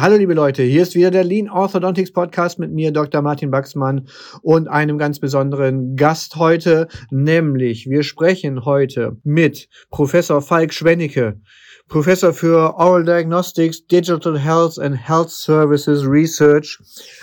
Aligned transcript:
Hallo 0.00 0.14
liebe 0.14 0.32
Leute, 0.32 0.62
hier 0.62 0.82
ist 0.82 0.94
wieder 0.94 1.10
der 1.10 1.24
Lean 1.24 1.50
Orthodontics 1.50 2.12
Podcast 2.12 2.60
mit 2.60 2.70
mir, 2.70 2.92
Dr. 2.92 3.20
Martin 3.20 3.50
Baxmann 3.50 4.06
und 4.42 4.68
einem 4.68 4.96
ganz 4.96 5.18
besonderen 5.18 5.96
Gast 5.96 6.36
heute, 6.36 6.86
nämlich 7.10 7.88
wir 7.90 8.04
sprechen 8.04 8.64
heute 8.64 9.16
mit 9.24 9.68
Professor 9.90 10.40
Falk 10.40 10.72
Schwennecke, 10.72 11.40
Professor 11.88 12.32
für 12.32 12.76
Oral 12.76 13.02
Diagnostics, 13.02 13.88
Digital 13.88 14.38
Health 14.38 14.78
and 14.78 14.94
Health 14.94 15.30
Services 15.30 16.06
Research 16.06 16.78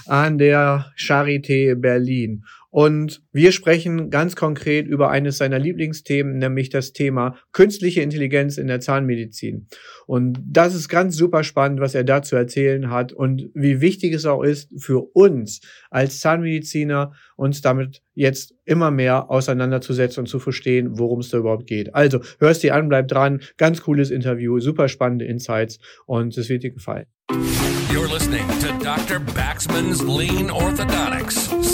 an 0.07 0.37
der 0.37 0.91
Charité 0.97 1.75
Berlin. 1.75 2.43
Und 2.75 3.23
wir 3.31 3.53
sprechen 3.53 4.09
ganz 4.09 4.35
konkret 4.35 4.85
über 4.85 5.09
eines 5.09 5.37
seiner 5.37 5.57
Lieblingsthemen, 5.57 6.39
nämlich 6.39 6.69
das 6.69 6.91
Thema 6.91 7.37
künstliche 7.53 8.01
Intelligenz 8.01 8.57
in 8.57 8.67
der 8.67 8.81
Zahnmedizin. 8.81 9.67
Und 10.07 10.39
das 10.45 10.75
ist 10.75 10.89
ganz 10.89 11.15
super 11.15 11.45
spannend, 11.45 11.79
was 11.79 11.95
er 11.95 12.03
da 12.03 12.21
zu 12.21 12.35
erzählen 12.35 12.89
hat 12.89 13.13
und 13.13 13.49
wie 13.53 13.79
wichtig 13.79 14.13
es 14.13 14.25
auch 14.25 14.43
ist 14.43 14.73
für 14.77 14.99
uns 15.15 15.61
als 15.89 16.19
Zahnmediziner, 16.19 17.13
uns 17.37 17.61
damit 17.61 18.01
jetzt 18.13 18.53
immer 18.65 18.91
mehr 18.91 19.31
auseinanderzusetzen 19.31 20.23
und 20.23 20.27
zu 20.27 20.39
verstehen, 20.39 20.99
worum 20.99 21.21
es 21.21 21.29
da 21.29 21.37
überhaupt 21.37 21.67
geht. 21.67 21.95
Also 21.95 22.19
hörst 22.39 22.61
dir 22.61 22.75
an, 22.75 22.89
bleib 22.89 23.07
dran. 23.07 23.39
Ganz 23.55 23.83
cooles 23.83 24.11
Interview, 24.11 24.59
super 24.59 24.89
spannende 24.89 25.23
Insights 25.23 25.79
und 26.07 26.37
es 26.37 26.49
wird 26.49 26.63
dir 26.63 26.71
gefallen. 26.71 27.05
You're 27.89 28.11
listening 28.11 28.45
to 28.59 28.67
Dr. 28.83 29.21
Baxman's 29.33 30.03
Lean 30.03 30.51
Orthodontics. 30.51 31.54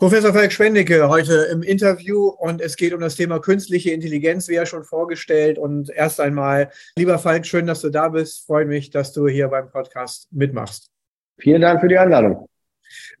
Professor 0.00 0.32
Falk 0.32 0.50
Schwendecke 0.50 1.10
heute 1.10 1.46
im 1.52 1.62
Interview 1.62 2.28
und 2.28 2.62
es 2.62 2.76
geht 2.76 2.94
um 2.94 3.02
das 3.02 3.16
Thema 3.16 3.38
künstliche 3.38 3.90
Intelligenz, 3.90 4.48
wie 4.48 4.54
ja 4.54 4.64
schon 4.64 4.82
vorgestellt. 4.82 5.58
Und 5.58 5.90
erst 5.90 6.20
einmal, 6.20 6.70
lieber 6.96 7.18
Falk, 7.18 7.44
schön, 7.44 7.66
dass 7.66 7.82
du 7.82 7.90
da 7.90 8.08
bist. 8.08 8.46
Freue 8.46 8.64
mich, 8.64 8.88
dass 8.88 9.12
du 9.12 9.28
hier 9.28 9.48
beim 9.48 9.70
Podcast 9.70 10.26
mitmachst. 10.32 10.86
Vielen 11.38 11.60
Dank 11.60 11.82
für 11.82 11.88
die 11.88 11.98
Einladung. 11.98 12.46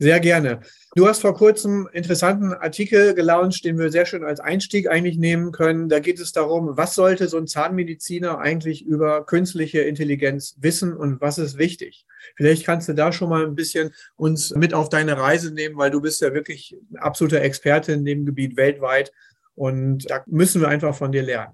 Sehr 0.02 0.18
gerne. 0.18 0.60
Du 0.96 1.06
hast 1.06 1.20
vor 1.20 1.34
kurzem 1.34 1.86
einen 1.86 1.94
interessanten 1.94 2.54
Artikel 2.54 3.12
gelauncht, 3.12 3.66
den 3.66 3.78
wir 3.78 3.90
sehr 3.90 4.06
schön 4.06 4.24
als 4.24 4.40
Einstieg 4.40 4.88
eigentlich 4.88 5.18
nehmen 5.18 5.52
können. 5.52 5.90
Da 5.90 6.00
geht 6.00 6.18
es 6.18 6.32
darum, 6.32 6.74
was 6.78 6.94
sollte 6.94 7.28
so 7.28 7.36
ein 7.36 7.46
Zahnmediziner 7.46 8.38
eigentlich 8.38 8.82
über 8.86 9.26
künstliche 9.26 9.82
Intelligenz 9.82 10.56
wissen 10.58 10.96
und 10.96 11.20
was 11.20 11.36
ist 11.36 11.58
wichtig? 11.58 12.06
Vielleicht 12.34 12.64
kannst 12.64 12.88
du 12.88 12.94
da 12.94 13.12
schon 13.12 13.28
mal 13.28 13.44
ein 13.44 13.54
bisschen 13.54 13.90
uns 14.16 14.54
mit 14.54 14.72
auf 14.72 14.88
deine 14.88 15.18
Reise 15.18 15.52
nehmen, 15.52 15.76
weil 15.76 15.90
du 15.90 16.00
bist 16.00 16.22
ja 16.22 16.32
wirklich 16.32 16.74
ein 16.90 16.96
absoluter 16.96 17.42
Experte 17.42 17.92
in 17.92 18.06
dem 18.06 18.24
Gebiet 18.24 18.56
weltweit 18.56 19.12
und 19.54 20.10
da 20.10 20.24
müssen 20.26 20.62
wir 20.62 20.68
einfach 20.68 20.94
von 20.94 21.12
dir 21.12 21.22
lernen. 21.22 21.52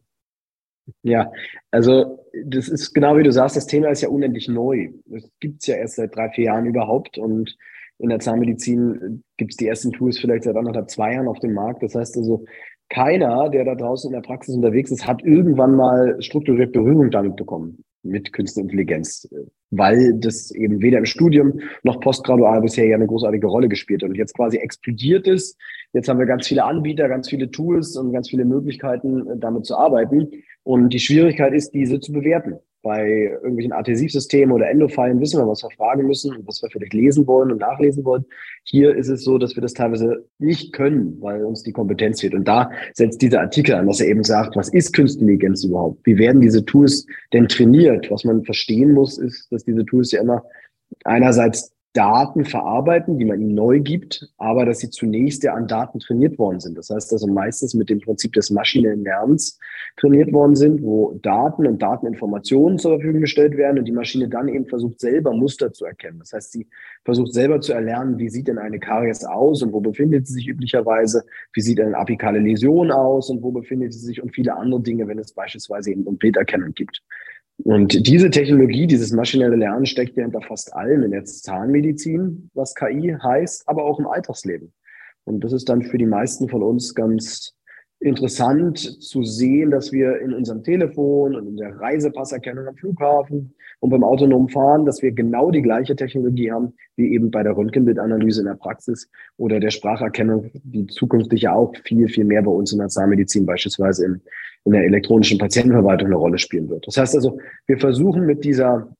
Ja, 1.03 1.33
also 1.72 2.25
das 2.44 2.69
ist 2.69 2.94
genau 2.94 3.16
wie 3.16 3.25
du 3.25 3.33
sagst, 3.33 3.56
das 3.56 3.66
Thema 3.66 3.88
ist 3.88 4.03
ja 4.03 4.08
unendlich 4.08 4.47
neu. 4.47 4.91
Das 5.06 5.28
gibt 5.41 5.62
es 5.62 5.66
ja 5.66 5.75
erst 5.75 5.97
seit 5.97 6.14
drei, 6.14 6.31
vier 6.31 6.44
Jahren 6.44 6.66
überhaupt 6.66 7.19
und 7.19 7.56
in 7.98 8.11
der 8.11 8.19
Zahnmedizin 8.19 9.22
gibt 9.36 9.52
es 9.52 9.56
die 9.56 9.66
ersten 9.66 9.92
Tools 9.92 10.19
vielleicht 10.19 10.44
seit 10.44 10.56
anderthalb, 10.56 10.91
zwei 10.91 11.14
Jahren 11.14 11.28
auf 11.28 11.39
dem 11.41 11.55
Markt. 11.55 11.83
Das 11.83 11.94
heißt 11.94 12.16
also, 12.16 12.44
keiner, 12.88 13.48
der 13.48 13.64
da 13.64 13.75
draußen 13.75 14.08
in 14.08 14.14
der 14.14 14.27
Praxis 14.27 14.55
unterwegs 14.55 14.91
ist, 14.91 15.06
hat 15.06 15.22
irgendwann 15.25 15.75
mal 15.75 16.20
strukturiert 16.22 16.72
Berührung 16.72 17.10
damit 17.10 17.37
bekommen, 17.37 17.82
mit 18.03 18.32
Künstliche 18.32 18.65
Intelligenz, 18.65 19.28
weil 19.70 20.15
das 20.20 20.53
eben 20.53 20.81
weder 20.81 20.98
im 20.98 21.04
Studium 21.04 21.59
noch 21.82 22.00
postgradual 22.00 22.60
bisher 22.60 22.87
ja 22.87 22.94
eine 22.94 23.09
großartige 23.09 23.48
Rolle 23.48 23.69
gespielt 23.69 24.03
hat 24.03 24.10
und 24.10 24.16
jetzt 24.16 24.37
quasi 24.37 24.59
explodiert 24.59 25.26
ist. 25.26 25.59
Jetzt 25.93 26.09
haben 26.09 26.19
wir 26.19 26.26
ganz 26.26 26.47
viele 26.47 26.65
Anbieter, 26.65 27.09
ganz 27.09 27.28
viele 27.28 27.50
Tools 27.50 27.97
und 27.97 28.12
ganz 28.12 28.31
viele 28.31 28.44
Möglichkeiten, 28.44 29.41
damit 29.41 29.66
zu 29.66 29.76
arbeiten. 29.76 30.31
Und 30.62 30.91
die 30.91 31.00
Schwierigkeit 31.00 31.54
ist, 31.54 31.72
diese 31.75 31.99
zu 31.99 32.12
bewerten 32.12 32.56
bei 32.86 33.32
irgendwelchen 33.42 33.72
Adhäsivsystemen 33.72 34.54
oder 34.54 34.70
Endophilen 34.70 35.20
wissen 35.20 35.41
wir, 35.41 35.48
was 35.48 35.64
wir 35.64 35.70
fragen 35.70 36.06
müssen 36.06 36.36
und 36.36 36.47
was 36.47 36.62
wir 36.62 36.70
vielleicht 36.70 36.94
lesen 36.94 37.26
wollen 37.26 37.50
und 37.50 37.58
nachlesen 37.58 38.04
wollen. 38.04 38.24
Hier 38.62 38.94
ist 38.94 39.08
es 39.08 39.24
so, 39.24 39.38
dass 39.38 39.56
wir 39.56 39.60
das 39.60 39.74
teilweise 39.74 40.24
nicht 40.38 40.72
können, 40.72 41.20
weil 41.20 41.44
uns 41.44 41.64
die 41.64 41.72
Kompetenz 41.72 42.20
fehlt. 42.20 42.34
Und 42.34 42.46
da 42.46 42.70
setzt 42.94 43.20
dieser 43.22 43.41
Artikel 43.41 43.75
an, 43.75 43.88
dass 43.88 44.00
er 44.00 44.06
eben 44.06 44.22
sagt, 44.22 44.54
was 44.54 44.69
ist 44.69 44.94
Künstliche 44.94 45.16
Intelligenz 45.25 45.64
überhaupt? 45.64 45.98
Wie 46.04 46.16
werden 46.16 46.41
diese 46.41 46.64
Tools 46.64 47.06
denn 47.32 47.48
trainiert? 47.48 48.08
Was 48.10 48.22
man 48.22 48.44
verstehen 48.44 48.92
muss, 48.92 49.19
ist, 49.19 49.50
dass 49.50 49.64
diese 49.64 49.84
Tools 49.84 50.12
ja 50.12 50.20
immer 50.20 50.44
einerseits 51.02 51.75
Daten 51.96 52.44
verarbeiten, 52.44 53.18
die 53.18 53.24
man 53.24 53.40
ihnen 53.40 53.54
neu 53.54 53.80
gibt, 53.80 54.28
aber 54.36 54.66
dass 54.66 54.80
sie 54.80 54.90
zunächst 54.90 55.42
ja 55.42 55.54
an 55.54 55.66
Daten 55.66 55.98
trainiert 55.98 56.38
worden 56.38 56.60
sind. 56.60 56.76
Das 56.76 56.90
heißt 56.90 57.10
also 57.10 57.26
meistens 57.26 57.72
mit 57.72 57.88
dem 57.88 58.00
Prinzip 58.00 58.34
des 58.34 58.50
maschinellen 58.50 59.02
Lernens 59.02 59.58
trainiert 59.96 60.30
worden 60.30 60.56
sind, 60.56 60.82
wo 60.82 61.18
Daten 61.22 61.66
und 61.66 61.80
Dateninformationen 61.80 62.78
zur 62.78 62.96
Verfügung 62.96 63.22
gestellt 63.22 63.56
werden 63.56 63.78
und 63.78 63.86
die 63.86 63.92
Maschine 63.92 64.28
dann 64.28 64.48
eben 64.48 64.66
versucht, 64.66 65.00
selber 65.00 65.32
Muster 65.32 65.72
zu 65.72 65.86
erkennen. 65.86 66.18
Das 66.18 66.34
heißt, 66.34 66.52
sie 66.52 66.66
versucht 67.04 67.32
selber 67.32 67.62
zu 67.62 67.72
erlernen, 67.72 68.18
wie 68.18 68.28
sieht 68.28 68.48
denn 68.48 68.58
eine 68.58 68.78
Karies 68.78 69.24
aus 69.24 69.62
und 69.62 69.72
wo 69.72 69.80
befindet 69.80 70.26
sie 70.26 70.34
sich 70.34 70.48
üblicherweise, 70.48 71.24
wie 71.54 71.62
sieht 71.62 71.80
eine 71.80 71.96
apikale 71.96 72.40
Läsion 72.40 72.90
aus 72.90 73.30
und 73.30 73.42
wo 73.42 73.52
befindet 73.52 73.94
sie 73.94 74.00
sich 74.00 74.22
und 74.22 74.34
viele 74.34 74.54
andere 74.54 74.82
Dinge, 74.82 75.08
wenn 75.08 75.18
es 75.18 75.32
beispielsweise 75.32 75.92
eben 75.92 76.02
um 76.02 76.18
Bilderkennung 76.18 76.74
gibt. 76.74 77.02
Und 77.59 78.06
diese 78.06 78.31
Technologie, 78.31 78.87
dieses 78.87 79.12
maschinelle 79.12 79.56
Lernen 79.56 79.87
steckt 79.87 80.17
ja 80.17 80.25
hinter 80.25 80.43
fast 80.43 80.75
allem 80.75 81.03
in 81.05 81.11
der 81.11 81.25
Zahnmedizin, 81.25 82.50
was 82.55 82.75
KI 82.75 83.17
heißt, 83.21 83.69
aber 83.69 83.84
auch 83.84 83.99
im 83.99 84.06
Alltagsleben. 84.06 84.72
Und 85.25 85.43
das 85.43 85.53
ist 85.53 85.69
dann 85.69 85.83
für 85.83 85.99
die 85.99 86.06
meisten 86.06 86.49
von 86.49 86.62
uns 86.62 86.94
ganz 86.94 87.55
interessant 88.00 88.78
zu 88.78 89.22
sehen, 89.22 89.70
dass 89.70 89.90
wir 89.90 90.20
in 90.20 90.34
unserem 90.34 90.62
Telefon 90.62 91.34
und 91.34 91.46
in 91.46 91.56
der 91.56 91.78
Reisepasserkennung 91.80 92.66
am 92.68 92.76
Flughafen 92.76 93.54
und 93.80 93.90
beim 93.90 94.04
autonomen 94.04 94.48
Fahren, 94.48 94.84
dass 94.84 95.02
wir 95.02 95.12
genau 95.12 95.50
die 95.50 95.62
gleiche 95.62 95.96
Technologie 95.96 96.52
haben, 96.52 96.74
wie 96.96 97.12
eben 97.14 97.30
bei 97.30 97.42
der 97.42 97.56
Röntgenbildanalyse 97.56 98.40
in 98.40 98.46
der 98.46 98.54
Praxis 98.54 99.08
oder 99.38 99.60
der 99.60 99.70
Spracherkennung, 99.70 100.50
die 100.54 100.86
zukünftig 100.86 101.42
ja 101.42 101.54
auch 101.54 101.72
viel, 101.84 102.08
viel 102.08 102.24
mehr 102.24 102.42
bei 102.42 102.50
uns 102.50 102.72
in 102.72 102.78
der 102.78 102.88
Zahnmedizin 102.88 103.46
beispielsweise 103.46 104.04
in, 104.04 104.20
in 104.64 104.72
der 104.72 104.84
elektronischen 104.84 105.38
Patientenverwaltung 105.38 106.08
eine 106.08 106.16
Rolle 106.16 106.38
spielen 106.38 106.68
wird. 106.68 106.86
Das 106.86 106.98
heißt 106.98 107.14
also, 107.14 107.38
wir 107.66 107.78
versuchen 107.78 108.26
mit 108.26 108.44
dieser, 108.44 108.94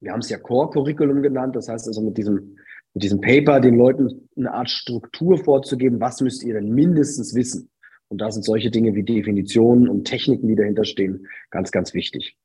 wir 0.00 0.12
haben 0.12 0.20
es 0.20 0.30
ja 0.30 0.38
Core-Curriculum 0.38 1.22
genannt, 1.22 1.56
das 1.56 1.68
heißt 1.68 1.86
also 1.88 2.00
mit 2.00 2.16
diesem, 2.16 2.56
mit 2.94 3.02
diesem 3.02 3.20
Paper 3.20 3.60
den 3.60 3.76
Leuten 3.76 4.28
eine 4.36 4.52
Art 4.52 4.70
Struktur 4.70 5.36
vorzugeben, 5.38 6.00
was 6.00 6.22
müsst 6.22 6.42
ihr 6.42 6.54
denn 6.54 6.70
mindestens 6.74 7.34
wissen? 7.34 7.68
Und 8.08 8.18
da 8.18 8.30
sind 8.30 8.44
solche 8.44 8.70
Dinge 8.70 8.94
wie 8.94 9.02
Definitionen 9.02 9.88
und 9.88 10.04
Techniken, 10.04 10.48
die 10.48 10.56
dahinter 10.56 10.84
stehen, 10.84 11.26
ganz, 11.50 11.70
ganz 11.70 11.94
wichtig. 11.94 12.36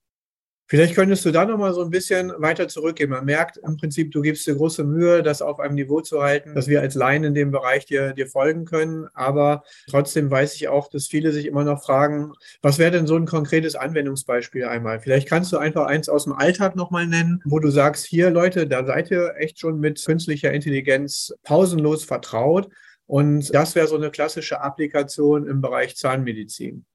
Vielleicht 0.65 0.95
könntest 0.95 1.25
du 1.25 1.31
da 1.31 1.45
noch 1.45 1.57
mal 1.57 1.73
so 1.73 1.83
ein 1.83 1.89
bisschen 1.89 2.31
weiter 2.37 2.67
zurückgehen. 2.67 3.09
Man 3.09 3.25
merkt 3.25 3.57
im 3.57 3.75
Prinzip, 3.75 4.11
du 4.11 4.21
gibst 4.21 4.47
dir 4.47 4.55
große 4.55 4.85
Mühe, 4.85 5.21
das 5.21 5.41
auf 5.41 5.59
einem 5.59 5.75
Niveau 5.75 5.99
zu 5.99 6.23
halten, 6.23 6.55
dass 6.55 6.67
wir 6.67 6.81
als 6.81 6.95
Laien 6.95 7.25
in 7.25 7.33
dem 7.33 7.51
Bereich 7.51 7.85
dir, 7.85 8.13
dir 8.13 8.27
folgen 8.27 8.63
können. 8.63 9.07
Aber 9.13 9.63
trotzdem 9.89 10.31
weiß 10.31 10.55
ich 10.55 10.69
auch, 10.69 10.89
dass 10.89 11.07
viele 11.07 11.33
sich 11.33 11.45
immer 11.47 11.65
noch 11.65 11.83
fragen, 11.83 12.31
was 12.61 12.79
wäre 12.79 12.91
denn 12.91 13.07
so 13.07 13.17
ein 13.17 13.25
konkretes 13.25 13.75
Anwendungsbeispiel 13.75 14.63
einmal? 14.63 14.99
Vielleicht 15.01 15.27
kannst 15.27 15.51
du 15.51 15.57
einfach 15.57 15.85
eins 15.85 16.07
aus 16.07 16.23
dem 16.23 16.33
Alltag 16.33 16.75
noch 16.77 16.91
mal 16.91 17.07
nennen, 17.07 17.41
wo 17.45 17.59
du 17.59 17.69
sagst, 17.69 18.05
hier 18.05 18.31
Leute, 18.31 18.65
da 18.65 18.85
seid 18.85 19.11
ihr 19.11 19.35
echt 19.37 19.59
schon 19.59 19.79
mit 19.79 20.03
künstlicher 20.03 20.53
Intelligenz 20.53 21.33
pausenlos 21.43 22.05
vertraut. 22.05 22.69
Und 23.05 23.53
das 23.53 23.75
wäre 23.75 23.87
so 23.87 23.95
eine 23.95 24.11
klassische 24.11 24.61
Applikation 24.61 25.47
im 25.47 25.61
Bereich 25.61 25.95
Zahnmedizin. 25.95 26.85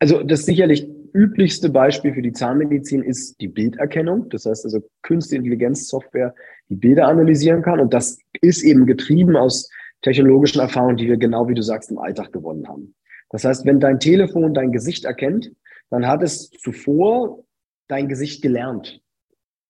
Also 0.00 0.22
das 0.22 0.46
sicherlich 0.46 0.88
üblichste 1.12 1.70
Beispiel 1.70 2.14
für 2.14 2.22
die 2.22 2.32
Zahnmedizin 2.32 3.02
ist 3.02 3.40
die 3.40 3.48
Bilderkennung. 3.48 4.28
Das 4.30 4.46
heißt 4.46 4.64
also 4.64 4.80
Künstliche 5.02 5.38
Intelligenzsoftware, 5.38 6.34
die 6.68 6.76
Bilder 6.76 7.08
analysieren 7.08 7.62
kann. 7.62 7.80
Und 7.80 7.92
das 7.92 8.18
ist 8.40 8.62
eben 8.62 8.86
getrieben 8.86 9.36
aus 9.36 9.68
technologischen 10.02 10.60
Erfahrungen, 10.60 10.96
die 10.96 11.08
wir 11.08 11.16
genau 11.16 11.48
wie 11.48 11.54
du 11.54 11.62
sagst 11.62 11.90
im 11.90 11.98
Alltag 11.98 12.32
gewonnen 12.32 12.68
haben. 12.68 12.94
Das 13.30 13.44
heißt, 13.44 13.66
wenn 13.66 13.80
dein 13.80 14.00
Telefon 14.00 14.54
dein 14.54 14.72
Gesicht 14.72 15.04
erkennt, 15.04 15.52
dann 15.90 16.06
hat 16.06 16.22
es 16.22 16.50
zuvor 16.50 17.44
dein 17.88 18.08
Gesicht 18.08 18.42
gelernt. 18.42 19.00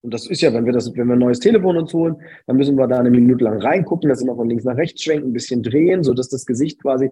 Und 0.08 0.14
das 0.14 0.26
ist 0.26 0.40
ja, 0.40 0.54
wenn 0.54 0.64
wir 0.64 0.72
das, 0.72 0.96
wenn 0.96 1.06
wir 1.06 1.16
ein 1.16 1.18
neues 1.18 1.38
Telefon 1.38 1.76
uns 1.76 1.92
holen, 1.92 2.16
dann 2.46 2.56
müssen 2.56 2.78
wir 2.78 2.86
da 2.86 2.98
eine 2.98 3.10
Minute 3.10 3.44
lang 3.44 3.60
reingucken, 3.60 4.08
das 4.08 4.22
immer 4.22 4.36
von 4.36 4.48
links 4.48 4.64
nach 4.64 4.78
rechts 4.78 5.02
schwenken, 5.02 5.28
ein 5.28 5.32
bisschen 5.34 5.62
drehen, 5.62 6.02
so 6.02 6.14
dass 6.14 6.30
das 6.30 6.46
Gesicht 6.46 6.80
quasi 6.80 7.10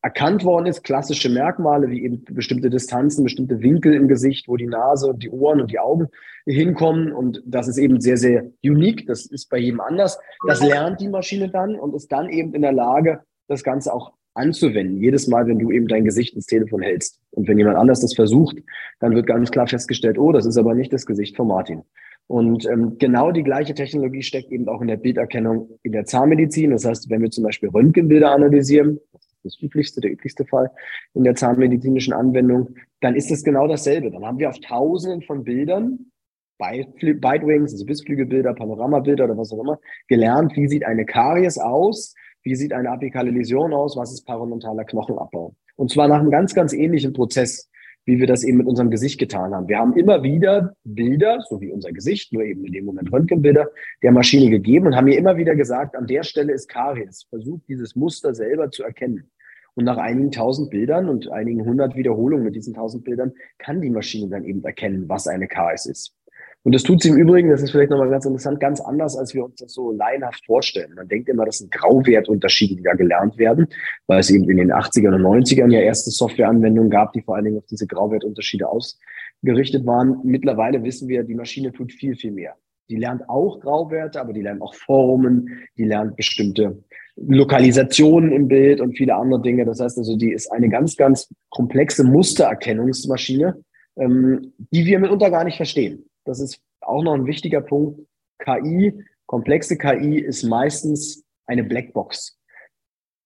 erkannt 0.00 0.42
worden 0.42 0.64
ist. 0.64 0.84
Klassische 0.84 1.28
Merkmale 1.28 1.90
wie 1.90 2.02
eben 2.02 2.24
bestimmte 2.30 2.70
Distanzen, 2.70 3.24
bestimmte 3.24 3.60
Winkel 3.60 3.92
im 3.92 4.08
Gesicht, 4.08 4.48
wo 4.48 4.56
die 4.56 4.66
Nase 4.66 5.06
und 5.06 5.22
die 5.22 5.28
Ohren 5.28 5.60
und 5.60 5.70
die 5.70 5.78
Augen 5.78 6.06
hinkommen. 6.46 7.12
Und 7.12 7.42
das 7.44 7.68
ist 7.68 7.76
eben 7.76 8.00
sehr, 8.00 8.16
sehr 8.16 8.46
unique. 8.64 9.06
Das 9.06 9.26
ist 9.26 9.50
bei 9.50 9.58
jedem 9.58 9.82
anders. 9.82 10.18
Das 10.46 10.66
lernt 10.66 11.02
die 11.02 11.10
Maschine 11.10 11.50
dann 11.50 11.74
und 11.74 11.94
ist 11.94 12.10
dann 12.10 12.30
eben 12.30 12.54
in 12.54 12.62
der 12.62 12.72
Lage, 12.72 13.20
das 13.48 13.62
Ganze 13.62 13.92
auch 13.92 14.14
anzuwenden. 14.34 14.96
Jedes 14.96 15.28
Mal, 15.28 15.46
wenn 15.46 15.58
du 15.58 15.70
eben 15.70 15.88
dein 15.88 16.04
Gesicht 16.04 16.34
ins 16.34 16.46
Telefon 16.46 16.82
hältst. 16.82 17.20
Und 17.30 17.48
wenn 17.48 17.58
jemand 17.58 17.76
anders 17.76 18.00
das 18.00 18.14
versucht, 18.14 18.56
dann 19.00 19.14
wird 19.14 19.26
ganz 19.26 19.50
klar 19.50 19.66
festgestellt, 19.66 20.18
oh, 20.18 20.32
das 20.32 20.46
ist 20.46 20.56
aber 20.56 20.74
nicht 20.74 20.92
das 20.92 21.06
Gesicht 21.06 21.36
von 21.36 21.48
Martin. 21.48 21.82
Und 22.26 22.64
ähm, 22.66 22.96
genau 22.98 23.32
die 23.32 23.42
gleiche 23.42 23.74
Technologie 23.74 24.22
steckt 24.22 24.50
eben 24.50 24.66
auch 24.68 24.80
in 24.80 24.88
der 24.88 24.96
Bilderkennung 24.96 25.78
in 25.82 25.92
der 25.92 26.06
Zahnmedizin. 26.06 26.70
Das 26.70 26.84
heißt, 26.84 27.10
wenn 27.10 27.22
wir 27.22 27.30
zum 27.30 27.44
Beispiel 27.44 27.68
Röntgenbilder 27.68 28.30
analysieren, 28.30 28.98
das 29.12 29.22
ist 29.26 29.44
das 29.44 29.62
üblichste, 29.62 30.00
der 30.00 30.12
üblichste 30.12 30.46
Fall 30.46 30.70
in 31.12 31.24
der 31.24 31.34
zahnmedizinischen 31.34 32.14
Anwendung, 32.14 32.76
dann 33.00 33.14
ist 33.14 33.30
es 33.30 33.44
genau 33.44 33.68
dasselbe. 33.68 34.10
Dann 34.10 34.24
haben 34.24 34.38
wir 34.38 34.48
auf 34.48 34.58
Tausenden 34.60 35.22
von 35.22 35.44
Bildern, 35.44 36.10
Bitewings, 36.58 37.72
also 37.72 37.84
Bissflügelbilder, 37.84 38.54
Panoramabilder 38.54 39.24
oder 39.24 39.36
was 39.36 39.52
auch 39.52 39.60
immer, 39.60 39.78
gelernt, 40.08 40.56
wie 40.56 40.68
sieht 40.68 40.86
eine 40.86 41.04
Karies 41.04 41.58
aus, 41.58 42.14
wie 42.42 42.54
sieht 42.54 42.72
eine 42.72 42.90
apikale 42.90 43.30
Läsion 43.30 43.74
aus, 43.74 43.96
was 43.96 44.12
ist 44.12 44.24
parodontaler 44.24 44.84
Knochenabbau. 44.84 45.54
Und 45.76 45.90
zwar 45.90 46.08
nach 46.08 46.20
einem 46.20 46.30
ganz, 46.30 46.54
ganz 46.54 46.72
ähnlichen 46.72 47.12
Prozess 47.12 47.68
wie 48.04 48.18
wir 48.18 48.26
das 48.26 48.44
eben 48.44 48.58
mit 48.58 48.66
unserem 48.66 48.90
Gesicht 48.90 49.18
getan 49.18 49.54
haben. 49.54 49.68
Wir 49.68 49.78
haben 49.78 49.96
immer 49.96 50.22
wieder 50.22 50.76
Bilder, 50.84 51.40
so 51.48 51.60
wie 51.60 51.70
unser 51.70 51.92
Gesicht, 51.92 52.32
nur 52.32 52.42
eben 52.44 52.64
in 52.64 52.72
dem 52.72 52.84
Moment 52.84 53.12
Röntgenbilder, 53.12 53.70
der 54.02 54.12
Maschine 54.12 54.50
gegeben 54.50 54.86
und 54.86 54.96
haben 54.96 55.06
mir 55.06 55.18
immer 55.18 55.36
wieder 55.36 55.54
gesagt, 55.54 55.96
an 55.96 56.06
der 56.06 56.22
Stelle 56.22 56.52
ist 56.52 56.68
Karies. 56.68 57.26
Versucht 57.30 57.62
dieses 57.68 57.96
Muster 57.96 58.34
selber 58.34 58.70
zu 58.70 58.82
erkennen. 58.82 59.30
Und 59.74 59.84
nach 59.84 59.96
einigen 59.96 60.30
tausend 60.30 60.70
Bildern 60.70 61.08
und 61.08 61.30
einigen 61.30 61.64
hundert 61.64 61.96
Wiederholungen 61.96 62.44
mit 62.44 62.54
diesen 62.54 62.74
tausend 62.74 63.04
Bildern 63.04 63.32
kann 63.58 63.80
die 63.80 63.90
Maschine 63.90 64.30
dann 64.30 64.44
eben 64.44 64.62
erkennen, 64.62 65.08
was 65.08 65.26
eine 65.26 65.48
Karies 65.48 65.86
ist. 65.86 66.14
Und 66.64 66.74
das 66.74 66.82
tut 66.82 67.02
sie 67.02 67.10
im 67.10 67.16
Übrigen, 67.16 67.50
das 67.50 67.62
ist 67.62 67.72
vielleicht 67.72 67.90
nochmal 67.90 68.08
ganz 68.08 68.24
interessant, 68.24 68.58
ganz 68.58 68.80
anders, 68.80 69.18
als 69.18 69.34
wir 69.34 69.44
uns 69.44 69.56
das 69.56 69.74
so 69.74 69.92
laienhaft 69.92 70.46
vorstellen. 70.46 70.94
Man 70.96 71.06
denkt 71.08 71.28
immer, 71.28 71.44
das 71.44 71.58
sind 71.58 71.70
Grauwertunterschiede, 71.70 72.76
die 72.76 72.82
da 72.82 72.94
gelernt 72.94 73.36
werden, 73.36 73.66
weil 74.06 74.20
es 74.20 74.30
eben 74.30 74.48
in 74.48 74.56
den 74.56 74.72
80ern 74.72 75.14
und 75.14 75.22
90ern 75.22 75.70
ja 75.70 75.80
erste 75.80 76.10
Softwareanwendungen 76.10 76.90
gab, 76.90 77.12
die 77.12 77.20
vor 77.20 77.36
allen 77.36 77.44
Dingen 77.44 77.58
auf 77.58 77.66
diese 77.66 77.86
Grauwertunterschiede 77.86 78.66
ausgerichtet 78.66 79.84
waren. 79.84 80.20
Mittlerweile 80.24 80.82
wissen 80.82 81.06
wir, 81.06 81.22
die 81.24 81.34
Maschine 81.34 81.70
tut 81.70 81.92
viel, 81.92 82.16
viel 82.16 82.32
mehr. 82.32 82.54
Die 82.88 82.96
lernt 82.96 83.28
auch 83.28 83.60
Grauwerte, 83.60 84.18
aber 84.18 84.32
die 84.32 84.42
lernt 84.42 84.62
auch 84.62 84.74
Formen, 84.74 85.66
die 85.76 85.84
lernt 85.84 86.16
bestimmte 86.16 86.82
Lokalisationen 87.16 88.32
im 88.32 88.48
Bild 88.48 88.80
und 88.80 88.96
viele 88.96 89.14
andere 89.16 89.42
Dinge. 89.42 89.66
Das 89.66 89.80
heißt 89.80 89.98
also, 89.98 90.16
die 90.16 90.32
ist 90.32 90.50
eine 90.50 90.70
ganz, 90.70 90.96
ganz 90.96 91.28
komplexe 91.50 92.04
Mustererkennungsmaschine, 92.04 93.62
ähm, 93.98 94.54
die 94.72 94.86
wir 94.86 94.98
mitunter 94.98 95.30
gar 95.30 95.44
nicht 95.44 95.58
verstehen. 95.58 96.06
Das 96.24 96.40
ist 96.40 96.60
auch 96.80 97.02
noch 97.02 97.14
ein 97.14 97.26
wichtiger 97.26 97.60
Punkt. 97.60 98.00
KI, 98.38 99.04
komplexe 99.26 99.76
KI 99.76 100.18
ist 100.18 100.42
meistens 100.42 101.24
eine 101.46 101.64
Blackbox. 101.64 102.38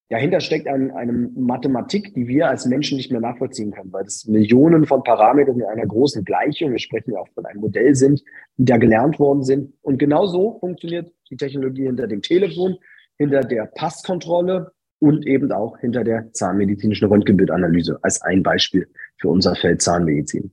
Dahinter 0.09 0.39
steckt 0.39 0.67
ein, 0.67 0.89
eine 0.91 1.13
Mathematik, 1.13 2.15
die 2.15 2.27
wir 2.27 2.49
als 2.49 2.65
Menschen 2.65 2.97
nicht 2.97 3.11
mehr 3.11 3.21
nachvollziehen 3.21 3.71
können, 3.71 3.93
weil 3.93 4.05
es 4.05 4.25
Millionen 4.25 4.87
von 4.87 5.03
Parametern 5.03 5.59
in 5.59 5.65
einer 5.65 5.85
großen 5.85 6.25
Gleichung, 6.25 6.71
wir 6.71 6.79
sprechen 6.79 7.13
ja 7.13 7.19
auch 7.19 7.29
von 7.35 7.45
einem 7.45 7.61
Modell 7.61 7.93
sind, 7.93 8.23
die 8.57 8.65
da 8.65 8.77
gelernt 8.77 9.19
worden 9.19 9.43
sind. 9.43 9.73
Und 9.81 9.99
genau 9.99 10.25
so 10.25 10.57
funktioniert 10.59 11.13
die 11.29 11.37
Technologie 11.37 11.85
hinter 11.85 12.07
dem 12.07 12.23
Telefon, 12.23 12.77
hinter 13.19 13.41
der 13.41 13.67
Passkontrolle 13.67 14.71
und 14.97 15.27
eben 15.27 15.51
auch 15.51 15.77
hinter 15.77 16.03
der 16.03 16.33
zahnmedizinischen 16.33 17.07
Röntgenbildanalyse 17.07 17.99
als 18.01 18.19
ein 18.23 18.41
Beispiel 18.41 18.87
für 19.17 19.29
unser 19.29 19.55
Feld 19.55 19.81
Zahnmedizin. 19.83 20.51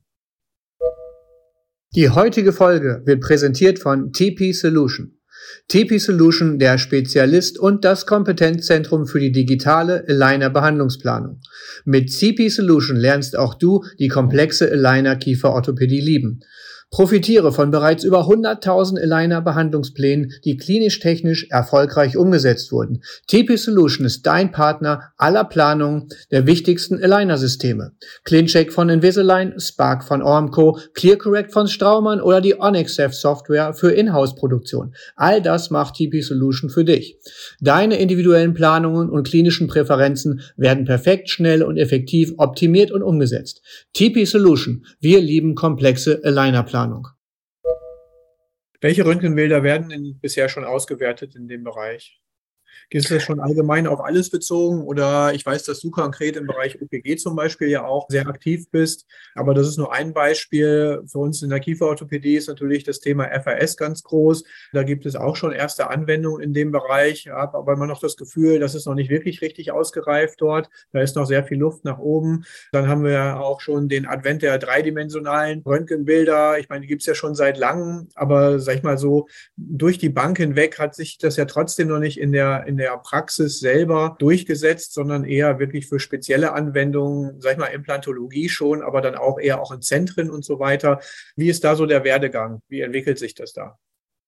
Die 1.97 2.11
heutige 2.11 2.53
Folge 2.53 3.01
wird 3.07 3.23
präsentiert 3.23 3.79
von 3.79 4.13
TP 4.13 4.53
Solution. 4.53 5.15
TP 5.69 5.97
Solution, 5.97 6.59
der 6.59 6.77
Spezialist 6.77 7.59
und 7.59 7.87
das 7.87 8.05
Kompetenzzentrum 8.05 9.07
für 9.07 9.19
die 9.19 9.33
digitale 9.33 10.05
Aligner 10.07 10.51
Behandlungsplanung. 10.51 11.41
Mit 11.87 12.13
CP 12.13 12.51
Solution 12.51 12.99
lernst 12.99 13.39
auch 13.39 13.55
du 13.55 13.83
die 13.99 14.09
komplexe 14.09 14.71
Aligner 14.71 15.17
Kieferorthopädie 15.17 16.03
lieben. 16.03 16.41
Profitiere 16.91 17.53
von 17.53 17.73
bereits 17.73 18.05
über 18.05 18.21
100.000 18.29 19.01
Aligner-Behandlungsplänen, 19.01 20.33
die 20.45 20.57
klinisch-technisch 20.57 21.49
erfolgreich 21.51 22.17
umgesetzt 22.17 22.71
wurden. 22.71 23.03
TP 23.27 23.57
Solution 23.57 24.07
ist 24.07 24.25
dein 24.25 24.53
Partner 24.53 25.13
aller 25.17 25.45
Planungen 25.45 26.09
der 26.31 26.47
wichtigsten 26.47 27.03
Aligner-Systeme. 27.03 27.93
CleanCheck 28.25 28.73
von 28.73 28.89
Invisalign, 28.89 29.59
Spark 29.59 30.05
von 30.05 30.23
Ormco, 30.23 30.79
ClearCorrect 30.95 31.53
von 31.53 31.67
Straumann 31.67 32.21
oder 32.21 32.41
die 32.41 32.59
OnyxSafe 32.59 33.15
Software 33.15 33.75
für 33.75 33.91
Inhouse-Produktion. 33.91 34.95
All 35.17 35.43
das 35.43 35.71
macht 35.71 35.97
TP 35.97 36.23
Solution 36.23 36.71
für 36.71 36.85
dich. 36.85 37.19
Deine 37.61 37.99
individuellen 37.99 38.55
Planungen 38.55 39.11
und 39.11 39.27
klinischen 39.27 39.67
Präferenzen 39.67 40.41
werden 40.57 40.85
perfekt, 40.85 41.31
schnell 41.31 41.65
und 41.65 41.79
effektiv 41.79 42.33
optimiert 42.37 42.93
und 42.93 43.03
umgesetzt. 43.03 43.61
TP 43.93 44.25
Solution. 44.25 44.87
Wir 45.01 45.21
lieben 45.21 45.57
komplexe 45.57 46.21
Aligner-Planungen. 46.23 46.76
Planung. 46.77 47.09
Welche 48.83 49.07
Röntgenbilder 49.07 49.63
werden 49.63 49.89
denn 49.89 50.19
bisher 50.21 50.51
schon 50.51 50.67
ausgewertet 50.67 51.35
in 51.35 51.49
dem 51.49 51.65
Bereich? 51.65 52.21
Ist 52.89 53.11
das 53.11 53.23
schon 53.23 53.41
allgemein 53.41 53.87
auf 53.87 54.01
alles 54.01 54.31
bezogen? 54.31 54.83
Oder 54.83 55.35
ich 55.35 55.45
weiß, 55.45 55.65
dass 55.65 55.81
du 55.81 55.91
konkret 55.91 56.37
im 56.37 56.47
Bereich 56.47 56.81
OPG 56.81 57.17
zum 57.17 57.35
Beispiel 57.35 57.69
ja 57.69 57.85
auch 57.85 58.07
sehr 58.09 58.29
aktiv 58.29 58.71
bist. 58.71 59.07
Aber 59.35 59.55
das 59.55 59.67
ist 59.67 59.77
nur 59.77 59.93
ein 59.93 60.13
Beispiel. 60.13 61.03
Für 61.07 61.19
uns 61.19 61.43
in 61.43 61.51
der 61.51 61.61
Kieferorthopädie 61.61 62.37
ist 62.37 62.49
natürlich 62.49 62.85
das 62.85 63.01
Thema 63.01 63.29
FAS 63.41 63.77
ganz 63.77 64.03
groß. 64.05 64.45
Da 64.73 64.85
gibt 64.85 65.05
es 65.05 65.17
auch 65.17 65.35
schon 65.35 65.53
erste 65.53 65.91
Anwendungen 65.91 66.43
in 66.43 66.55
dem 66.55 66.71
Bereich. 66.71 67.27
Ich 67.27 67.33
habe 67.33 67.59
aber 67.59 67.73
immer 67.73 67.87
noch 67.87 68.01
das 68.01 68.17
Gefühl, 68.17 68.61
das 68.61 68.75
ist 68.75 68.87
noch 68.87 68.95
nicht 68.95 69.11
wirklich 69.11 69.41
richtig 69.43 69.73
ausgereift 69.73 70.41
dort. 70.41 70.69
Da 70.93 71.01
ist 71.01 71.17
noch 71.17 71.27
sehr 71.27 71.45
viel 71.45 71.59
Luft 71.59 71.85
nach 71.85 71.99
oben. 71.99 72.45
Dann 72.73 72.89
haben 72.89 73.05
wir 73.05 73.41
auch 73.41 73.61
schon 73.61 73.89
den 73.89 74.07
Advent 74.07 74.43
der 74.43 74.59
dreidimensionalen 74.59 75.63
Röntgenbilder. 75.63 76.59
Ich 76.59 76.69
meine, 76.69 76.83
die 76.83 76.87
gibt 76.87 77.03
es 77.03 77.07
ja 77.07 77.15
schon 77.15 77.35
seit 77.35 77.59
langem. 77.59 78.09
Aber 78.15 78.61
sag 78.61 78.77
ich 78.77 78.83
mal 78.83 78.99
so, 78.99 79.27
durch 79.57 79.99
die 79.99 80.09
Bank 80.09 80.39
hinweg 80.39 80.79
hat 80.79 80.95
sich 80.95 81.19
das 81.19 81.37
ja 81.37 81.47
trotzdem 81.47 81.89
noch 81.89 81.99
nicht 81.99 82.21
in 82.21 82.33
der, 82.33 82.65
in 82.67 82.76
der 82.77 82.97
Praxis 82.99 83.61
selber 83.61 84.17
durchgesetzt, 84.19 84.95
sondern 84.95 85.25
eher 85.25 85.59
wirklich 85.59 85.87
für 85.87 85.99
spezielle 85.99 86.53
Anwendungen, 86.53 87.41
sag 87.41 87.53
ich 87.53 87.59
mal, 87.59 87.67
Implantologie 87.67 88.49
schon, 88.49 88.83
aber 88.83 89.01
dann 89.01 89.15
auch 89.15 89.39
eher 89.39 89.61
auch 89.61 89.73
in 89.73 89.83
Zentren 89.83 90.31
und 90.31 90.45
so 90.45 90.59
weiter. 90.59 91.01
Wie 91.37 91.49
ist 91.49 91.65
da 91.65 91.77
so 91.77 91.87
der 91.87 92.05
Werdegang? 92.05 92.61
Wie 92.69 92.81
entwickelt 92.81 93.19
sich 93.19 93.35
das 93.35 93.53
da? 93.53 93.79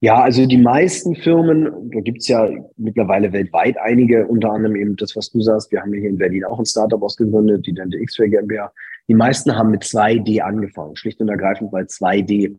Ja, 0.01 0.23
also 0.23 0.47
die 0.47 0.59
meisten 0.59 1.17
Firmen, 1.17 1.91
da 1.91 2.01
gibt's 2.01 2.29
ja 2.29 2.49
mittlerweile 2.77 3.33
weltweit 3.33 3.77
einige, 3.79 4.29
unter 4.29 4.53
anderem 4.53 4.77
eben 4.77 4.95
das, 4.95 5.17
was 5.17 5.29
du 5.31 5.41
sagst, 5.41 5.73
wir 5.73 5.81
haben 5.81 5.93
hier 5.93 6.09
in 6.09 6.19
Berlin 6.19 6.45
auch 6.45 6.61
ein 6.61 6.67
Startup 6.67 7.03
ausgegründet, 7.03 7.67
die 7.67 7.75
Dente 7.75 7.99
X-Ray 7.99 8.31
GmbH. 8.31 8.73
Die 9.09 9.15
meisten 9.15 9.57
haben 9.57 9.73
mit 9.73 9.83
2D 9.83 10.41
angefangen, 10.41 10.95
schlicht 10.95 11.21
und 11.21 11.29
ergreifend, 11.29 11.73
weil 11.73 11.87
2D 11.87 12.57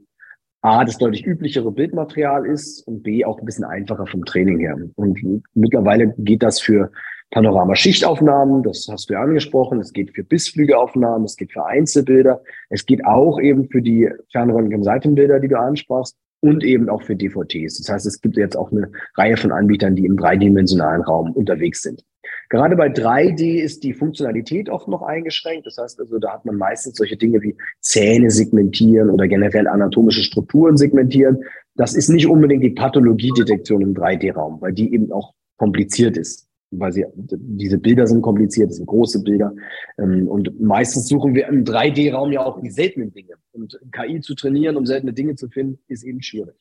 A, 0.62 0.84
das 0.84 0.98
deutlich 0.98 1.26
üblichere 1.26 1.72
Bildmaterial 1.72 2.46
ist 2.46 2.86
und 2.88 3.04
B, 3.04 3.24
auch 3.24 3.40
ein 3.40 3.46
bisschen 3.46 3.64
einfacher 3.64 4.06
vom 4.06 4.26
Training 4.26 4.60
her. 4.60 4.78
Und 4.96 5.18
mittlerweile 5.54 6.14
geht 6.18 6.44
das 6.44 6.60
für 6.60 6.92
Panorama-Schichtaufnahmen, 7.32 8.64
das 8.64 8.88
hast 8.92 9.10
du 9.10 9.14
ja 9.14 9.22
angesprochen, 9.22 9.80
es 9.80 9.94
geht 9.94 10.16
für 10.16 10.24
Bissflügeaufnahmen, 10.24 11.26
es 11.26 11.38
geht 11.38 11.54
für 11.54 11.66
Einzelbilder, 11.66 12.42
es 12.70 12.86
geht 12.86 13.06
auch 13.06 13.40
eben 13.40 13.70
für 13.70 13.82
die 13.82 14.10
Fernröntgen-Seitenbilder, 14.32 15.40
die 15.40 15.48
du 15.48 15.60
ansprachst 15.60 16.18
und 16.42 16.64
eben 16.64 16.90
auch 16.90 17.04
für 17.04 17.16
DVTs. 17.16 17.78
Das 17.78 17.90
heißt, 17.90 18.06
es 18.08 18.20
gibt 18.20 18.36
jetzt 18.36 18.58
auch 18.58 18.72
eine 18.72 18.92
Reihe 19.16 19.38
von 19.38 19.52
Anbietern, 19.52 19.96
die 19.96 20.06
im 20.06 20.18
dreidimensionalen 20.18 21.04
Raum 21.04 21.32
unterwegs 21.34 21.84
sind. 21.84 22.04
Gerade 22.50 22.76
bei 22.76 22.88
3D 22.88 23.62
ist 23.62 23.84
die 23.84 23.94
Funktionalität 23.94 24.70
oft 24.70 24.88
noch 24.88 25.04
eingeschränkt. 25.04 25.68
Das 25.68 25.78
heißt 25.78 26.00
also, 26.00 26.18
da 26.18 26.34
hat 26.34 26.46
man 26.46 26.56
meistens 26.56 26.98
solche 26.98 27.16
Dinge 27.16 27.42
wie 27.44 27.56
Zähne 27.80 28.32
segmentieren 28.32 29.12
oder 29.12 29.28
generell 29.28 29.68
anatomische 29.68 30.24
Strukturen 30.24 30.76
segmentieren. 30.76 31.44
Das 31.76 31.94
ist 31.94 32.10
nicht 32.10 32.28
unbedingt 32.28 32.64
die 32.64 32.72
Pathologiedetektion 32.72 33.82
im 33.82 33.94
3D-Raum, 33.94 34.60
weil 34.62 34.74
die 34.74 34.92
eben 34.92 35.12
auch 35.12 35.34
kompliziert 35.58 36.18
ist. 36.18 36.48
Weil 36.72 36.92
sie, 36.92 37.06
diese 37.16 37.78
Bilder 37.78 38.06
sind 38.06 38.22
kompliziert, 38.22 38.70
das 38.70 38.78
sind 38.78 38.86
große 38.88 39.24
Bilder. 39.24 39.54
Ähm, 40.00 40.28
und 40.28 40.60
meistens 40.60 41.08
suchen 41.08 41.36
wir 41.36 41.48
im 41.48 41.64
3D-Raum 41.64 42.32
ja 42.32 42.44
auch 42.44 42.62
die 42.62 42.70
seltenen 42.70 43.12
Dinge. 43.12 43.36
Und 43.52 43.80
KI 43.92 44.22
zu 44.22 44.34
trainieren, 44.34 44.76
um 44.76 44.86
seltene 44.86 45.14
Dinge 45.14 45.36
zu 45.36 45.50
finden, 45.50 45.80
ist 45.88 46.04
eben 46.04 46.22
schwierig. 46.22 46.56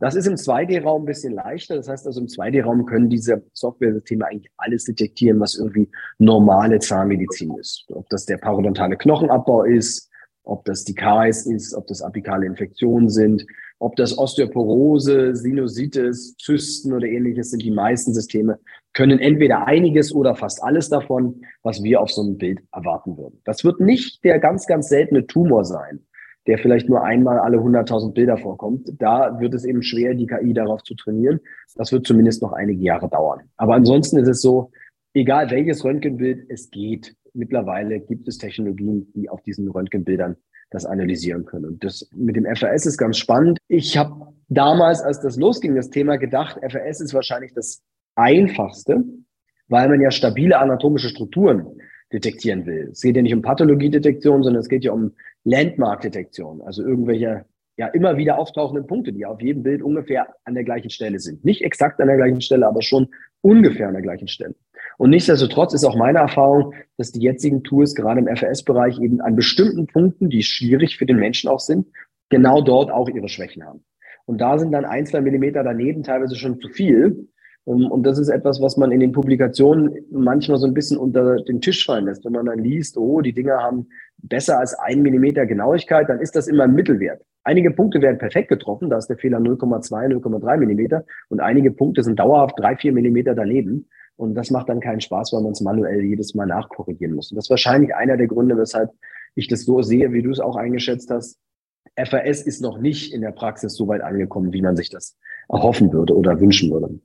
Das 0.00 0.16
ist 0.16 0.26
im 0.26 0.34
2D-Raum 0.34 1.02
ein 1.02 1.06
bisschen 1.06 1.34
leichter. 1.34 1.76
Das 1.76 1.88
heißt 1.88 2.06
also, 2.06 2.20
im 2.20 2.26
2D-Raum 2.26 2.86
können 2.86 3.10
diese 3.10 3.44
Software-Systeme 3.52 4.26
eigentlich 4.26 4.50
alles 4.56 4.84
detektieren, 4.84 5.38
was 5.40 5.56
irgendwie 5.56 5.88
normale 6.18 6.78
Zahnmedizin 6.78 7.54
ist. 7.60 7.84
Ob 7.92 8.08
das 8.08 8.24
der 8.24 8.38
parodontale 8.38 8.96
Knochenabbau 8.96 9.64
ist, 9.64 10.10
ob 10.44 10.64
das 10.64 10.84
die 10.84 10.94
Karies 10.94 11.46
ist, 11.46 11.74
ob 11.74 11.86
das 11.86 12.00
apikale 12.02 12.46
Infektionen 12.46 13.10
sind. 13.10 13.44
Ob 13.78 13.96
das 13.96 14.16
Osteoporose, 14.18 15.34
Sinusitis, 15.36 16.36
Zysten 16.36 16.92
oder 16.92 17.06
ähnliches 17.06 17.50
sind, 17.50 17.62
die 17.62 17.70
meisten 17.70 18.12
Systeme 18.12 18.58
können 18.92 19.18
entweder 19.18 19.66
einiges 19.66 20.14
oder 20.14 20.34
fast 20.34 20.62
alles 20.62 20.88
davon, 20.88 21.42
was 21.62 21.82
wir 21.82 22.00
auf 22.00 22.10
so 22.10 22.22
einem 22.22 22.36
Bild 22.36 22.60
erwarten 22.72 23.16
würden. 23.16 23.40
Das 23.44 23.64
wird 23.64 23.80
nicht 23.80 24.24
der 24.24 24.38
ganz, 24.38 24.66
ganz 24.66 24.88
seltene 24.88 25.26
Tumor 25.26 25.64
sein, 25.64 26.00
der 26.46 26.58
vielleicht 26.58 26.88
nur 26.88 27.04
einmal 27.04 27.38
alle 27.38 27.58
100.000 27.58 28.12
Bilder 28.14 28.38
vorkommt. 28.38 28.90
Da 28.98 29.40
wird 29.40 29.54
es 29.54 29.64
eben 29.64 29.82
schwer, 29.82 30.14
die 30.14 30.26
KI 30.26 30.52
darauf 30.54 30.82
zu 30.82 30.94
trainieren. 30.94 31.40
Das 31.76 31.92
wird 31.92 32.06
zumindest 32.06 32.42
noch 32.42 32.52
einige 32.52 32.82
Jahre 32.82 33.08
dauern. 33.08 33.40
Aber 33.56 33.74
ansonsten 33.74 34.18
ist 34.18 34.28
es 34.28 34.40
so, 34.40 34.70
egal 35.14 35.50
welches 35.50 35.84
Röntgenbild 35.84 36.46
es 36.48 36.70
geht, 36.70 37.14
mittlerweile 37.34 38.00
gibt 38.00 38.26
es 38.28 38.38
Technologien, 38.38 39.12
die 39.14 39.28
auf 39.28 39.42
diesen 39.42 39.68
Röntgenbildern 39.68 40.36
das 40.70 40.86
analysieren 40.86 41.44
können. 41.44 41.66
Und 41.66 41.84
das 41.84 42.08
mit 42.14 42.36
dem 42.36 42.46
FRS 42.46 42.86
ist 42.86 42.96
ganz 42.96 43.18
spannend. 43.18 43.58
Ich 43.68 43.96
habe 43.96 44.32
damals, 44.48 45.02
als 45.02 45.20
das 45.20 45.36
losging, 45.36 45.74
das 45.74 45.90
Thema 45.90 46.16
gedacht, 46.16 46.58
FRS 46.62 47.00
ist 47.00 47.12
wahrscheinlich 47.12 47.52
das 47.54 47.82
einfachste, 48.14 49.04
weil 49.68 49.88
man 49.88 50.00
ja 50.00 50.10
stabile 50.10 50.58
anatomische 50.58 51.08
Strukturen 51.08 51.66
detektieren 52.12 52.66
will. 52.66 52.88
Es 52.92 53.02
geht 53.02 53.16
ja 53.16 53.22
nicht 53.22 53.34
um 53.34 53.42
Pathologiedetektion, 53.42 54.42
sondern 54.42 54.60
es 54.60 54.68
geht 54.68 54.84
ja 54.84 54.92
um 54.92 55.12
Landmark-Detektion, 55.44 56.62
also 56.62 56.82
irgendwelche 56.82 57.44
ja 57.76 57.88
immer 57.88 58.18
wieder 58.18 58.38
auftauchenden 58.38 58.86
Punkte, 58.86 59.12
die 59.12 59.24
auf 59.24 59.40
jedem 59.40 59.62
Bild 59.62 59.82
ungefähr 59.82 60.28
an 60.44 60.54
der 60.54 60.64
gleichen 60.64 60.90
Stelle 60.90 61.18
sind. 61.18 61.44
Nicht 61.46 61.62
exakt 61.62 61.98
an 62.00 62.08
der 62.08 62.16
gleichen 62.16 62.42
Stelle, 62.42 62.66
aber 62.66 62.82
schon 62.82 63.08
ungefähr 63.40 63.88
an 63.88 63.94
der 63.94 64.02
gleichen 64.02 64.28
Stelle. 64.28 64.54
Und 64.98 65.10
nichtsdestotrotz 65.10 65.72
ist 65.72 65.84
auch 65.84 65.96
meine 65.96 66.18
Erfahrung, 66.18 66.74
dass 66.98 67.10
die 67.10 67.22
jetzigen 67.22 67.62
Tools 67.62 67.94
gerade 67.94 68.20
im 68.20 68.28
FRS-Bereich 68.28 68.98
eben 69.00 69.22
an 69.22 69.34
bestimmten 69.34 69.86
Punkten, 69.86 70.28
die 70.28 70.42
schwierig 70.42 70.98
für 70.98 71.06
den 71.06 71.16
Menschen 71.16 71.48
auch 71.48 71.60
sind, 71.60 71.86
genau 72.28 72.60
dort 72.60 72.90
auch 72.90 73.08
ihre 73.08 73.30
Schwächen 73.30 73.64
haben. 73.64 73.82
Und 74.26 74.42
da 74.42 74.58
sind 74.58 74.72
dann 74.72 74.84
ein, 74.84 75.06
zwei 75.06 75.22
Millimeter 75.22 75.64
daneben 75.64 76.02
teilweise 76.02 76.36
schon 76.36 76.60
zu 76.60 76.68
viel. 76.68 77.28
Und 77.64 78.02
das 78.04 78.18
ist 78.18 78.28
etwas, 78.28 78.60
was 78.60 78.76
man 78.76 78.90
in 78.90 79.00
den 79.00 79.12
Publikationen 79.12 79.94
manchmal 80.10 80.58
so 80.58 80.66
ein 80.66 80.74
bisschen 80.74 80.98
unter 80.98 81.36
den 81.36 81.60
Tisch 81.60 81.84
fallen 81.84 82.06
lässt. 82.06 82.24
Wenn 82.24 82.32
man 82.32 82.46
dann 82.46 82.58
liest, 82.58 82.96
oh, 82.96 83.20
die 83.20 83.32
Dinger 83.32 83.58
haben 83.58 83.88
besser 84.22 84.58
als 84.58 84.74
ein 84.74 85.02
Millimeter 85.02 85.46
Genauigkeit, 85.46 86.08
dann 86.08 86.20
ist 86.20 86.36
das 86.36 86.48
immer 86.48 86.64
ein 86.64 86.74
Mittelwert. 86.74 87.22
Einige 87.42 87.70
Punkte 87.70 88.02
werden 88.02 88.18
perfekt 88.18 88.48
getroffen, 88.48 88.90
da 88.90 88.98
ist 88.98 89.08
der 89.08 89.16
Fehler 89.16 89.38
0,2, 89.38 89.90
0,3 89.90 90.56
Millimeter 90.58 91.04
und 91.28 91.40
einige 91.40 91.70
Punkte 91.70 92.02
sind 92.02 92.18
dauerhaft 92.18 92.58
drei, 92.58 92.76
vier 92.76 92.92
Millimeter 92.92 93.34
daneben. 93.34 93.88
Und 94.16 94.34
das 94.34 94.50
macht 94.50 94.68
dann 94.68 94.80
keinen 94.80 95.00
Spaß, 95.00 95.32
weil 95.32 95.42
man 95.42 95.52
es 95.52 95.62
manuell 95.62 96.02
jedes 96.02 96.34
Mal 96.34 96.46
nachkorrigieren 96.46 97.14
muss. 97.14 97.30
Und 97.30 97.36
das 97.36 97.46
ist 97.46 97.50
wahrscheinlich 97.50 97.94
einer 97.94 98.18
der 98.18 98.26
Gründe, 98.26 98.58
weshalb 98.58 98.90
ich 99.34 99.48
das 99.48 99.64
so 99.64 99.80
sehe, 99.80 100.12
wie 100.12 100.22
du 100.22 100.30
es 100.30 100.40
auch 100.40 100.56
eingeschätzt 100.56 101.10
hast. 101.10 101.38
FAS 101.96 102.42
ist 102.42 102.60
noch 102.60 102.78
nicht 102.78 103.14
in 103.14 103.22
der 103.22 103.32
Praxis 103.32 103.74
so 103.74 103.88
weit 103.88 104.02
angekommen, 104.02 104.52
wie 104.52 104.60
man 104.60 104.76
sich 104.76 104.90
das 104.90 105.16
erhoffen 105.48 105.92
würde 105.92 106.14
oder 106.14 106.38
wünschen 106.38 106.70
würde. 106.70 107.00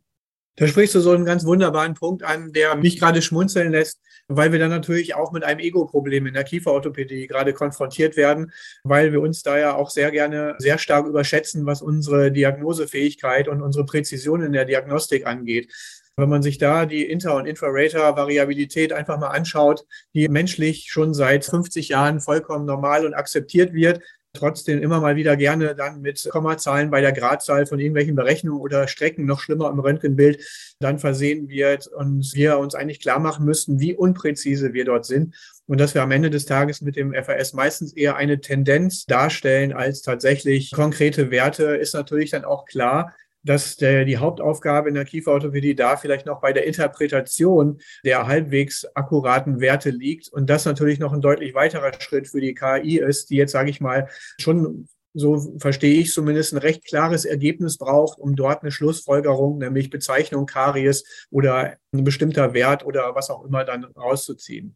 Da 0.57 0.67
sprichst 0.67 0.95
du 0.95 1.01
so 1.01 1.11
einen 1.11 1.25
ganz 1.25 1.45
wunderbaren 1.45 1.95
Punkt 1.95 2.23
an, 2.23 2.53
der 2.53 2.75
mich 2.75 2.97
gerade 2.97 3.21
schmunzeln 3.21 3.71
lässt, 3.71 3.99
weil 4.27 4.53
wir 4.53 4.59
dann 4.59 4.69
natürlich 4.69 5.13
auch 5.13 5.33
mit 5.33 5.43
einem 5.43 5.59
Ego-Problem 5.59 6.27
in 6.27 6.33
der 6.33 6.45
Kieferorthopädie 6.45 7.27
gerade 7.27 7.53
konfrontiert 7.53 8.15
werden, 8.15 8.51
weil 8.83 9.11
wir 9.11 9.21
uns 9.21 9.43
da 9.43 9.57
ja 9.57 9.75
auch 9.75 9.89
sehr 9.89 10.11
gerne 10.11 10.55
sehr 10.57 10.77
stark 10.77 11.07
überschätzen, 11.07 11.65
was 11.65 11.81
unsere 11.81 12.31
Diagnosefähigkeit 12.31 13.49
und 13.49 13.61
unsere 13.61 13.85
Präzision 13.85 14.43
in 14.43 14.53
der 14.53 14.65
Diagnostik 14.65 15.27
angeht. 15.27 15.71
Wenn 16.17 16.29
man 16.29 16.41
sich 16.41 16.57
da 16.57 16.85
die 16.85 17.03
Inter- 17.03 17.35
und 17.35 17.45
Infrarater-Variabilität 17.45 18.93
einfach 18.93 19.19
mal 19.19 19.27
anschaut, 19.27 19.85
die 20.13 20.29
menschlich 20.29 20.87
schon 20.89 21.13
seit 21.13 21.43
50 21.43 21.89
Jahren 21.89 22.21
vollkommen 22.21 22.65
normal 22.65 23.05
und 23.05 23.13
akzeptiert 23.13 23.73
wird, 23.73 23.99
trotzdem 24.35 24.81
immer 24.81 25.01
mal 25.01 25.15
wieder 25.15 25.35
gerne 25.35 25.75
dann 25.75 26.01
mit 26.01 26.27
Kommazahlen 26.29 26.91
bei 26.91 27.01
der 27.01 27.11
Gradzahl 27.11 27.65
von 27.65 27.79
irgendwelchen 27.79 28.15
Berechnungen 28.15 28.61
oder 28.61 28.87
Strecken, 28.87 29.25
noch 29.25 29.39
schlimmer 29.39 29.69
im 29.69 29.79
Röntgenbild, 29.79 30.39
dann 30.79 30.99
versehen 30.99 31.49
wird 31.49 31.87
und 31.87 32.31
wir 32.35 32.59
uns 32.59 32.75
eigentlich 32.75 32.99
klar 32.99 33.19
machen 33.19 33.45
müssten, 33.45 33.79
wie 33.79 33.95
unpräzise 33.95 34.73
wir 34.73 34.85
dort 34.85 35.05
sind. 35.05 35.35
Und 35.67 35.79
dass 35.79 35.95
wir 35.95 36.03
am 36.03 36.11
Ende 36.11 36.29
des 36.29 36.45
Tages 36.45 36.81
mit 36.81 36.95
dem 36.95 37.13
FAS 37.13 37.53
meistens 37.53 37.93
eher 37.93 38.15
eine 38.15 38.39
Tendenz 38.39 39.05
darstellen 39.05 39.73
als 39.73 40.03
tatsächlich 40.03 40.71
konkrete 40.71 41.31
Werte, 41.31 41.75
ist 41.75 41.95
natürlich 41.95 42.29
dann 42.29 42.45
auch 42.45 42.65
klar, 42.65 43.15
dass 43.45 43.77
der, 43.77 44.05
die 44.05 44.17
Hauptaufgabe 44.17 44.89
in 44.89 44.95
der 44.95 45.05
Kieferorthopädie 45.05 45.75
da 45.75 45.95
vielleicht 45.97 46.25
noch 46.25 46.41
bei 46.41 46.51
der 46.51 46.65
Interpretation 46.65 47.79
der 48.03 48.27
halbwegs 48.27 48.85
akkuraten 48.95 49.59
Werte 49.59 49.91
liegt 49.91 50.27
und 50.29 50.49
das 50.49 50.65
natürlich 50.65 50.99
noch 50.99 51.13
ein 51.13 51.21
deutlich 51.21 51.53
weiterer 51.53 51.91
Schritt 51.99 52.27
für 52.27 52.41
die 52.41 52.53
KI 52.53 52.97
ist, 52.97 53.29
die 53.29 53.37
jetzt, 53.37 53.51
sage 53.51 53.69
ich 53.69 53.79
mal, 53.79 54.09
schon 54.39 54.87
so 55.15 55.57
verstehe 55.59 56.01
ich 56.01 56.11
zumindest, 56.11 56.53
ein 56.53 56.57
recht 56.57 56.85
klares 56.85 57.23
Ergebnis 57.23 57.77
braucht, 57.77 58.19
um 58.19 58.35
dort 58.35 58.61
eine 58.61 58.71
Schlussfolgerung, 58.71 59.59
nämlich 59.59 59.89
Bezeichnung 59.89 60.45
Karies 60.45 61.05
oder 61.31 61.77
ein 61.93 62.03
bestimmter 62.03 62.53
Wert 62.53 62.85
oder 62.85 63.15
was 63.15 63.29
auch 63.29 63.45
immer 63.45 63.63
dann 63.63 63.85
rauszuziehen. 63.85 64.75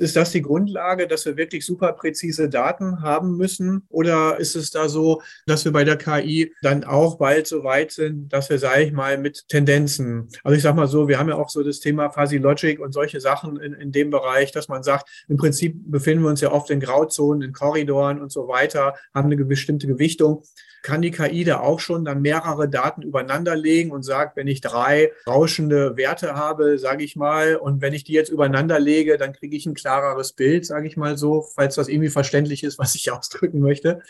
Ist 0.00 0.16
das 0.16 0.30
die 0.30 0.40
Grundlage, 0.40 1.06
dass 1.06 1.26
wir 1.26 1.36
wirklich 1.36 1.66
super 1.66 1.92
präzise 1.92 2.48
Daten 2.48 3.02
haben 3.02 3.36
müssen? 3.36 3.82
Oder 3.90 4.40
ist 4.40 4.56
es 4.56 4.70
da 4.70 4.88
so, 4.88 5.20
dass 5.44 5.66
wir 5.66 5.72
bei 5.72 5.84
der 5.84 5.98
KI 5.98 6.54
dann 6.62 6.84
auch 6.84 7.18
bald 7.18 7.46
so 7.46 7.64
weit 7.64 7.92
sind, 7.92 8.32
dass 8.32 8.48
wir, 8.48 8.58
sage 8.58 8.82
ich 8.82 8.92
mal, 8.92 9.18
mit 9.18 9.46
Tendenzen, 9.48 10.28
also 10.42 10.56
ich 10.56 10.62
sage 10.62 10.76
mal 10.76 10.86
so, 10.86 11.06
wir 11.06 11.18
haben 11.18 11.28
ja 11.28 11.36
auch 11.36 11.50
so 11.50 11.62
das 11.62 11.80
Thema 11.80 12.08
Fuzzy 12.08 12.38
Logic 12.38 12.80
und 12.80 12.92
solche 12.92 13.20
Sachen 13.20 13.60
in, 13.60 13.74
in 13.74 13.92
dem 13.92 14.10
Bereich, 14.10 14.52
dass 14.52 14.68
man 14.68 14.82
sagt, 14.82 15.06
im 15.28 15.36
Prinzip 15.36 15.76
befinden 15.84 16.24
wir 16.24 16.30
uns 16.30 16.40
ja 16.40 16.50
oft 16.50 16.70
in 16.70 16.80
Grauzonen, 16.80 17.42
in 17.42 17.52
Korridoren 17.52 18.22
und 18.22 18.32
so 18.32 18.48
weiter, 18.48 18.94
haben 19.12 19.30
eine 19.30 19.44
bestimmte 19.44 19.86
Gewichtung 19.86 20.44
kann 20.82 21.02
die 21.02 21.10
KI 21.10 21.44
da 21.44 21.60
auch 21.60 21.80
schon 21.80 22.04
dann 22.04 22.22
mehrere 22.22 22.68
Daten 22.68 23.02
übereinander 23.02 23.56
legen 23.56 23.90
und 23.90 24.02
sagt, 24.02 24.36
wenn 24.36 24.46
ich 24.46 24.60
drei 24.60 25.12
rauschende 25.26 25.96
Werte 25.96 26.34
habe, 26.34 26.78
sage 26.78 27.04
ich 27.04 27.16
mal, 27.16 27.56
und 27.56 27.80
wenn 27.80 27.92
ich 27.92 28.04
die 28.04 28.12
jetzt 28.12 28.30
übereinander 28.30 28.78
lege, 28.78 29.18
dann 29.18 29.32
kriege 29.32 29.56
ich 29.56 29.66
ein 29.66 29.74
klareres 29.90 30.32
Bild, 30.32 30.64
sage 30.66 30.86
ich 30.86 30.96
mal 30.96 31.16
so, 31.16 31.42
falls 31.54 31.74
das 31.74 31.88
irgendwie 31.88 32.10
verständlich 32.10 32.62
ist, 32.62 32.78
was 32.78 32.94
ich 32.94 33.10
ausdrücken 33.10 33.60
möchte. 33.60 34.00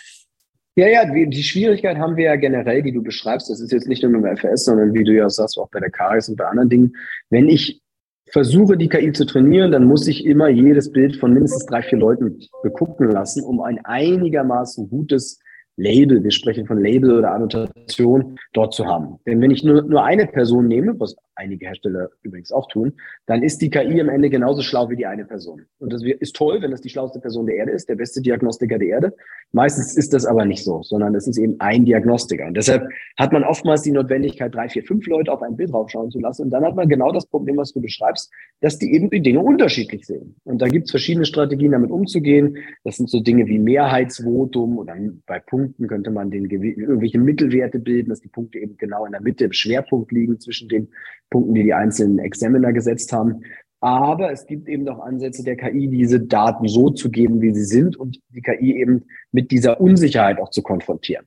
Ja, 0.76 0.87
ja, 0.87 1.04
die 1.04 1.42
Schwierigkeit 1.42 1.99
haben 1.99 2.16
wir 2.16 2.26
ja 2.26 2.37
generell, 2.37 2.82
die 2.82 2.92
du 2.92 3.02
beschreibst. 3.02 3.50
Das 3.50 3.60
ist 3.60 3.72
jetzt 3.72 3.88
nicht 3.88 4.02
nur 4.02 4.12
beim 4.12 4.37
FS, 4.37 4.64
sondern 4.64 4.94
wie 4.94 5.04
du 5.04 5.12
ja 5.12 5.28
sagst, 5.28 5.58
auch 5.58 5.68
bei 5.70 5.80
der 5.80 5.90
KS 5.90 6.28
und 6.28 6.37
bei 6.37 6.46
anderen 6.46 6.68
Dingen. 6.68 6.96
Wenn 7.28 7.49
ich 7.49 7.82
versuche, 8.30 8.76
die 8.76 8.88
KI 8.88 9.12
zu 9.12 9.26
trainieren, 9.26 9.72
dann 9.72 9.84
muss 9.84 10.06
ich 10.06 10.25
immer 10.25 10.49
jedes 10.49 10.92
Bild 10.92 11.16
von 11.16 11.34
mindestens 11.34 11.66
drei, 11.66 11.82
vier 11.82 11.99
Leuten 11.99 12.38
begucken 12.62 13.10
lassen, 13.10 13.42
um 13.42 13.60
ein 13.60 13.84
einigermaßen 13.84 14.88
gutes 14.88 15.40
Label, 15.76 16.22
wir 16.22 16.30
sprechen 16.30 16.66
von 16.66 16.80
Label 16.80 17.18
oder 17.18 17.32
Annotation, 17.32 18.38
dort 18.52 18.72
zu 18.72 18.87
haben. 18.87 19.18
Denn 19.26 19.40
wenn 19.40 19.50
ich 19.50 19.64
nur, 19.64 19.82
nur 19.82 20.04
eine 20.04 20.26
Person 20.26 20.68
nehme, 20.68 20.99
was 21.00 21.16
einige 21.40 21.66
Hersteller 21.66 22.11
übrigens 22.23 22.52
auch 22.52 22.68
tun, 22.68 22.92
dann 23.26 23.42
ist 23.42 23.61
die 23.62 23.70
KI 23.70 24.00
am 24.00 24.09
Ende 24.09 24.30
genauso 24.30 24.62
schlau 24.62 24.90
wie 24.90 24.97
die 24.97 25.06
eine 25.06 25.25
Person. 25.25 25.62
Und 25.78 25.92
das 25.92 26.02
ist 26.02 26.37
toll, 26.37 26.61
wenn 26.61 26.70
das 26.70 26.82
die 26.82 26.90
schlauste 26.90 27.18
Person 27.18 27.47
der 27.47 27.56
Erde 27.56 27.73
ist, 27.73 27.88
der 27.88 27.97
beste 27.97 28.20
Diagnostiker 28.20 28.78
der 28.78 28.88
Erde. 28.88 29.14
Meistens 29.52 29.97
ist 29.97 30.12
das 30.12 30.26
aber 30.26 30.44
nicht 30.44 30.62
so, 30.62 30.82
sondern 30.82 31.14
es 31.14 31.26
ist 31.26 31.38
eben 31.38 31.56
ein 31.59 31.85
Diagnostiker. 31.85 32.47
Und 32.47 32.56
deshalb 32.56 32.88
hat 33.18 33.32
man 33.32 33.42
oftmals 33.42 33.82
die 33.82 33.90
Notwendigkeit, 33.90 34.54
drei, 34.54 34.68
vier, 34.68 34.85
fünf 34.85 35.06
Leute 35.06 35.32
auf 35.32 35.42
ein 35.42 35.56
Bild 35.56 35.73
draufschauen 35.73 36.11
zu 36.11 36.20
lassen. 36.20 36.42
Und 36.42 36.50
dann 36.50 36.64
hat 36.64 36.76
man 36.76 36.88
genau 36.88 37.11
das 37.11 37.26
Problem, 37.26 37.56
was 37.56 37.73
du 37.73 37.80
beschreibst, 37.80 38.30
dass 38.61 38.78
die 38.78 38.92
eben 38.92 39.11
die 39.11 39.23
Dinge 39.23 39.40
unterschiedlich 39.40 40.06
sehen. 40.06 40.37
Und 40.44 40.61
da 40.62 40.68
gibt 40.68 40.85
es 40.85 40.90
verschiedene 40.90 41.25
Strategien, 41.25 41.73
damit 41.73 41.90
umzugehen. 41.90 42.59
Das 42.85 42.97
sind 42.97 43.11
so 43.11 43.20
Dinge 43.20 43.47
wie 43.47 43.59
Mehrheitsvotum 43.59 44.78
oder 44.78 44.94
bei 45.26 45.40
Punkten 45.40 45.88
könnte 45.88 46.11
man 46.11 46.30
den 46.30 46.44
irgendwelche 46.49 47.18
Mittelwerte 47.18 47.78
bilden, 47.78 48.11
dass 48.11 48.20
die 48.20 48.28
Punkte 48.28 48.59
eben 48.59 48.76
genau 48.76 49.06
in 49.06 49.12
der 49.12 49.23
Mitte 49.23 49.44
im 49.44 49.52
Schwerpunkt 49.52 50.12
liegen 50.12 50.38
zwischen 50.38 50.68
den 50.68 50.88
Punkten, 51.30 51.54
die 51.54 51.62
die 51.62 51.75
einzelnen 51.75 52.18
Examiner 52.18 52.72
gesetzt 52.72 53.12
haben. 53.12 53.42
Aber 53.80 54.30
es 54.30 54.46
gibt 54.46 54.68
eben 54.68 54.84
noch 54.84 54.99
Ansätze 54.99 55.42
der 55.42 55.56
KI, 55.56 55.88
diese 55.88 56.20
Daten 56.20 56.68
so 56.68 56.90
zu 56.90 57.10
geben, 57.10 57.40
wie 57.40 57.54
sie 57.54 57.64
sind 57.64 57.96
und 57.96 58.20
die 58.28 58.42
KI 58.42 58.76
eben 58.76 59.04
mit 59.32 59.50
dieser 59.50 59.80
Unsicherheit 59.80 60.38
auch 60.38 60.50
zu 60.50 60.62
konfrontieren. 60.62 61.25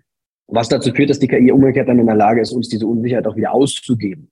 Was 0.47 0.69
dazu 0.69 0.91
führt, 0.93 1.09
dass 1.09 1.19
die 1.19 1.27
KI 1.27 1.51
umgekehrt 1.51 1.89
dann 1.89 1.99
in 1.99 2.05
der 2.05 2.15
Lage 2.15 2.41
ist, 2.41 2.51
uns 2.51 2.69
diese 2.69 2.85
Unsicherheit 2.85 3.25
auch 3.25 3.35
wieder 3.35 3.53
auszugeben. 3.53 4.29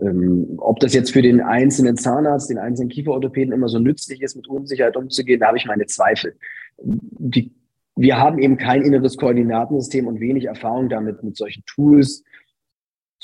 Ähm, 0.00 0.54
ob 0.58 0.78
das 0.80 0.94
jetzt 0.94 1.12
für 1.12 1.22
den 1.22 1.40
einzelnen 1.40 1.96
Zahnarzt, 1.96 2.50
den 2.50 2.58
einzelnen 2.58 2.90
Kieferorthopäden 2.90 3.52
immer 3.52 3.68
so 3.68 3.78
nützlich 3.78 4.22
ist, 4.22 4.36
mit 4.36 4.46
Unsicherheit 4.48 4.96
umzugehen, 4.96 5.40
da 5.40 5.48
habe 5.48 5.58
ich 5.58 5.66
meine 5.66 5.86
Zweifel. 5.86 6.36
Die, 6.78 7.52
wir 7.96 8.18
haben 8.18 8.38
eben 8.38 8.56
kein 8.56 8.82
inneres 8.82 9.16
Koordinatensystem 9.16 10.06
und 10.06 10.20
wenig 10.20 10.44
Erfahrung 10.44 10.88
damit, 10.88 11.22
mit 11.22 11.36
solchen 11.36 11.64
Tools 11.66 12.24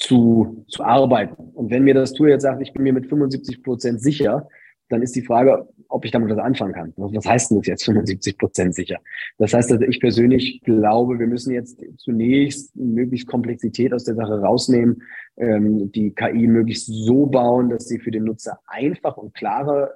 zu, 0.01 0.65
zu 0.69 0.83
arbeiten. 0.83 1.51
Und 1.55 1.71
wenn 1.71 1.85
mir 1.85 1.95
das 1.95 2.13
Tool 2.13 2.31
jetzt 2.31 2.43
sagt, 2.43 2.63
ich 2.63 2.73
bin 2.73 2.83
mir 2.83 2.93
mit 2.93 3.07
75 3.07 3.63
Prozent 3.63 4.01
sicher, 4.01 4.49
dann 4.89 5.03
ist 5.03 5.15
die 5.15 5.23
Frage, 5.23 5.69
ob 5.89 6.05
ich 6.05 6.11
damit 6.11 6.31
was 6.31 6.39
anfangen 6.39 6.73
kann. 6.73 6.93
Was 6.97 7.27
heißt 7.27 7.51
denn 7.51 7.59
das 7.59 7.67
jetzt 7.67 7.85
75 7.85 8.39
Prozent 8.39 8.75
sicher? 8.75 8.99
Das 9.39 9.55
heißt, 9.55 9.71
dass 9.71 9.81
ich 9.83 10.01
persönlich 10.01 10.63
glaube, 10.65 11.19
wir 11.19 11.27
müssen 11.27 11.53
jetzt 11.53 11.81
zunächst 11.99 12.75
möglichst 12.75 13.29
Komplexität 13.29 13.93
aus 13.93 14.05
der 14.05 14.17
Sache 14.17 14.41
rausnehmen, 14.41 15.03
ähm, 15.37 15.93
die 15.93 16.11
KI 16.13 16.47
möglichst 16.49 16.87
so 16.87 17.27
bauen, 17.27 17.71
dass 17.71 17.87
sie 17.87 18.01
für 18.01 18.11
den 18.11 18.25
Nutzer 18.25 18.59
einfach 18.67 19.17
und 19.17 19.35
klare 19.35 19.95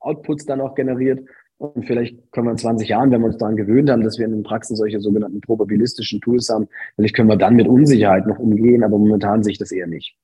Outputs 0.00 0.46
dann 0.46 0.60
auch 0.60 0.74
generiert 0.74 1.20
Und 1.58 1.86
vielleicht 1.86 2.30
können 2.32 2.46
wir 2.46 2.52
in 2.52 2.58
20 2.58 2.88
Jahren, 2.88 3.10
wenn 3.10 3.22
wir 3.22 3.28
uns 3.28 3.38
daran 3.38 3.56
gewöhnt 3.56 3.88
haben, 3.88 4.02
dass 4.02 4.18
wir 4.18 4.26
in 4.26 4.32
den 4.32 4.42
Praxen 4.42 4.76
solche 4.76 5.00
sogenannten 5.00 5.40
probabilistischen 5.40 6.20
Tools 6.20 6.50
haben, 6.50 6.68
vielleicht 6.96 7.14
können 7.14 7.28
wir 7.28 7.36
dann 7.36 7.56
mit 7.56 7.66
Unsicherheit 7.66 8.26
noch 8.26 8.38
umgehen, 8.38 8.84
aber 8.84 8.98
momentan 8.98 9.42
sehe 9.42 9.52
ich 9.52 9.58
das 9.58 9.72
eher 9.72 9.86
nicht. 9.86 10.16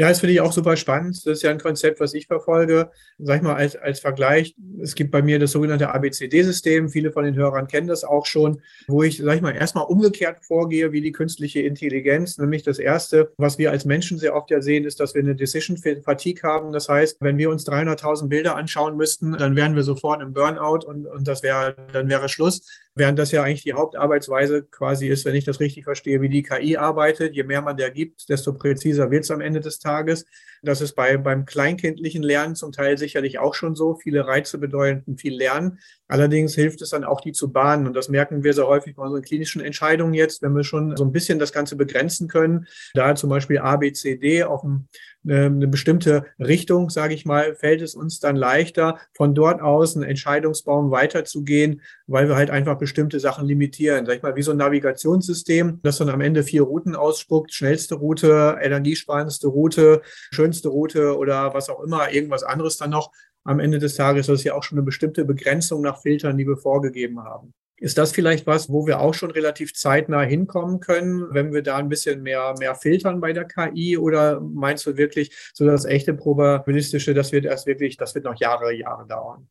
Ja, 0.00 0.08
das 0.08 0.20
finde 0.20 0.32
ich 0.32 0.40
auch 0.40 0.50
super 0.50 0.78
spannend. 0.78 1.14
Das 1.26 1.36
ist 1.36 1.42
ja 1.42 1.50
ein 1.50 1.58
Konzept, 1.58 2.00
was 2.00 2.14
ich 2.14 2.26
verfolge. 2.26 2.90
Sag 3.18 3.36
ich 3.36 3.42
mal 3.42 3.56
als, 3.56 3.76
als 3.76 4.00
Vergleich, 4.00 4.54
es 4.80 4.94
gibt 4.94 5.10
bei 5.10 5.20
mir 5.20 5.38
das 5.38 5.50
sogenannte 5.50 5.92
ABCD-System. 5.92 6.88
Viele 6.88 7.12
von 7.12 7.24
den 7.24 7.34
Hörern 7.34 7.66
kennen 7.66 7.86
das 7.86 8.02
auch 8.02 8.24
schon, 8.24 8.62
wo 8.88 9.02
ich, 9.02 9.18
sag 9.18 9.36
ich 9.36 9.42
mal, 9.42 9.54
erstmal 9.54 9.84
umgekehrt 9.84 10.38
vorgehe 10.42 10.92
wie 10.92 11.02
die 11.02 11.12
künstliche 11.12 11.60
Intelligenz. 11.60 12.38
Nämlich 12.38 12.62
das 12.62 12.78
Erste, 12.78 13.34
was 13.36 13.58
wir 13.58 13.72
als 13.72 13.84
Menschen 13.84 14.18
sehr 14.18 14.34
oft 14.34 14.50
ja 14.50 14.62
sehen, 14.62 14.86
ist, 14.86 15.00
dass 15.00 15.14
wir 15.14 15.20
eine 15.20 15.36
Decision 15.36 15.76
Fatigue 15.76 16.44
haben. 16.44 16.72
Das 16.72 16.88
heißt, 16.88 17.18
wenn 17.20 17.36
wir 17.36 17.50
uns 17.50 17.68
300.000 17.68 18.28
Bilder 18.28 18.56
anschauen 18.56 18.96
müssten, 18.96 19.32
dann 19.32 19.54
wären 19.54 19.76
wir 19.76 19.82
sofort 19.82 20.22
im 20.22 20.32
Burnout 20.32 20.86
und, 20.86 21.04
und 21.04 21.28
das 21.28 21.42
wäre, 21.42 21.76
dann 21.92 22.08
wäre 22.08 22.30
Schluss. 22.30 22.62
Während 22.96 23.18
das 23.18 23.30
ja 23.30 23.44
eigentlich 23.44 23.62
die 23.62 23.72
Hauptarbeitsweise 23.72 24.64
quasi 24.64 25.06
ist, 25.06 25.24
wenn 25.24 25.36
ich 25.36 25.44
das 25.44 25.60
richtig 25.60 25.84
verstehe, 25.84 26.20
wie 26.20 26.28
die 26.28 26.42
KI 26.42 26.76
arbeitet. 26.76 27.34
Je 27.34 27.44
mehr 27.44 27.62
man 27.62 27.76
der 27.76 27.90
gibt, 27.92 28.28
desto 28.28 28.52
präziser 28.52 29.10
wird 29.12 29.24
es 29.24 29.30
am 29.30 29.40
Ende 29.40 29.60
des 29.60 29.78
Tages. 29.78 30.26
Das 30.62 30.80
ist 30.80 30.94
bei, 30.94 31.16
beim 31.16 31.46
kleinkindlichen 31.46 32.22
Lernen 32.22 32.56
zum 32.56 32.72
Teil 32.72 32.98
sicherlich 32.98 33.38
auch 33.38 33.54
schon 33.54 33.76
so. 33.76 33.94
Viele 33.94 34.26
Reize 34.26 34.58
bedeuten 34.58 35.16
viel 35.16 35.34
Lernen. 35.34 35.78
Allerdings 36.08 36.54
hilft 36.54 36.82
es 36.82 36.90
dann 36.90 37.04
auch, 37.04 37.20
die 37.20 37.32
zu 37.32 37.52
bahnen. 37.52 37.86
Und 37.86 37.94
das 37.94 38.08
merken 38.08 38.42
wir 38.42 38.52
sehr 38.52 38.66
häufig 38.66 38.96
bei 38.96 39.02
unseren 39.04 39.22
klinischen 39.22 39.62
Entscheidungen 39.62 40.12
jetzt, 40.12 40.42
wenn 40.42 40.54
wir 40.54 40.64
schon 40.64 40.96
so 40.96 41.04
ein 41.04 41.12
bisschen 41.12 41.38
das 41.38 41.52
Ganze 41.52 41.76
begrenzen 41.76 42.26
können. 42.26 42.66
Da 42.94 43.14
zum 43.14 43.30
Beispiel 43.30 43.58
A, 43.58 43.76
B, 43.76 43.92
C, 43.92 44.16
D 44.16 44.42
auf 44.42 44.64
ein 44.64 44.88
eine 45.24 45.68
bestimmte 45.68 46.24
Richtung, 46.38 46.88
sage 46.88 47.14
ich 47.14 47.26
mal, 47.26 47.54
fällt 47.54 47.82
es 47.82 47.94
uns 47.94 48.20
dann 48.20 48.36
leichter, 48.36 48.98
von 49.14 49.34
dort 49.34 49.60
aus 49.60 49.94
einen 49.94 50.08
Entscheidungsbaum 50.08 50.90
weiterzugehen, 50.90 51.82
weil 52.06 52.28
wir 52.28 52.36
halt 52.36 52.50
einfach 52.50 52.78
bestimmte 52.78 53.20
Sachen 53.20 53.46
limitieren. 53.46 54.06
Sag 54.06 54.16
ich 54.16 54.22
mal, 54.22 54.36
wie 54.36 54.42
so 54.42 54.52
ein 54.52 54.56
Navigationssystem, 54.56 55.80
das 55.82 55.98
dann 55.98 56.08
am 56.08 56.22
Ende 56.22 56.42
vier 56.42 56.62
Routen 56.62 56.96
ausspuckt, 56.96 57.52
schnellste 57.52 57.96
Route, 57.96 58.58
energiesparendste 58.60 59.48
Route, 59.48 60.00
schönste 60.32 60.68
Route 60.68 61.16
oder 61.18 61.52
was 61.52 61.68
auch 61.68 61.82
immer, 61.82 62.12
irgendwas 62.12 62.42
anderes 62.42 62.78
dann 62.78 62.90
noch. 62.90 63.12
Am 63.44 63.60
Ende 63.60 63.78
des 63.78 63.94
Tages 63.94 64.26
das 64.26 64.40
ist 64.40 64.44
ja 64.44 64.54
auch 64.54 64.62
schon 64.62 64.78
eine 64.78 64.84
bestimmte 64.84 65.24
Begrenzung 65.24 65.82
nach 65.82 66.00
Filtern, 66.00 66.36
die 66.36 66.46
wir 66.46 66.56
vorgegeben 66.56 67.22
haben. 67.24 67.54
Ist 67.80 67.96
das 67.96 68.12
vielleicht 68.12 68.46
was, 68.46 68.70
wo 68.70 68.86
wir 68.86 69.00
auch 69.00 69.14
schon 69.14 69.30
relativ 69.30 69.72
zeitnah 69.72 70.20
hinkommen 70.20 70.80
können, 70.80 71.32
wenn 71.32 71.54
wir 71.54 71.62
da 71.62 71.78
ein 71.78 71.88
bisschen 71.88 72.22
mehr, 72.22 72.54
mehr 72.58 72.74
filtern 72.74 73.22
bei 73.22 73.32
der 73.32 73.46
KI? 73.46 73.96
Oder 73.96 74.38
meinst 74.40 74.84
du 74.84 74.98
wirklich, 74.98 75.34
so 75.54 75.64
das 75.64 75.86
echte 75.86 76.12
Probabilistische, 76.12 77.14
das 77.14 77.32
wird 77.32 77.46
erst 77.46 77.66
wirklich, 77.66 77.96
das 77.96 78.14
wird 78.14 78.26
noch 78.26 78.38
Jahre, 78.38 78.74
Jahre 78.74 79.06
dauern? 79.06 79.48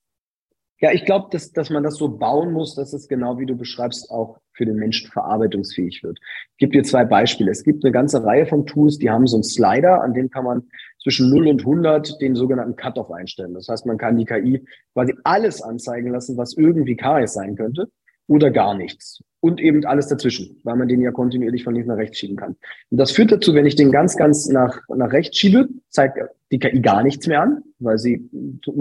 Ja, 0.79 0.91
ich 0.93 1.05
glaube, 1.05 1.29
dass, 1.31 1.51
dass 1.51 1.71
man 1.71 1.81
das 1.81 1.95
so 1.95 2.07
bauen 2.07 2.53
muss, 2.53 2.75
dass 2.75 2.93
es 2.93 3.07
genau 3.07 3.39
wie 3.39 3.47
du 3.47 3.57
beschreibst 3.57 4.11
auch 4.11 4.37
für 4.53 4.65
den 4.65 4.75
Menschen 4.75 5.09
verarbeitungsfähig 5.11 6.03
wird. 6.03 6.19
Ich 6.51 6.57
gebe 6.59 6.71
dir 6.71 6.83
zwei 6.83 7.05
Beispiele. 7.05 7.49
Es 7.49 7.63
gibt 7.63 7.83
eine 7.83 7.91
ganze 7.91 8.23
Reihe 8.23 8.45
von 8.45 8.67
Tools, 8.67 8.99
die 8.99 9.09
haben 9.09 9.25
so 9.25 9.37
einen 9.37 9.43
Slider, 9.43 10.03
an 10.03 10.13
dem 10.13 10.29
kann 10.29 10.45
man 10.45 10.69
zwischen 11.01 11.31
0 11.31 11.47
und 11.47 11.61
100 11.61 12.21
den 12.21 12.35
sogenannten 12.35 12.75
Cut-off 12.75 13.11
einstellen. 13.11 13.55
Das 13.55 13.67
heißt, 13.67 13.87
man 13.87 13.97
kann 13.97 14.17
die 14.17 14.25
KI 14.25 14.63
quasi 14.93 15.15
alles 15.23 15.63
anzeigen 15.63 16.11
lassen, 16.11 16.37
was 16.37 16.55
irgendwie 16.55 16.95
Karies 16.95 17.33
sein 17.33 17.55
könnte 17.55 17.89
oder 18.29 18.51
gar 18.51 18.75
nichts. 18.75 19.21
Und 19.41 19.61
eben 19.61 19.85
alles 19.85 20.07
dazwischen, 20.07 20.59
weil 20.63 20.75
man 20.75 20.87
den 20.87 21.01
ja 21.01 21.11
kontinuierlich 21.11 21.63
von 21.63 21.73
links 21.73 21.87
nach 21.87 21.97
rechts 21.97 22.17
schieben 22.17 22.35
kann. 22.35 22.57
Und 22.89 22.97
das 22.97 23.11
führt 23.11 23.31
dazu, 23.31 23.53
wenn 23.53 23.65
ich 23.65 23.75
den 23.75 23.91
ganz, 23.91 24.17
ganz 24.17 24.47
nach, 24.49 24.81
nach 24.89 25.11
rechts 25.13 25.37
schiebe, 25.37 25.69
zeigt 25.89 26.17
die 26.51 26.59
KI 26.59 26.81
gar 26.81 27.03
nichts 27.03 27.25
mehr 27.25 27.41
an, 27.41 27.63
weil 27.79 27.97
sie 27.97 28.29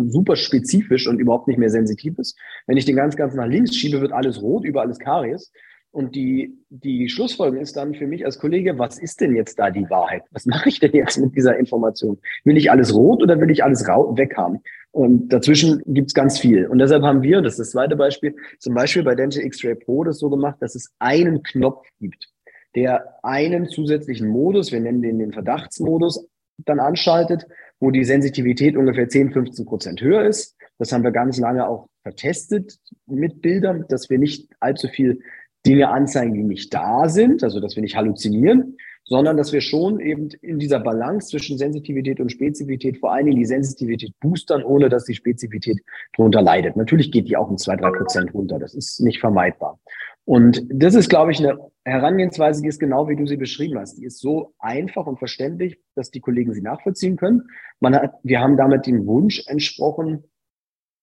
super 0.08 0.34
spezifisch 0.36 1.06
und 1.06 1.20
überhaupt 1.20 1.46
nicht 1.46 1.58
mehr 1.58 1.70
sensitiv 1.70 2.18
ist. 2.18 2.36
Wenn 2.66 2.76
ich 2.76 2.84
den 2.84 2.96
ganz, 2.96 3.16
ganz 3.16 3.34
nach 3.34 3.46
links 3.46 3.76
schiebe, 3.76 4.00
wird 4.00 4.12
alles 4.12 4.42
rot, 4.42 4.64
überall 4.64 4.90
ist 4.90 5.00
Karies. 5.00 5.52
Und 5.90 6.14
die, 6.14 6.54
die 6.68 7.08
Schlussfolgerung 7.08 7.62
ist 7.62 7.76
dann 7.76 7.94
für 7.94 8.06
mich 8.06 8.24
als 8.24 8.38
Kollege, 8.38 8.78
was 8.78 8.98
ist 8.98 9.20
denn 9.20 9.34
jetzt 9.34 9.58
da 9.58 9.70
die 9.70 9.88
Wahrheit? 9.88 10.24
Was 10.32 10.44
mache 10.46 10.68
ich 10.68 10.80
denn 10.80 10.92
jetzt 10.92 11.18
mit 11.18 11.34
dieser 11.36 11.56
Information? 11.56 12.18
Will 12.44 12.56
ich 12.56 12.70
alles 12.70 12.94
rot 12.94 13.22
oder 13.22 13.40
will 13.40 13.50
ich 13.50 13.64
alles 13.64 13.86
weg 13.86 14.36
haben? 14.36 14.60
Und 14.98 15.28
dazwischen 15.28 15.80
gibt's 15.86 16.12
ganz 16.12 16.40
viel. 16.40 16.66
Und 16.66 16.80
deshalb 16.80 17.04
haben 17.04 17.22
wir, 17.22 17.40
das 17.40 17.52
ist 17.52 17.60
das 17.60 17.70
zweite 17.70 17.94
Beispiel, 17.94 18.34
zum 18.58 18.74
Beispiel 18.74 19.04
bei 19.04 19.14
Dental 19.14 19.44
X-Ray 19.44 19.76
Pro 19.76 20.02
das 20.02 20.18
so 20.18 20.28
gemacht, 20.28 20.56
dass 20.58 20.74
es 20.74 20.92
einen 20.98 21.44
Knopf 21.44 21.86
gibt, 22.00 22.28
der 22.74 23.14
einen 23.22 23.68
zusätzlichen 23.68 24.26
Modus, 24.26 24.72
wir 24.72 24.80
nennen 24.80 25.00
den 25.00 25.20
den 25.20 25.32
Verdachtsmodus, 25.32 26.26
dann 26.64 26.80
anschaltet, 26.80 27.46
wo 27.78 27.92
die 27.92 28.02
Sensitivität 28.02 28.76
ungefähr 28.76 29.08
10, 29.08 29.30
15 29.30 29.66
Prozent 29.66 30.00
höher 30.00 30.24
ist. 30.24 30.56
Das 30.78 30.90
haben 30.90 31.04
wir 31.04 31.12
ganz 31.12 31.38
lange 31.38 31.68
auch 31.68 31.86
vertestet 32.02 32.80
mit 33.06 33.40
Bildern, 33.40 33.84
dass 33.88 34.10
wir 34.10 34.18
nicht 34.18 34.48
allzu 34.58 34.88
viel 34.88 35.20
Dinge 35.64 35.90
anzeigen, 35.90 36.34
die 36.34 36.42
nicht 36.42 36.74
da 36.74 37.08
sind, 37.08 37.44
also 37.44 37.60
dass 37.60 37.76
wir 37.76 37.84
nicht 37.84 37.94
halluzinieren, 37.94 38.76
sondern 39.08 39.38
dass 39.38 39.52
wir 39.52 39.62
schon 39.62 40.00
eben 40.00 40.28
in 40.42 40.58
dieser 40.58 40.80
Balance 40.80 41.28
zwischen 41.28 41.56
Sensitivität 41.56 42.20
und 42.20 42.30
Spezifität 42.30 42.98
vor 42.98 43.12
allen 43.12 43.26
Dingen 43.26 43.38
die 43.38 43.46
Sensitivität 43.46 44.12
boostern, 44.20 44.62
ohne 44.62 44.90
dass 44.90 45.04
die 45.04 45.14
Spezifität 45.14 45.80
darunter 46.16 46.42
leidet. 46.42 46.76
Natürlich 46.76 47.10
geht 47.10 47.28
die 47.28 47.36
auch 47.36 47.48
um 47.48 47.56
zwei, 47.56 47.76
drei 47.76 47.90
Prozent 47.90 48.34
runter. 48.34 48.58
Das 48.58 48.74
ist 48.74 49.00
nicht 49.00 49.18
vermeidbar. 49.18 49.80
Und 50.26 50.62
das 50.70 50.94
ist, 50.94 51.08
glaube 51.08 51.32
ich, 51.32 51.38
eine 51.38 51.58
Herangehensweise, 51.86 52.60
die 52.60 52.68
ist 52.68 52.78
genau 52.78 53.08
wie 53.08 53.16
du 53.16 53.26
sie 53.26 53.38
beschrieben 53.38 53.78
hast. 53.78 53.96
Die 53.96 54.04
ist 54.04 54.20
so 54.20 54.52
einfach 54.58 55.06
und 55.06 55.18
verständlich, 55.18 55.78
dass 55.94 56.10
die 56.10 56.20
Kollegen 56.20 56.52
sie 56.52 56.60
nachvollziehen 56.60 57.16
können. 57.16 57.44
Man 57.80 57.94
hat, 57.94 58.12
wir 58.22 58.40
haben 58.40 58.58
damit 58.58 58.86
den 58.86 59.06
Wunsch 59.06 59.42
entsprochen, 59.46 60.24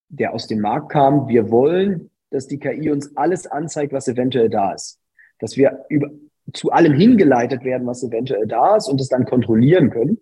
der 0.10 0.36
aus 0.36 0.46
dem 0.46 0.62
Markt 0.62 0.92
kam. 0.92 1.28
Wir 1.28 1.50
wollen, 1.50 2.12
dass 2.30 2.46
die 2.46 2.60
KI 2.60 2.92
uns 2.92 3.18
alles 3.18 3.48
anzeigt, 3.48 3.94
was 3.94 4.08
eventuell 4.08 4.50
da 4.50 4.74
ist. 4.74 5.00
Dass 5.40 5.58
wir 5.58 5.86
über, 5.90 6.12
zu 6.54 6.72
allem 6.72 6.94
hingeleitet 6.94 7.64
werden, 7.64 7.88
was 7.88 8.04
eventuell 8.04 8.48
da 8.48 8.76
ist 8.76 8.88
und 8.88 9.02
es 9.02 9.10
dann 9.10 9.26
kontrollieren 9.26 9.90
können. 9.90 10.20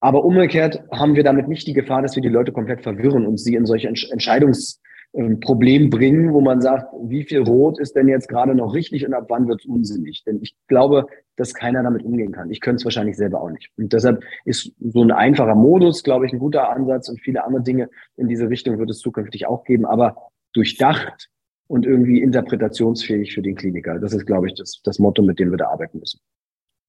Aber 0.00 0.24
umgekehrt 0.24 0.82
haben 0.92 1.16
wir 1.16 1.24
damit 1.24 1.48
nicht 1.48 1.66
die 1.66 1.72
Gefahr, 1.72 2.02
dass 2.02 2.14
wir 2.14 2.22
die 2.22 2.28
Leute 2.28 2.52
komplett 2.52 2.82
verwirren 2.82 3.26
und 3.26 3.38
sie 3.38 3.54
in 3.54 3.66
solche 3.66 3.88
Entscheidungsprobleme 3.88 5.88
bringen, 5.88 6.32
wo 6.32 6.40
man 6.40 6.60
sagt, 6.60 6.92
wie 7.02 7.24
viel 7.24 7.42
Rot 7.42 7.80
ist 7.80 7.96
denn 7.96 8.06
jetzt 8.06 8.28
gerade 8.28 8.54
noch 8.54 8.74
richtig 8.74 9.04
und 9.04 9.14
ab 9.14 9.26
wann 9.28 9.48
wird 9.48 9.60
es 9.60 9.66
unsinnig? 9.66 10.22
Denn 10.24 10.38
ich 10.40 10.54
glaube, 10.68 11.06
dass 11.36 11.52
keiner 11.52 11.82
damit 11.82 12.04
umgehen 12.04 12.30
kann. 12.30 12.50
Ich 12.50 12.60
könnte 12.60 12.76
es 12.76 12.84
wahrscheinlich 12.84 13.16
selber 13.16 13.40
auch 13.40 13.50
nicht. 13.50 13.70
Und 13.76 13.92
deshalb 13.92 14.22
ist 14.44 14.72
so 14.78 15.02
ein 15.02 15.10
einfacher 15.10 15.56
Modus, 15.56 16.04
glaube 16.04 16.26
ich, 16.26 16.32
ein 16.32 16.38
guter 16.38 16.70
Ansatz 16.70 17.08
und 17.08 17.20
viele 17.20 17.44
andere 17.44 17.62
Dinge 17.62 17.90
in 18.16 18.28
diese 18.28 18.48
Richtung 18.48 18.78
wird 18.78 18.90
es 18.90 19.00
zukünftig 19.00 19.46
auch 19.46 19.64
geben. 19.64 19.84
Aber 19.84 20.30
durchdacht 20.52 21.28
und 21.68 21.86
irgendwie 21.86 22.20
interpretationsfähig 22.20 23.32
für 23.32 23.42
den 23.42 23.54
Kliniker. 23.54 23.98
Das 23.98 24.12
ist, 24.12 24.26
glaube 24.26 24.48
ich, 24.48 24.54
das, 24.54 24.80
das 24.82 24.98
Motto, 24.98 25.22
mit 25.22 25.38
dem 25.38 25.50
wir 25.50 25.58
da 25.58 25.68
arbeiten 25.68 26.00
müssen. 26.00 26.20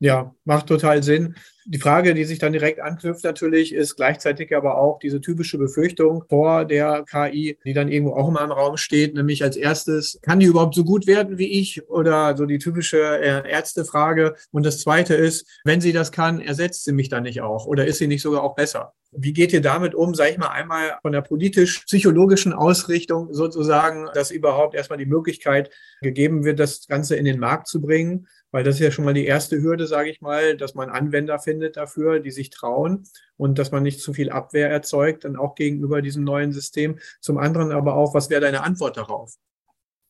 Ja, 0.02 0.34
macht 0.46 0.68
total 0.68 1.04
Sinn. 1.04 1.36
Die 1.66 1.78
Frage, 1.78 2.14
die 2.14 2.24
sich 2.24 2.40
dann 2.40 2.54
direkt 2.54 2.80
anknüpft 2.80 3.26
natürlich, 3.26 3.76
ist 3.76 3.98
gleichzeitig 3.98 4.56
aber 4.56 4.78
auch 4.78 4.98
diese 4.98 5.20
typische 5.20 5.58
Befürchtung 5.58 6.24
vor 6.30 6.64
der 6.64 7.04
KI, 7.04 7.60
die 7.66 7.74
dann 7.74 7.90
irgendwo 7.90 8.14
auch 8.16 8.30
immer 8.30 8.42
im 8.42 8.52
Raum 8.52 8.78
steht, 8.78 9.14
nämlich 9.14 9.44
als 9.44 9.58
erstes, 9.58 10.18
kann 10.22 10.40
die 10.40 10.46
überhaupt 10.46 10.74
so 10.74 10.86
gut 10.86 11.06
werden 11.06 11.38
wie 11.38 11.52
ich? 11.60 11.88
Oder 11.90 12.38
so 12.38 12.46
die 12.46 12.60
typische 12.60 12.98
äh, 12.98 13.48
Ärztefrage. 13.48 14.36
Und 14.52 14.66
das 14.66 14.80
zweite 14.80 15.16
ist, 15.16 15.46
wenn 15.66 15.82
sie 15.82 15.92
das 15.92 16.14
kann, 16.14 16.40
ersetzt 16.40 16.86
sie 16.86 16.94
mich 16.94 17.10
dann 17.10 17.24
nicht 17.24 17.42
auch? 17.42 17.66
Oder 17.66 17.86
ist 17.86 17.98
sie 17.98 18.08
nicht 18.08 18.22
sogar 18.22 18.42
auch 18.42 18.56
besser? 18.56 18.94
Wie 19.12 19.34
geht 19.34 19.54
ihr 19.54 19.62
damit 19.62 19.96
um, 19.96 20.14
sage 20.14 20.32
ich 20.32 20.38
mal 20.38 20.50
einmal 20.50 20.98
von 21.02 21.12
der 21.12 21.22
politisch-psychologischen 21.22 22.54
Ausrichtung 22.54 23.34
sozusagen, 23.34 24.08
dass 24.14 24.30
überhaupt 24.30 24.76
erstmal 24.76 25.00
die 25.00 25.08
Möglichkeit 25.08 25.72
gegeben 26.02 26.46
wird, 26.46 26.60
das 26.60 26.88
Ganze 26.88 27.16
in 27.16 27.26
den 27.26 27.40
Markt 27.40 27.68
zu 27.68 27.82
bringen? 27.82 28.28
Weil 28.52 28.64
das 28.64 28.76
ist 28.76 28.82
ja 28.82 28.92
schon 28.92 29.06
mal 29.06 29.14
die 29.14 29.26
erste 29.26 29.62
Hürde, 29.62 29.86
sage 29.86 30.10
ich 30.10 30.22
mal, 30.22 30.58
dass 30.58 30.74
man 30.74 30.90
Anwender 30.90 31.38
findet 31.40 31.78
dafür, 31.78 32.20
die 32.20 32.32
sich 32.32 32.50
trauen 32.50 33.04
und 33.38 33.60
dass 33.60 33.72
man 33.72 33.84
nicht 33.84 34.02
zu 34.02 34.14
viel 34.14 34.32
Abwehr 34.32 34.70
erzeugt, 34.70 35.24
dann 35.24 35.36
auch 35.36 35.56
gegenüber 35.56 36.02
diesem 36.02 36.24
neuen 36.24 36.52
System. 36.52 36.98
Zum 37.22 37.38
anderen 37.38 37.72
aber 37.72 37.96
auch, 37.96 38.14
was 38.14 38.30
wäre 38.30 38.42
deine 38.42 38.64
Antwort 38.64 38.98
darauf? 38.98 39.36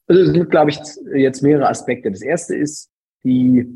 Also 0.08 0.21
es 0.21 0.30
sind, 0.30 0.49
glaube 0.49 0.71
ich, 0.71 0.80
jetzt 1.13 1.43
mehrere 1.43 1.69
Aspekte. 1.69 2.10
Das 2.10 2.21
erste 2.21 2.56
ist, 2.56 2.89
die 3.23 3.67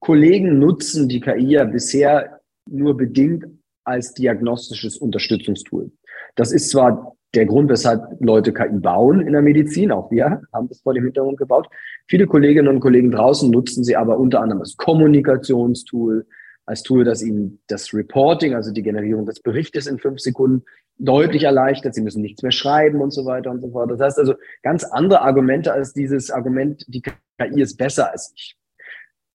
Kollegen 0.00 0.58
nutzen 0.58 1.08
die 1.08 1.20
KI 1.20 1.50
ja 1.50 1.64
bisher 1.64 2.40
nur 2.66 2.96
bedingt 2.96 3.44
als 3.84 4.14
diagnostisches 4.14 4.96
Unterstützungstool. 4.96 5.90
Das 6.36 6.52
ist 6.52 6.70
zwar 6.70 7.16
der 7.34 7.46
Grund, 7.46 7.68
weshalb 7.68 8.02
Leute 8.20 8.52
KI 8.52 8.68
bauen 8.70 9.20
in 9.20 9.32
der 9.32 9.42
Medizin, 9.42 9.92
auch 9.92 10.10
wir 10.10 10.42
haben 10.52 10.68
das 10.68 10.80
vor 10.80 10.94
dem 10.94 11.04
Hintergrund 11.04 11.38
gebaut. 11.38 11.68
Viele 12.08 12.26
Kolleginnen 12.26 12.68
und 12.68 12.80
Kollegen 12.80 13.10
draußen 13.10 13.50
nutzen 13.50 13.84
sie 13.84 13.94
aber 13.94 14.18
unter 14.18 14.40
anderem 14.40 14.62
als 14.62 14.76
Kommunikationstool, 14.76 16.26
als 16.64 16.82
Tool, 16.82 17.04
das 17.04 17.22
ihnen 17.22 17.60
das 17.68 17.92
Reporting, 17.92 18.54
also 18.54 18.72
die 18.72 18.82
Generierung 18.82 19.26
des 19.26 19.40
Berichtes 19.40 19.86
in 19.86 19.98
fünf 19.98 20.20
Sekunden 20.20 20.64
deutlich 20.98 21.44
erleichtert. 21.44 21.94
Sie 21.94 22.02
müssen 22.02 22.22
nichts 22.22 22.42
mehr 22.42 22.52
schreiben 22.52 23.00
und 23.02 23.10
so 23.10 23.26
weiter 23.26 23.50
und 23.50 23.60
so 23.60 23.70
fort. 23.70 23.90
Das 23.90 24.00
heißt 24.00 24.18
also 24.18 24.34
ganz 24.62 24.84
andere 24.84 25.20
Argumente 25.20 25.72
als 25.72 25.92
dieses 25.92 26.30
Argument, 26.30 26.84
die 26.88 27.02
KI 27.02 27.60
ist 27.60 27.76
besser 27.76 28.10
als 28.10 28.32
ich. 28.34 28.56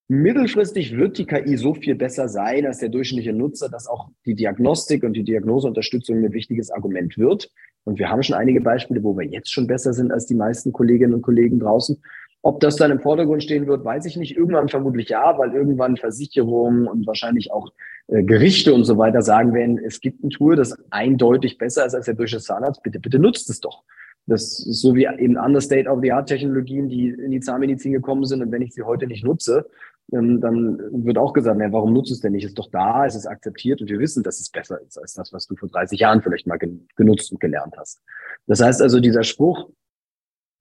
Mittelfristig 0.08 0.98
wird 0.98 1.18
die 1.18 1.26
KI 1.26 1.56
so 1.58 1.76
viel 1.76 1.96
besser 1.96 2.28
sein 2.28 2.66
als 2.66 2.80
der 2.80 2.90
durchschnittliche 2.90 3.34
Nutzer, 3.34 3.70
dass 3.70 3.88
auch 3.88 4.10
die 4.26 4.36
Diagnostik 4.36 5.04
und 5.04 5.14
die 5.14 5.24
Diagnoseunterstützung 5.24 6.24
ein 6.24 6.34
wichtiges 6.34 6.72
Argument 6.72 7.18
wird. 7.18 7.50
Und 7.86 8.00
wir 8.00 8.10
haben 8.10 8.24
schon 8.24 8.36
einige 8.36 8.62
Beispiele, 8.62 9.04
wo 9.04 9.18
wir 9.18 9.26
jetzt 9.26 9.52
schon 9.52 9.68
besser 9.68 9.94
sind 9.94 10.12
als 10.12 10.26
die 10.26 10.36
meisten 10.36 10.72
Kolleginnen 10.72 11.14
und 11.14 11.22
Kollegen 11.22 11.60
draußen. 11.60 12.02
Ob 12.46 12.60
das 12.60 12.76
dann 12.76 12.92
im 12.92 13.00
Vordergrund 13.00 13.42
stehen 13.42 13.68
wird, 13.68 13.86
weiß 13.86 14.06
ich 14.06 14.18
nicht. 14.18 14.36
Irgendwann 14.36 14.68
vermutlich 14.68 15.08
ja, 15.10 15.38
weil 15.38 15.54
irgendwann 15.54 15.96
Versicherungen 15.96 16.88
und 16.88 17.08
wahrscheinlich 17.08 17.54
auch 17.54 17.72
äh, 18.08 18.22
Gerichte 18.22 18.74
und 18.74 18.84
so 18.84 18.98
weiter 18.98 19.22
sagen 19.22 19.54
werden, 19.54 19.80
es 19.80 20.02
gibt 20.02 20.24
ein 20.24 20.30
Tool, 20.30 20.58
das 20.58 20.78
eindeutig 20.90 21.58
besser 21.58 21.86
ist 21.86 21.96
als 21.96 22.06
der 22.06 22.16
durchschnittliche 22.16 22.54
Zahnarzt. 22.54 22.84
Bitte, 22.84 23.00
bitte 23.00 23.18
nutzt 23.18 23.50
es 23.50 23.62
doch. 23.62 23.84
Das 24.28 24.60
ist 24.60 24.82
so 24.82 24.94
wie 24.94 25.06
eben 25.06 25.38
andere 25.38 25.62
State-of-the-Art-Technologien, 25.62 26.90
die 26.90 27.10
in 27.10 27.32
die 27.32 27.40
Zahnmedizin 27.40 27.94
gekommen 27.94 28.26
sind. 28.26 28.42
Und 28.42 28.52
wenn 28.52 28.62
ich 28.62 28.74
sie 28.74 28.84
heute 28.84 29.08
nicht 29.08 29.24
nutze, 29.24 29.70
ähm, 30.12 30.42
dann 30.42 30.80
wird 31.06 31.18
auch 31.18 31.32
gesagt, 31.32 31.58
na, 31.58 31.72
warum 31.72 31.94
nutzt 31.94 32.12
es 32.12 32.20
denn 32.20 32.34
nicht? 32.34 32.44
Ist 32.44 32.60
doch 32.60 32.70
da, 32.70 33.06
es 33.06 33.16
ist 33.16 33.26
akzeptiert 33.26 33.80
und 33.80 33.90
wir 33.90 34.00
wissen, 34.00 34.22
dass 34.22 34.42
es 34.42 34.50
besser 34.50 34.82
ist 34.82 34.98
als 34.98 35.14
das, 35.14 35.32
was 35.32 35.48
du 35.48 35.56
vor 35.56 35.70
30 35.70 35.98
Jahren 35.98 36.22
vielleicht 36.22 36.46
mal 36.46 36.60
genutzt 36.98 37.32
und 37.32 37.40
gelernt 37.40 37.76
hast. 37.78 38.02
Das 38.48 38.62
heißt 38.62 38.82
also, 38.82 39.00
dieser 39.00 39.24
Spruch, 39.24 39.70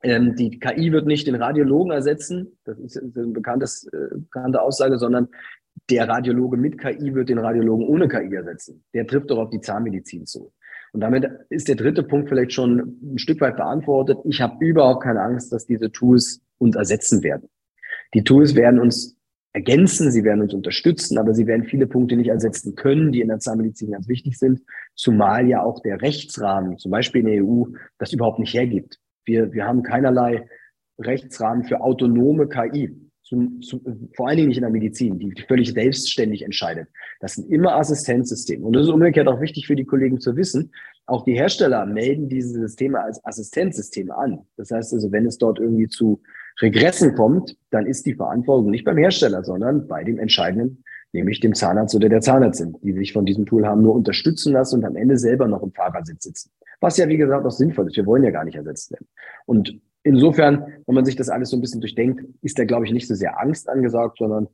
ähm, 0.02 0.34
die 0.36 0.58
KI 0.58 0.92
wird 0.92 1.06
nicht 1.06 1.26
den 1.26 1.36
Radiologen 1.36 1.92
ersetzen, 1.92 2.58
das 2.64 2.78
ist 2.78 2.98
eine 2.98 3.28
bekanntes, 3.28 3.86
äh, 3.92 4.16
bekannte 4.16 4.60
Aussage, 4.60 4.98
sondern 4.98 5.28
der 5.90 6.08
Radiologe 6.08 6.56
mit 6.56 6.78
KI 6.78 7.14
wird 7.14 7.28
den 7.28 7.38
Radiologen 7.38 7.86
ohne 7.86 8.08
KI 8.08 8.34
ersetzen. 8.34 8.84
Der 8.94 9.06
trifft 9.06 9.30
doch 9.30 9.38
auf 9.38 9.50
die 9.50 9.60
Zahnmedizin 9.60 10.26
zu. 10.26 10.52
Und 10.92 11.00
damit 11.00 11.26
ist 11.48 11.68
der 11.68 11.76
dritte 11.76 12.02
Punkt 12.02 12.28
vielleicht 12.28 12.52
schon 12.52 12.98
ein 13.02 13.18
Stück 13.18 13.40
weit 13.40 13.56
beantwortet. 13.56 14.18
Ich 14.24 14.40
habe 14.42 14.64
überhaupt 14.64 15.02
keine 15.02 15.22
Angst, 15.22 15.52
dass 15.52 15.66
diese 15.66 15.90
Tools 15.90 16.42
uns 16.58 16.76
ersetzen 16.76 17.22
werden. 17.22 17.48
Die 18.14 18.24
Tools 18.24 18.54
werden 18.54 18.78
uns 18.78 19.16
ergänzen, 19.54 20.10
sie 20.10 20.24
werden 20.24 20.42
uns 20.42 20.54
unterstützen, 20.54 21.18
aber 21.18 21.34
sie 21.34 21.46
werden 21.46 21.64
viele 21.64 21.86
Punkte 21.86 22.16
nicht 22.16 22.28
ersetzen 22.28 22.74
können, 22.74 23.12
die 23.12 23.20
in 23.20 23.28
der 23.28 23.38
Zahnmedizin 23.38 23.92
ganz 23.92 24.08
wichtig 24.08 24.38
sind, 24.38 24.62
zumal 24.94 25.48
ja 25.48 25.62
auch 25.62 25.80
der 25.80 26.00
Rechtsrahmen, 26.00 26.78
zum 26.78 26.90
Beispiel 26.90 27.20
in 27.20 27.26
der 27.26 27.44
EU, 27.44 27.64
das 27.98 28.12
überhaupt 28.12 28.38
nicht 28.38 28.54
hergibt. 28.54 28.98
Wir, 29.24 29.52
wir 29.52 29.66
haben 29.66 29.82
keinerlei 29.82 30.48
Rechtsrahmen 30.98 31.64
für 31.64 31.80
autonome 31.80 32.48
KI 32.48 32.90
zu, 33.32 33.61
zu, 33.61 33.80
vor 34.14 34.28
allen 34.28 34.37
Dingen 34.37 34.48
nicht 34.48 34.58
in 34.58 34.62
der 34.62 34.70
Medizin, 34.70 35.18
die, 35.18 35.30
die 35.30 35.42
völlig 35.42 35.72
selbstständig 35.72 36.42
entscheidet. 36.42 36.88
Das 37.20 37.35
sind 37.35 37.50
immer 37.50 37.76
Assistenzsysteme. 37.76 38.64
Und 38.64 38.74
das 38.74 38.85
ist 38.85 38.92
umgekehrt 38.92 39.28
auch 39.28 39.40
wichtig 39.40 39.66
für 39.66 39.76
die 39.76 39.85
Kollegen 39.85 40.20
zu 40.20 40.37
wissen. 40.37 40.72
Auch 41.06 41.24
die 41.24 41.35
Hersteller 41.35 41.87
melden 41.87 42.28
diese 42.28 42.61
Systeme 42.61 43.00
als 43.00 43.24
Assistenzsysteme 43.24 44.14
an. 44.14 44.40
Das 44.56 44.70
heißt 44.70 44.92
also, 44.92 45.11
wenn 45.12 45.26
es 45.26 45.38
dort 45.38 45.58
irgendwie 45.58 45.88
zu 45.88 46.22
Regressen 46.61 47.14
kommt, 47.14 47.56
dann 47.70 47.87
ist 47.87 48.06
die 48.06 48.14
Verantwortung 48.14 48.70
nicht 48.70 48.85
beim 48.85 48.98
Hersteller, 48.98 49.42
sondern 49.42 49.88
bei 49.88 50.04
dem 50.04 50.18
Entscheidenden, 50.18 50.85
nämlich 51.12 51.40
dem 51.40 51.54
Zahnarzt 51.54 51.94
oder 51.94 52.08
der 52.08 52.20
Zahnärztin, 52.20 52.76
die 52.82 52.92
sich 52.92 53.12
von 53.12 53.24
diesem 53.24 53.46
Tool 53.46 53.66
haben 53.66 53.82
nur 53.82 53.94
unterstützen 53.94 54.52
lassen 54.52 54.76
und 54.80 54.85
am 54.85 54.96
Ende 54.96 55.16
selber 55.16 55.48
noch 55.48 55.62
im 55.62 55.72
Fahrersitz 55.72 56.24
sitzen. 56.24 56.50
Was 56.82 56.96
ja, 56.96 57.08
wie 57.08 57.16
gesagt, 57.16 57.46
auch 57.46 57.50
sinnvoll 57.50 57.86
ist. 57.86 57.96
Wir 57.96 58.06
wollen 58.06 58.24
ja 58.24 58.30
gar 58.30 58.44
nicht 58.44 58.56
ersetzt 58.56 58.90
werden. 58.90 59.06
Und 59.46 59.80
insofern, 60.02 60.66
wenn 60.86 60.94
man 60.94 61.04
sich 61.04 61.14
das 61.14 61.28
alles 61.28 61.50
so 61.50 61.56
ein 61.56 61.60
bisschen 61.60 61.80
durchdenkt, 61.80 62.24
ist 62.42 62.58
da, 62.58 62.64
glaube 62.64 62.86
ich, 62.86 62.92
nicht 62.92 63.06
so 63.06 63.14
sehr 63.14 63.40
Angst 63.40 63.68
angesagt, 63.68 64.18
sondern 64.18 64.48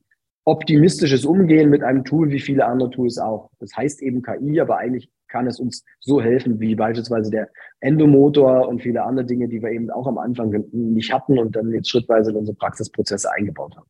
optimistisches 0.45 1.25
Umgehen 1.25 1.71
mit 1.71 1.83
einem 1.83 2.05
Tool 2.05 2.31
wie 2.31 2.41
viele 2.41 2.67
andere 2.67 2.91
Tools 2.91 3.19
auch. 3.19 3.51
Das 3.61 3.75
heißt 3.75 4.03
eben 4.03 4.23
KI, 4.23 4.61
aber 4.61 4.77
eigentlich 4.77 5.11
kann 5.29 5.47
es 5.47 5.59
uns 5.59 5.85
so 6.01 6.21
helfen, 6.21 6.61
wie 6.61 6.75
beispielsweise 6.75 7.31
der 7.31 7.49
Endomotor 7.81 8.69
und 8.69 8.83
viele 8.83 9.05
andere 9.05 9.27
Dinge, 9.27 9.49
die 9.49 9.63
wir 9.63 9.71
eben 9.71 9.91
auch 9.91 10.07
am 10.07 10.19
Anfang 10.19 10.65
nicht 10.73 11.13
hatten 11.13 11.39
und 11.39 11.57
dann 11.57 11.73
jetzt 11.73 11.89
schrittweise 11.89 12.31
in 12.31 12.37
unsere 12.37 12.57
Praxisprozesse 12.57 13.31
eingebaut 13.33 13.75
haben. 13.77 13.87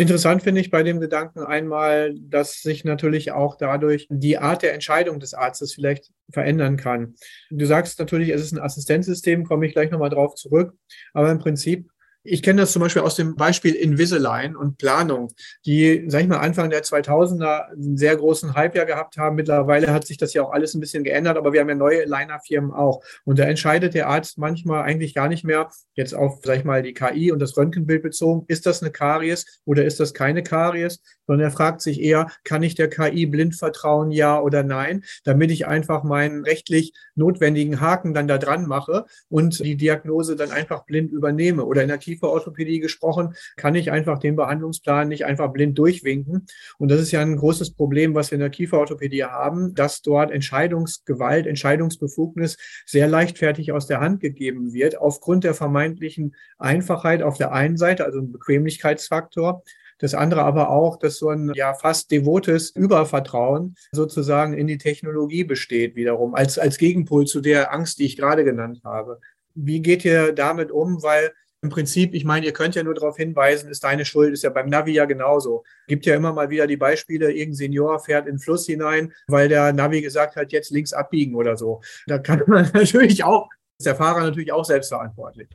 Interessant 0.00 0.42
finde 0.42 0.62
ich 0.62 0.70
bei 0.70 0.82
dem 0.82 0.98
Gedanken 0.98 1.40
einmal, 1.40 2.14
dass 2.18 2.62
sich 2.62 2.84
natürlich 2.84 3.32
auch 3.32 3.56
dadurch 3.56 4.06
die 4.08 4.38
Art 4.38 4.62
der 4.62 4.72
Entscheidung 4.72 5.20
des 5.20 5.34
Arztes 5.34 5.74
vielleicht 5.74 6.10
verändern 6.30 6.78
kann. 6.78 7.16
Du 7.50 7.66
sagst 7.66 7.98
natürlich, 7.98 8.30
es 8.30 8.40
ist 8.40 8.52
ein 8.52 8.60
Assistenzsystem, 8.60 9.44
komme 9.44 9.66
ich 9.66 9.74
gleich 9.74 9.90
nochmal 9.90 10.08
drauf 10.08 10.36
zurück. 10.36 10.72
Aber 11.12 11.30
im 11.30 11.38
Prinzip 11.38 11.89
ich 12.22 12.42
kenne 12.42 12.62
das 12.62 12.72
zum 12.72 12.82
Beispiel 12.82 13.02
aus 13.02 13.16
dem 13.16 13.34
Beispiel 13.34 13.74
Invisalign 13.74 14.54
und 14.54 14.76
Planung, 14.76 15.32
die, 15.64 16.04
sag 16.08 16.22
ich 16.22 16.28
mal, 16.28 16.38
Anfang 16.38 16.68
der 16.68 16.82
2000er 16.82 17.70
einen 17.72 17.96
sehr 17.96 18.16
großen 18.16 18.54
Hype 18.54 18.74
ja 18.76 18.84
gehabt 18.84 19.16
haben. 19.16 19.36
Mittlerweile 19.36 19.92
hat 19.92 20.06
sich 20.06 20.18
das 20.18 20.34
ja 20.34 20.42
auch 20.42 20.52
alles 20.52 20.74
ein 20.74 20.80
bisschen 20.80 21.02
geändert, 21.02 21.38
aber 21.38 21.52
wir 21.52 21.60
haben 21.60 21.68
ja 21.70 21.74
neue 21.74 22.04
Liner-Firmen 22.04 22.72
auch. 22.72 23.02
Und 23.24 23.38
da 23.38 23.44
entscheidet 23.44 23.94
der 23.94 24.08
Arzt 24.08 24.36
manchmal 24.36 24.82
eigentlich 24.82 25.14
gar 25.14 25.28
nicht 25.28 25.44
mehr, 25.44 25.70
jetzt 25.94 26.14
auf, 26.14 26.40
sag 26.44 26.58
ich 26.58 26.64
mal, 26.64 26.82
die 26.82 26.92
KI 26.92 27.32
und 27.32 27.38
das 27.38 27.56
Röntgenbild 27.56 28.02
bezogen, 28.02 28.44
ist 28.48 28.66
das 28.66 28.82
eine 28.82 28.90
Karies 28.90 29.60
oder 29.64 29.84
ist 29.84 29.98
das 29.98 30.12
keine 30.12 30.42
Karies, 30.42 31.00
sondern 31.26 31.48
er 31.48 31.52
fragt 31.52 31.80
sich 31.80 32.00
eher, 32.00 32.26
kann 32.44 32.62
ich 32.62 32.74
der 32.74 32.90
KI 32.90 33.26
blind 33.26 33.54
vertrauen, 33.54 34.10
ja 34.10 34.40
oder 34.40 34.62
nein, 34.62 35.04
damit 35.24 35.50
ich 35.50 35.66
einfach 35.66 36.02
meinen 36.02 36.44
rechtlich 36.44 36.92
notwendigen 37.14 37.80
Haken 37.80 38.14
dann 38.14 38.28
da 38.28 38.36
dran 38.36 38.66
mache 38.66 39.04
und 39.28 39.60
die 39.60 39.76
Diagnose 39.76 40.36
dann 40.36 40.50
einfach 40.50 40.84
blind 40.84 41.12
übernehme 41.12 41.64
oder 41.64 41.82
in 41.82 41.88
der 41.88 41.98
Kieferorthopädie 42.10 42.80
gesprochen, 42.80 43.34
kann 43.56 43.74
ich 43.74 43.90
einfach 43.90 44.18
den 44.18 44.36
Behandlungsplan 44.36 45.08
nicht 45.08 45.24
einfach 45.24 45.52
blind 45.52 45.78
durchwinken. 45.78 46.46
Und 46.78 46.90
das 46.90 47.00
ist 47.00 47.12
ja 47.12 47.20
ein 47.20 47.36
großes 47.36 47.74
Problem, 47.74 48.14
was 48.14 48.30
wir 48.30 48.36
in 48.36 48.40
der 48.40 48.50
Kieferorthopädie 48.50 49.24
haben, 49.24 49.74
dass 49.74 50.02
dort 50.02 50.30
Entscheidungsgewalt, 50.30 51.46
Entscheidungsbefugnis 51.46 52.56
sehr 52.86 53.08
leichtfertig 53.08 53.72
aus 53.72 53.86
der 53.86 54.00
Hand 54.00 54.20
gegeben 54.20 54.72
wird, 54.72 54.98
aufgrund 54.98 55.44
der 55.44 55.54
vermeintlichen 55.54 56.34
Einfachheit 56.58 57.22
auf 57.22 57.38
der 57.38 57.52
einen 57.52 57.76
Seite, 57.76 58.04
also 58.04 58.18
ein 58.18 58.32
Bequemlichkeitsfaktor, 58.32 59.62
das 60.00 60.14
andere 60.14 60.42
aber 60.44 60.70
auch, 60.70 60.98
dass 60.98 61.18
so 61.18 61.28
ein 61.28 61.52
ja 61.54 61.74
fast 61.74 62.10
devotes 62.10 62.70
Übervertrauen 62.70 63.76
sozusagen 63.92 64.54
in 64.54 64.66
die 64.66 64.78
Technologie 64.78 65.44
besteht 65.44 65.94
wiederum, 65.94 66.34
als, 66.34 66.58
als 66.58 66.78
Gegenpol 66.78 67.26
zu 67.26 67.40
der 67.42 67.72
Angst, 67.72 67.98
die 67.98 68.06
ich 68.06 68.16
gerade 68.16 68.42
genannt 68.42 68.80
habe. 68.82 69.20
Wie 69.54 69.82
geht 69.82 70.04
ihr 70.04 70.32
damit 70.32 70.70
um? 70.72 71.02
Weil 71.02 71.32
im 71.62 71.68
Prinzip, 71.68 72.14
ich 72.14 72.24
meine, 72.24 72.46
ihr 72.46 72.52
könnt 72.52 72.74
ja 72.74 72.82
nur 72.82 72.94
darauf 72.94 73.16
hinweisen, 73.16 73.70
ist 73.70 73.84
deine 73.84 74.04
Schuld, 74.04 74.32
ist 74.32 74.44
ja 74.44 74.50
beim 74.50 74.68
Navi 74.68 74.92
ja 74.92 75.04
genauso. 75.04 75.64
Gibt 75.88 76.06
ja 76.06 76.14
immer 76.14 76.32
mal 76.32 76.48
wieder 76.48 76.66
die 76.66 76.78
Beispiele, 76.78 77.30
irgendein 77.30 77.54
Senior 77.54 78.00
fährt 78.00 78.26
in 78.26 78.34
den 78.34 78.38
Fluss 78.38 78.66
hinein, 78.66 79.12
weil 79.28 79.48
der 79.48 79.72
Navi 79.72 80.00
gesagt 80.00 80.36
hat, 80.36 80.52
jetzt 80.52 80.70
links 80.70 80.92
abbiegen 80.92 81.34
oder 81.34 81.56
so. 81.56 81.82
Da 82.06 82.18
kann 82.18 82.42
man 82.46 82.70
natürlich 82.72 83.24
auch, 83.24 83.48
ist 83.78 83.86
der 83.86 83.94
Fahrer 83.94 84.22
natürlich 84.22 84.52
auch 84.52 84.64
selbstverantwortlich. 84.64 85.48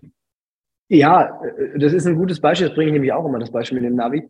Ja, 0.88 1.42
das 1.76 1.94
ist 1.94 2.06
ein 2.06 2.16
gutes 2.16 2.40
Beispiel, 2.40 2.68
das 2.68 2.76
bringe 2.76 2.90
ich 2.90 2.94
nämlich 2.94 3.12
auch 3.12 3.26
immer, 3.26 3.40
das 3.40 3.52
Beispiel 3.52 3.80
mit 3.80 3.90
dem 3.90 3.96
Navi. 3.96 4.30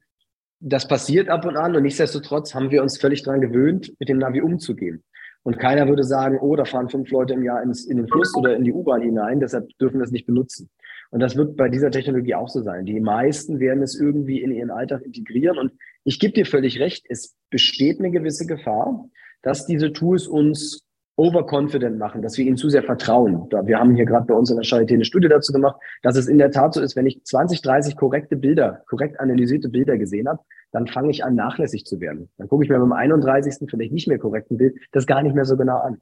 Das 0.61 0.87
passiert 0.87 1.27
ab 1.27 1.45
und 1.45 1.57
an 1.57 1.75
und 1.75 1.83
nichtsdestotrotz 1.83 2.55
haben 2.55 2.71
wir 2.71 2.81
uns 2.81 2.97
völlig 2.97 3.23
daran 3.23 3.41
gewöhnt, 3.41 3.93
mit 3.99 4.07
dem 4.07 4.19
Navi 4.19 4.41
umzugehen. 4.41 5.03
Und 5.43 5.59
keiner 5.59 5.87
würde 5.87 6.03
sagen, 6.03 6.39
oh, 6.39 6.55
da 6.55 6.63
fahren 6.63 6.89
fünf 6.89 7.11
Leute 7.11 7.33
im 7.33 7.43
Jahr 7.43 7.61
in 7.61 7.97
den 7.97 8.07
Fluss 8.07 8.33
oder 8.35 8.55
in 8.55 8.63
die 8.63 8.73
U-Bahn 8.73 9.01
hinein, 9.01 9.41
deshalb 9.41 9.67
dürfen 9.77 9.99
wir 9.99 10.05
es 10.05 10.11
nicht 10.11 10.25
benutzen. 10.25 10.69
Und 11.11 11.19
das 11.19 11.35
wird 11.35 11.55
bei 11.55 11.69
dieser 11.69 11.91
Technologie 11.91 12.35
auch 12.35 12.49
so 12.49 12.61
sein. 12.61 12.85
Die 12.85 12.99
meisten 12.99 13.59
werden 13.59 13.83
es 13.83 13.99
irgendwie 13.99 14.41
in 14.41 14.51
ihren 14.51 14.71
Alltag 14.71 15.01
integrieren. 15.03 15.57
Und 15.57 15.71
ich 16.03 16.19
gebe 16.19 16.33
dir 16.33 16.45
völlig 16.45 16.79
recht, 16.79 17.05
es 17.09 17.35
besteht 17.49 17.99
eine 17.99 18.11
gewisse 18.11 18.45
Gefahr, 18.45 19.09
dass 19.41 19.65
diese 19.65 19.93
Tools 19.93 20.27
uns 20.27 20.85
overconfident 21.17 21.97
machen, 21.97 22.21
dass 22.21 22.37
wir 22.37 22.45
ihnen 22.45 22.57
zu 22.57 22.69
sehr 22.69 22.83
vertrauen. 22.83 23.47
Wir 23.63 23.79
haben 23.79 23.95
hier 23.95 24.05
gerade 24.05 24.25
bei 24.25 24.33
uns 24.33 24.49
in 24.49 24.57
der 24.57 24.65
Charité 24.65 24.95
eine 24.95 25.05
Studie 25.05 25.29
dazu 25.29 25.53
gemacht, 25.53 25.77
dass 26.03 26.17
es 26.17 26.27
in 26.27 26.37
der 26.37 26.51
Tat 26.51 26.73
so 26.73 26.81
ist, 26.81 26.95
wenn 26.95 27.05
ich 27.05 27.23
20, 27.23 27.61
30 27.61 27.95
korrekte 27.95 28.35
Bilder, 28.35 28.83
korrekt 28.87 29.19
analysierte 29.19 29.69
Bilder 29.69 29.97
gesehen 29.97 30.27
habe, 30.27 30.41
dann 30.71 30.87
fange 30.87 31.11
ich 31.11 31.23
an, 31.23 31.35
nachlässig 31.35 31.85
zu 31.85 32.01
werden. 32.01 32.29
Dann 32.37 32.49
gucke 32.49 32.65
ich 32.65 32.69
mir 32.69 32.79
beim 32.79 32.91
31. 32.91 33.69
vielleicht 33.69 33.93
nicht 33.93 34.09
mehr 34.09 34.19
korrekten 34.19 34.57
Bild 34.57 34.75
das 34.91 35.07
gar 35.07 35.23
nicht 35.23 35.35
mehr 35.35 35.45
so 35.45 35.55
genau 35.55 35.77
an. 35.77 36.01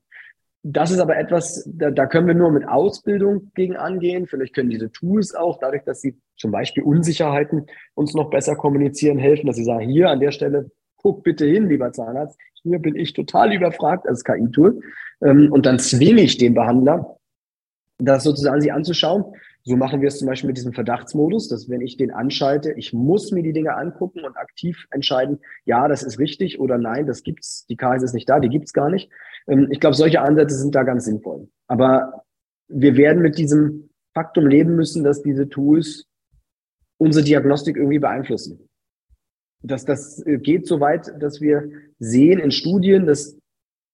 Das 0.65 0.91
ist 0.91 0.99
aber 0.99 1.17
etwas, 1.17 1.69
da, 1.69 1.91
da 1.91 2.05
können 2.05 2.27
wir 2.27 2.33
nur 2.33 2.49
mit 2.49 2.65
Ausbildung 2.65 3.51
gegen 3.53 3.75
angehen. 3.75 4.27
Vielleicht 4.27 4.55
können 4.55 4.69
diese 4.69 4.89
Tools 4.89 5.35
auch, 5.35 5.59
dadurch, 5.59 5.83
dass 5.83 5.99
sie 5.99 6.17
zum 6.37 6.51
Beispiel 6.51 6.83
Unsicherheiten 6.83 7.65
uns 7.95 8.13
noch 8.13 8.29
besser 8.29 8.55
kommunizieren, 8.55 9.19
helfen, 9.19 9.47
dass 9.47 9.57
sie 9.57 9.65
sagen, 9.65 9.87
hier 9.87 10.09
an 10.09 10.21
der 10.21 10.31
Stelle, 10.31 10.71
guck 10.95 11.21
bitte 11.23 11.45
hin, 11.45 11.67
lieber 11.67 11.91
Zahnarzt, 11.91 12.39
hier 12.61 12.79
bin 12.79 12.95
ich 12.95 13.11
total 13.11 13.53
überfragt 13.53 14.07
als 14.07 14.23
KI-Tool. 14.23 14.79
Ähm, 15.21 15.51
und 15.51 15.65
dann 15.65 15.79
zwinge 15.79 16.21
ich 16.21 16.37
den 16.37 16.53
Behandler, 16.53 17.17
das 17.97 18.23
sozusagen 18.23 18.61
sich 18.61 18.71
anzuschauen. 18.71 19.25
So 19.65 19.77
machen 19.77 20.01
wir 20.01 20.09
es 20.09 20.19
zum 20.19 20.27
Beispiel 20.27 20.47
mit 20.47 20.57
diesem 20.57 20.73
Verdachtsmodus, 20.73 21.47
dass 21.47 21.69
wenn 21.69 21.79
ich 21.79 21.95
den 21.95 22.11
anschalte, 22.11 22.73
ich 22.73 22.91
muss 22.91 23.31
mir 23.31 23.43
die 23.43 23.53
Dinge 23.53 23.75
angucken 23.75 24.25
und 24.25 24.35
aktiv 24.35 24.87
entscheiden, 24.91 25.39
ja, 25.63 25.87
das 25.87 26.03
ist 26.03 26.19
richtig 26.19 26.59
oder 26.59 26.77
nein, 26.77 27.07
das 27.07 27.23
gibt's, 27.23 27.65
die 27.67 27.77
KS 27.77 28.03
ist 28.03 28.13
nicht 28.13 28.27
da, 28.27 28.41
die 28.41 28.49
gibt's 28.49 28.73
gar 28.73 28.89
nicht. 28.89 29.09
Ähm, 29.47 29.69
ich 29.71 29.79
glaube, 29.79 29.95
solche 29.95 30.21
Ansätze 30.21 30.57
sind 30.57 30.75
da 30.75 30.83
ganz 30.83 31.05
sinnvoll. 31.05 31.47
Aber 31.67 32.25
wir 32.67 32.97
werden 32.97 33.21
mit 33.21 33.37
diesem 33.37 33.89
Faktum 34.13 34.47
leben 34.47 34.75
müssen, 34.75 35.03
dass 35.03 35.21
diese 35.21 35.47
Tools 35.47 36.07
unsere 36.97 37.23
Diagnostik 37.23 37.77
irgendwie 37.77 37.99
beeinflussen. 37.99 38.67
Dass 39.61 39.85
das 39.85 40.25
äh, 40.25 40.39
geht 40.39 40.67
so 40.67 40.81
weit, 40.81 41.09
dass 41.19 41.39
wir 41.39 41.69
sehen 41.99 42.39
in 42.39 42.51
Studien, 42.51 43.05
dass 43.05 43.37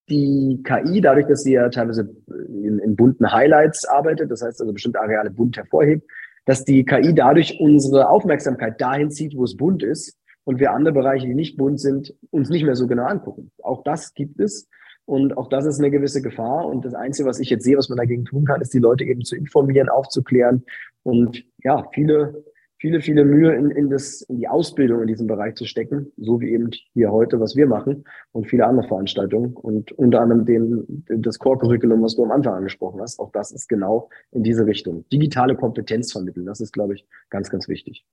die 0.10 0.62
KI, 0.64 1.02
dadurch, 1.02 1.28
dass 1.28 1.44
sie 1.44 1.54
ja 1.54 1.70
teilweise 1.70 2.10
in, 2.48 2.80
in 2.80 2.96
bunten 2.96 3.32
Highlights 3.32 3.86
arbeitet, 3.86 4.32
das 4.32 4.42
heißt 4.42 4.60
also 4.62 4.74
bestimmte 4.74 5.00
Areale 5.00 5.32
bunt 5.32 5.58
hervorhebt, 5.58 6.10
dass 6.46 6.66
die 6.66 6.84
KI 6.84 7.14
dadurch 7.14 7.60
unsere 7.60 8.10
Aufmerksamkeit 8.10 8.80
dahin 8.82 9.12
zieht, 9.12 9.36
wo 9.36 9.44
es 9.44 9.56
bunt 9.56 9.84
ist 9.84 10.18
und 10.44 10.60
wir 10.60 10.72
andere 10.72 10.94
Bereiche, 10.94 11.28
die 11.28 11.36
nicht 11.36 11.58
bunt 11.58 11.80
sind, 11.80 12.14
uns 12.32 12.50
nicht 12.50 12.64
mehr 12.64 12.76
so 12.76 12.88
genau 12.88 13.04
angucken. 13.04 13.52
Auch 13.62 13.84
das 13.84 14.14
gibt 14.14 14.40
es. 14.40 14.68
Und 15.06 15.38
auch 15.38 15.50
das 15.50 15.66
ist 15.66 15.80
eine 15.80 15.90
gewisse 15.90 16.22
Gefahr. 16.22 16.68
Und 16.68 16.86
das 16.86 16.94
Einzige, 16.94 17.28
was 17.28 17.40
ich 17.40 17.50
jetzt 17.50 17.64
sehe, 17.64 17.78
was 17.78 17.90
man 17.90 17.98
dagegen 17.98 18.26
tun 18.26 18.46
kann, 18.46 18.62
ist 18.62 18.74
die 18.74 18.80
Leute 18.80 19.04
eben 19.04 19.24
zu 19.24 19.36
informieren, 19.36 19.90
aufzuklären 19.90 20.64
und 21.04 21.44
ja, 21.64 21.88
viele 21.94 22.44
viele, 22.80 23.02
viele 23.02 23.26
Mühe 23.26 23.54
in, 23.54 23.72
in, 23.72 23.90
das, 23.90 24.22
in 24.22 24.38
die 24.38 24.48
Ausbildung 24.48 25.02
in 25.02 25.08
diesem 25.08 25.28
Bereich 25.28 25.56
zu 25.56 25.66
stecken, 25.66 26.12
so 26.18 26.40
wie 26.40 26.52
eben 26.52 26.70
hier 26.94 27.12
heute, 27.12 27.40
was 27.40 27.56
wir 27.56 27.68
machen 27.68 28.06
und 28.32 28.48
viele 28.48 28.66
andere 28.66 28.88
Veranstaltungen 28.88 29.54
und 29.54 29.92
unter 29.94 30.22
anderem 30.22 30.46
den, 30.46 31.06
das 31.08 31.38
Core-Curriculum, 31.40 32.02
was 32.02 32.16
du 32.16 32.24
am 32.24 32.32
Anfang 32.32 32.56
angesprochen 32.56 33.02
hast, 33.02 33.20
auch 33.20 33.32
das 33.32 33.52
ist 33.52 33.68
genau 33.68 34.10
in 34.32 34.44
diese 34.44 34.66
Richtung. 34.66 35.06
Digitale 35.12 35.56
Kompetenz 35.56 36.12
vermitteln, 36.12 36.46
das 36.46 36.62
ist, 36.62 36.72
glaube 36.72 36.96
ich, 36.96 37.06
ganz, 37.30 37.50
ganz 37.50 37.68
wichtig. 37.68 38.06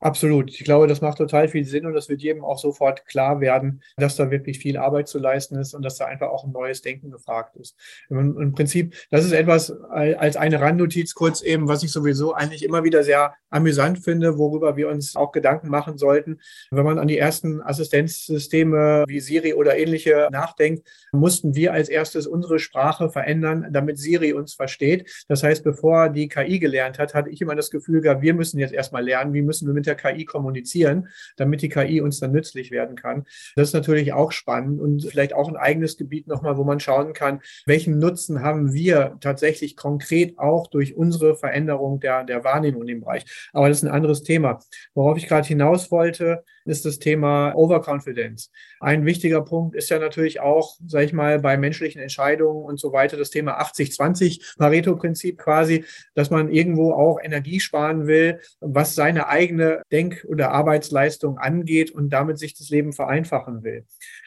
Absolut. 0.00 0.50
Ich 0.50 0.62
glaube, 0.62 0.86
das 0.86 1.00
macht 1.00 1.18
total 1.18 1.48
viel 1.48 1.64
Sinn 1.64 1.84
und 1.84 1.92
das 1.92 2.08
wird 2.08 2.22
jedem 2.22 2.44
auch 2.44 2.58
sofort 2.58 3.04
klar 3.06 3.40
werden, 3.40 3.82
dass 3.96 4.14
da 4.14 4.30
wirklich 4.30 4.60
viel 4.60 4.76
Arbeit 4.76 5.08
zu 5.08 5.18
leisten 5.18 5.56
ist 5.56 5.74
und 5.74 5.84
dass 5.84 5.96
da 5.96 6.04
einfach 6.04 6.28
auch 6.28 6.44
ein 6.44 6.52
neues 6.52 6.82
Denken 6.82 7.10
gefragt 7.10 7.56
ist. 7.56 7.76
Im 8.08 8.52
Prinzip, 8.52 8.94
das 9.10 9.24
ist 9.24 9.32
etwas 9.32 9.72
als 9.90 10.36
eine 10.36 10.60
Randnotiz 10.60 11.14
kurz 11.14 11.42
eben, 11.42 11.66
was 11.66 11.82
ich 11.82 11.90
sowieso 11.90 12.32
eigentlich 12.32 12.64
immer 12.64 12.84
wieder 12.84 13.02
sehr 13.02 13.34
amüsant 13.50 13.98
finde, 13.98 14.38
worüber 14.38 14.76
wir 14.76 14.88
uns 14.88 15.16
auch 15.16 15.32
Gedanken 15.32 15.68
machen 15.68 15.98
sollten. 15.98 16.38
Wenn 16.70 16.84
man 16.84 16.98
an 17.00 17.08
die 17.08 17.18
ersten 17.18 17.60
Assistenzsysteme 17.60 19.04
wie 19.08 19.18
Siri 19.18 19.54
oder 19.54 19.76
ähnliche 19.76 20.28
nachdenkt, 20.30 20.86
mussten 21.10 21.56
wir 21.56 21.72
als 21.72 21.88
erstes 21.88 22.28
unsere 22.28 22.60
Sprache 22.60 23.10
verändern, 23.10 23.66
damit 23.72 23.98
Siri 23.98 24.32
uns 24.32 24.54
versteht. 24.54 25.24
Das 25.26 25.42
heißt, 25.42 25.64
bevor 25.64 26.08
die 26.08 26.28
KI 26.28 26.60
gelernt 26.60 27.00
hat, 27.00 27.14
hatte 27.14 27.30
ich 27.30 27.40
immer 27.40 27.56
das 27.56 27.70
Gefühl 27.70 28.00
gehabt, 28.00 28.22
wir 28.22 28.34
müssen 28.34 28.60
jetzt 28.60 28.74
erstmal 28.74 29.02
lernen, 29.02 29.32
wie 29.32 29.42
müssen 29.42 29.66
wir 29.66 29.74
mit 29.74 29.87
der 29.88 29.96
KI 29.96 30.24
kommunizieren, 30.24 31.08
damit 31.36 31.62
die 31.62 31.68
KI 31.68 32.00
uns 32.00 32.20
dann 32.20 32.32
nützlich 32.32 32.70
werden 32.70 32.96
kann. 32.96 33.24
Das 33.56 33.68
ist 33.68 33.74
natürlich 33.74 34.12
auch 34.12 34.30
spannend 34.30 34.80
und 34.80 35.04
vielleicht 35.04 35.32
auch 35.32 35.48
ein 35.48 35.56
eigenes 35.56 35.96
Gebiet 35.96 36.28
nochmal, 36.28 36.56
wo 36.56 36.64
man 36.64 36.80
schauen 36.80 37.12
kann, 37.12 37.40
welchen 37.66 37.98
Nutzen 37.98 38.42
haben 38.42 38.72
wir 38.72 39.16
tatsächlich 39.20 39.76
konkret 39.76 40.38
auch 40.38 40.68
durch 40.68 40.96
unsere 40.96 41.34
Veränderung 41.36 42.00
der, 42.00 42.24
der 42.24 42.44
Wahrnehmung 42.44 42.86
dem 42.86 43.00
Bereich. 43.00 43.24
Aber 43.52 43.68
das 43.68 43.78
ist 43.78 43.84
ein 43.84 43.94
anderes 43.94 44.22
Thema. 44.22 44.60
Worauf 44.94 45.16
ich 45.16 45.26
gerade 45.26 45.46
hinaus 45.46 45.90
wollte, 45.90 46.44
ist 46.68 46.84
das 46.84 46.98
Thema 46.98 47.54
Overconfidence. 47.54 48.50
Ein 48.80 49.04
wichtiger 49.06 49.42
Punkt 49.42 49.74
ist 49.74 49.88
ja 49.88 49.98
natürlich 49.98 50.40
auch, 50.40 50.76
sage 50.86 51.06
ich 51.06 51.12
mal, 51.12 51.40
bei 51.40 51.56
menschlichen 51.56 52.00
Entscheidungen 52.00 52.64
und 52.64 52.78
so 52.78 52.92
weiter, 52.92 53.16
das 53.16 53.30
Thema 53.30 53.60
80-20 53.60 54.58
Pareto-Prinzip 54.58 55.38
quasi, 55.38 55.84
dass 56.14 56.30
man 56.30 56.52
irgendwo 56.52 56.92
auch 56.92 57.18
Energie 57.22 57.60
sparen 57.60 58.06
will, 58.06 58.40
was 58.60 58.94
seine 58.94 59.28
eigene 59.28 59.77
Denk- 59.90 60.26
oder 60.28 60.52
Arbeitsleistung 60.52 61.38
angeht 61.38 61.90
und 61.90 62.10
damit 62.10 62.38
sich 62.38 62.54
das 62.54 62.70
Leben 62.70 62.92
vereinfachen 62.92 63.62
will. 63.62 63.84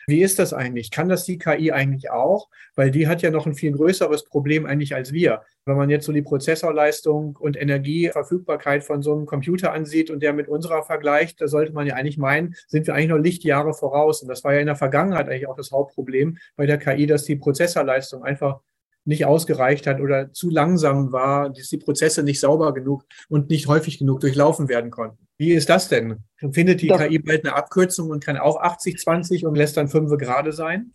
Wie 0.08 0.22
ist 0.22 0.40
das 0.40 0.54
eigentlich? 0.54 0.92
Kann 0.92 1.10
das 1.10 1.26
die 1.26 1.38
KI 1.38 1.72
eigentlich 1.72 2.12
auch? 2.12 2.50
Weil 2.76 2.92
die 2.92 3.08
hat 3.08 3.22
ja 3.22 3.32
noch 3.32 3.46
ein 3.46 3.56
viel 3.56 3.72
größeres 3.72 4.26
Problem 4.26 4.66
eigentlich 4.66 4.96
als 4.96 5.14
wir. 5.14 5.42
Wenn 5.66 5.78
man 5.78 5.90
jetzt 5.90 6.06
so 6.06 6.12
die 6.12 6.22
Prozessorleistung 6.22 7.36
und 7.36 7.56
Energieverfügbarkeit 7.56 8.84
von 8.84 9.02
so 9.02 9.14
einem 9.14 9.26
Computer 9.26 9.74
ansieht 9.74 10.10
und 10.10 10.24
der 10.24 10.34
mit 10.34 10.48
unserer 10.48 10.84
vergleicht, 10.84 11.40
da 11.40 11.48
sollte 11.48 11.74
man 11.74 11.88
ja 11.88 11.96
eigentlich 11.96 12.18
meinen, 12.18 12.56
sind 12.68 12.88
wir 12.88 12.96
eigentlich 12.96 13.10
noch 13.10 13.18
Lichtjahre 13.18 13.74
voraus. 13.74 14.22
Und 14.22 14.28
das 14.28 14.44
war 14.44 14.54
ja 14.54 14.60
in 14.60 14.66
der 14.66 14.76
Vergangenheit 14.76 15.28
eigentlich 15.28 15.48
auch 15.48 15.58
das 15.58 15.72
Hauptproblem 15.72 16.38
bei 16.56 16.66
der 16.66 16.78
KI, 16.78 17.06
dass 17.06 17.26
die 17.26 17.36
Prozessorleistung 17.36 18.24
einfach 18.24 18.62
nicht 19.06 19.26
ausgereicht 19.26 19.88
hat 19.88 20.00
oder 20.00 20.32
zu 20.32 20.50
langsam 20.50 21.12
war, 21.12 21.50
dass 21.50 21.70
die 21.70 21.78
Prozesse 21.78 22.24
nicht 22.24 22.40
sauber 22.40 22.74
genug 22.74 23.06
und 23.30 23.50
nicht 23.50 23.68
häufig 23.68 23.98
genug 23.98 24.20
durchlaufen 24.20 24.70
werden 24.70 24.92
konnten. 24.92 25.28
Wie 25.42 25.54
ist 25.54 25.72
das 25.72 25.90
denn? 25.90 26.18
Findet 26.52 26.84
die 26.84 26.88
das 26.88 27.00
KI 27.00 27.18
bald 27.18 27.44
eine 27.44 27.56
Abkürzung 27.56 28.12
und 28.12 28.24
kann 28.24 28.38
auch 28.38 28.62
80-20 28.62 29.44
und 29.48 29.56
lässt 29.56 29.76
dann 29.76 29.88
5 29.88 30.16
gerade 30.20 30.52
sein? 30.52 30.94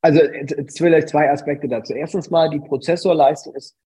Also 0.00 0.18
vielleicht 0.74 1.10
zwei 1.10 1.30
Aspekte 1.30 1.68
dazu. 1.68 1.92
Erstens 1.92 2.30
mal, 2.30 2.48
die 2.48 2.58
Prozessorleistung 2.58 3.54
ist 3.54 3.76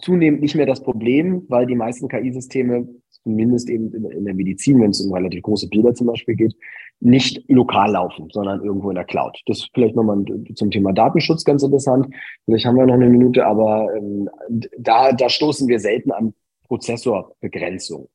zunehmend 0.00 0.42
nicht 0.42 0.54
mehr 0.54 0.64
das 0.64 0.80
Problem, 0.80 1.44
weil 1.48 1.66
die 1.66 1.74
meisten 1.74 2.06
KI-Systeme, 2.06 2.86
zumindest 3.24 3.68
eben 3.68 3.92
in 4.12 4.26
der 4.26 4.34
Medizin, 4.34 4.80
wenn 4.80 4.90
es 4.90 5.00
um 5.00 5.12
relativ 5.12 5.42
große 5.42 5.70
Bilder 5.70 5.92
zum 5.92 6.06
Beispiel 6.06 6.36
geht, 6.36 6.54
nicht 7.00 7.42
lokal 7.48 7.90
laufen, 7.90 8.28
sondern 8.30 8.62
irgendwo 8.62 8.90
in 8.90 8.94
der 8.94 9.06
Cloud. 9.06 9.42
Das 9.46 9.58
ist 9.58 9.70
vielleicht 9.74 9.96
nochmal 9.96 10.24
zum 10.54 10.70
Thema 10.70 10.92
Datenschutz 10.92 11.42
ganz 11.42 11.64
interessant. 11.64 12.14
Vielleicht 12.44 12.64
haben 12.64 12.76
wir 12.76 12.86
noch 12.86 12.94
eine 12.94 13.08
Minute, 13.08 13.44
aber 13.44 13.88
ähm, 13.96 14.30
da, 14.78 15.10
da 15.10 15.28
stoßen 15.28 15.66
wir 15.66 15.80
selten 15.80 16.12
an 16.12 16.32
Prozessorbegrenzung. 16.68 18.08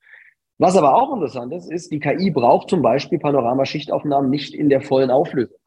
Was 0.61 0.77
aber 0.77 0.93
auch 0.93 1.11
interessant 1.11 1.51
ist, 1.53 1.71
ist, 1.71 1.91
die 1.91 1.99
KI 1.99 2.29
braucht 2.29 2.69
zum 2.69 2.83
Beispiel 2.83 3.17
Panoramaschichtaufnahmen 3.17 4.29
nicht 4.29 4.53
in 4.53 4.69
der 4.69 4.81
vollen 4.81 5.09
Auflösung. 5.09 5.57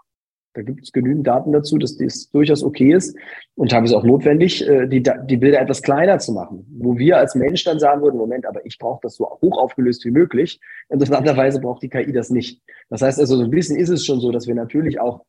Da 0.53 0.63
gibt 0.63 0.85
es 0.85 0.93
genügend 0.93 1.27
Daten 1.27 1.51
dazu, 1.51 1.79
dass 1.79 1.97
das 1.97 2.31
durchaus 2.31 2.63
okay 2.63 2.93
ist 2.93 3.17
und 3.57 3.73
teilweise 3.73 3.97
auch 3.97 4.05
notwendig, 4.05 4.65
äh, 4.69 4.87
die, 4.87 5.03
die 5.03 5.37
Bilder 5.37 5.61
etwas 5.61 5.83
kleiner 5.83 6.21
zu 6.21 6.31
machen. 6.31 6.65
Wo 6.79 6.97
wir 6.97 7.19
als 7.19 7.35
Mensch 7.35 7.65
dann 7.65 7.81
sagen 7.81 8.03
würden, 8.03 8.19
Moment, 8.19 8.47
aber 8.47 8.65
ich 8.65 8.79
brauche 8.79 9.01
das 9.03 9.17
so 9.17 9.29
hoch 9.43 9.59
aufgelöst 9.59 10.05
wie 10.05 10.13
möglich. 10.13 10.61
Interessanterweise 10.89 11.61
braucht 11.61 11.83
die 11.83 11.89
KI 11.89 12.13
das 12.13 12.31
nicht. 12.31 12.63
Das 12.89 13.03
heißt 13.03 13.19
also, 13.19 13.35
so 13.35 13.43
ein 13.43 13.51
bisschen 13.51 13.77
ist 13.77 13.89
es 13.89 14.07
schon 14.07 14.21
so, 14.21 14.31
dass 14.31 14.47
wir 14.47 14.55
natürlich 14.55 15.01
auch 15.01 15.25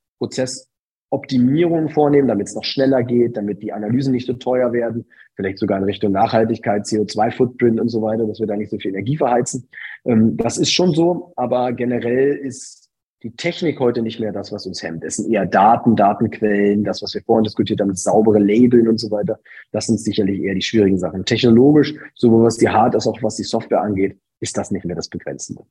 Prozessoptimierungen 1.10 1.90
vornehmen, 1.90 2.28
damit 2.28 2.48
es 2.48 2.56
noch 2.56 2.64
schneller 2.64 3.04
geht, 3.04 3.38
damit 3.38 3.62
die 3.62 3.74
Analysen 3.74 4.12
nicht 4.12 4.28
so 4.28 4.34
teuer 4.34 4.74
werden, 4.74 5.06
vielleicht 5.36 5.60
sogar 5.60 5.78
in 5.78 5.84
Richtung 5.86 6.12
Nachhaltigkeit, 6.12 6.84
CO2-Footprint 6.84 7.80
und 7.80 7.90
so 7.90 8.02
weiter, 8.02 8.26
dass 8.26 8.40
wir 8.40 8.48
da 8.48 8.56
nicht 8.56 8.72
so 8.72 8.78
viel 8.78 8.92
Energie 8.92 9.18
verheizen. 9.18 9.68
Ähm, 10.06 10.38
das 10.38 10.58
ist 10.58 10.72
schon 10.72 10.94
so, 10.94 11.34
aber 11.36 11.74
generell 11.74 12.36
ist 12.36 12.90
die 13.24 13.36
Technik 13.36 13.80
heute 13.80 14.02
nicht 14.02 14.20
mehr 14.20 14.32
das, 14.32 14.52
was 14.52 14.68
uns 14.68 14.84
hemmt. 14.84 15.04
Es 15.04 15.16
sind 15.16 15.32
eher 15.32 15.46
Daten, 15.46 15.96
Datenquellen, 15.96 16.84
das, 16.84 17.02
was 17.02 17.14
wir 17.16 17.24
vorhin 17.24 17.44
diskutiert 17.44 17.82
haben, 17.82 17.96
saubere 17.96 18.40
Labeln 18.40 18.88
und 18.88 19.00
so 19.00 19.10
weiter. 19.10 19.40
Das 19.72 19.88
sind 19.88 20.00
sicherlich 20.00 20.42
eher 20.42 20.54
die 20.54 20.62
schwierigen 20.62 21.00
Sachen. 21.00 21.26
Technologisch, 21.26 21.96
sowohl 22.14 22.44
was 22.44 22.58
die 22.58 22.70
Hard- 22.70 22.94
als 22.94 23.08
auch 23.08 23.18
was 23.24 23.36
die 23.36 23.44
Software 23.44 23.82
angeht, 23.82 24.20
ist 24.42 24.58
das 24.58 24.70
nicht 24.70 24.86
mehr 24.86 24.96
das 24.96 25.08
Begrenzende. 25.08 25.64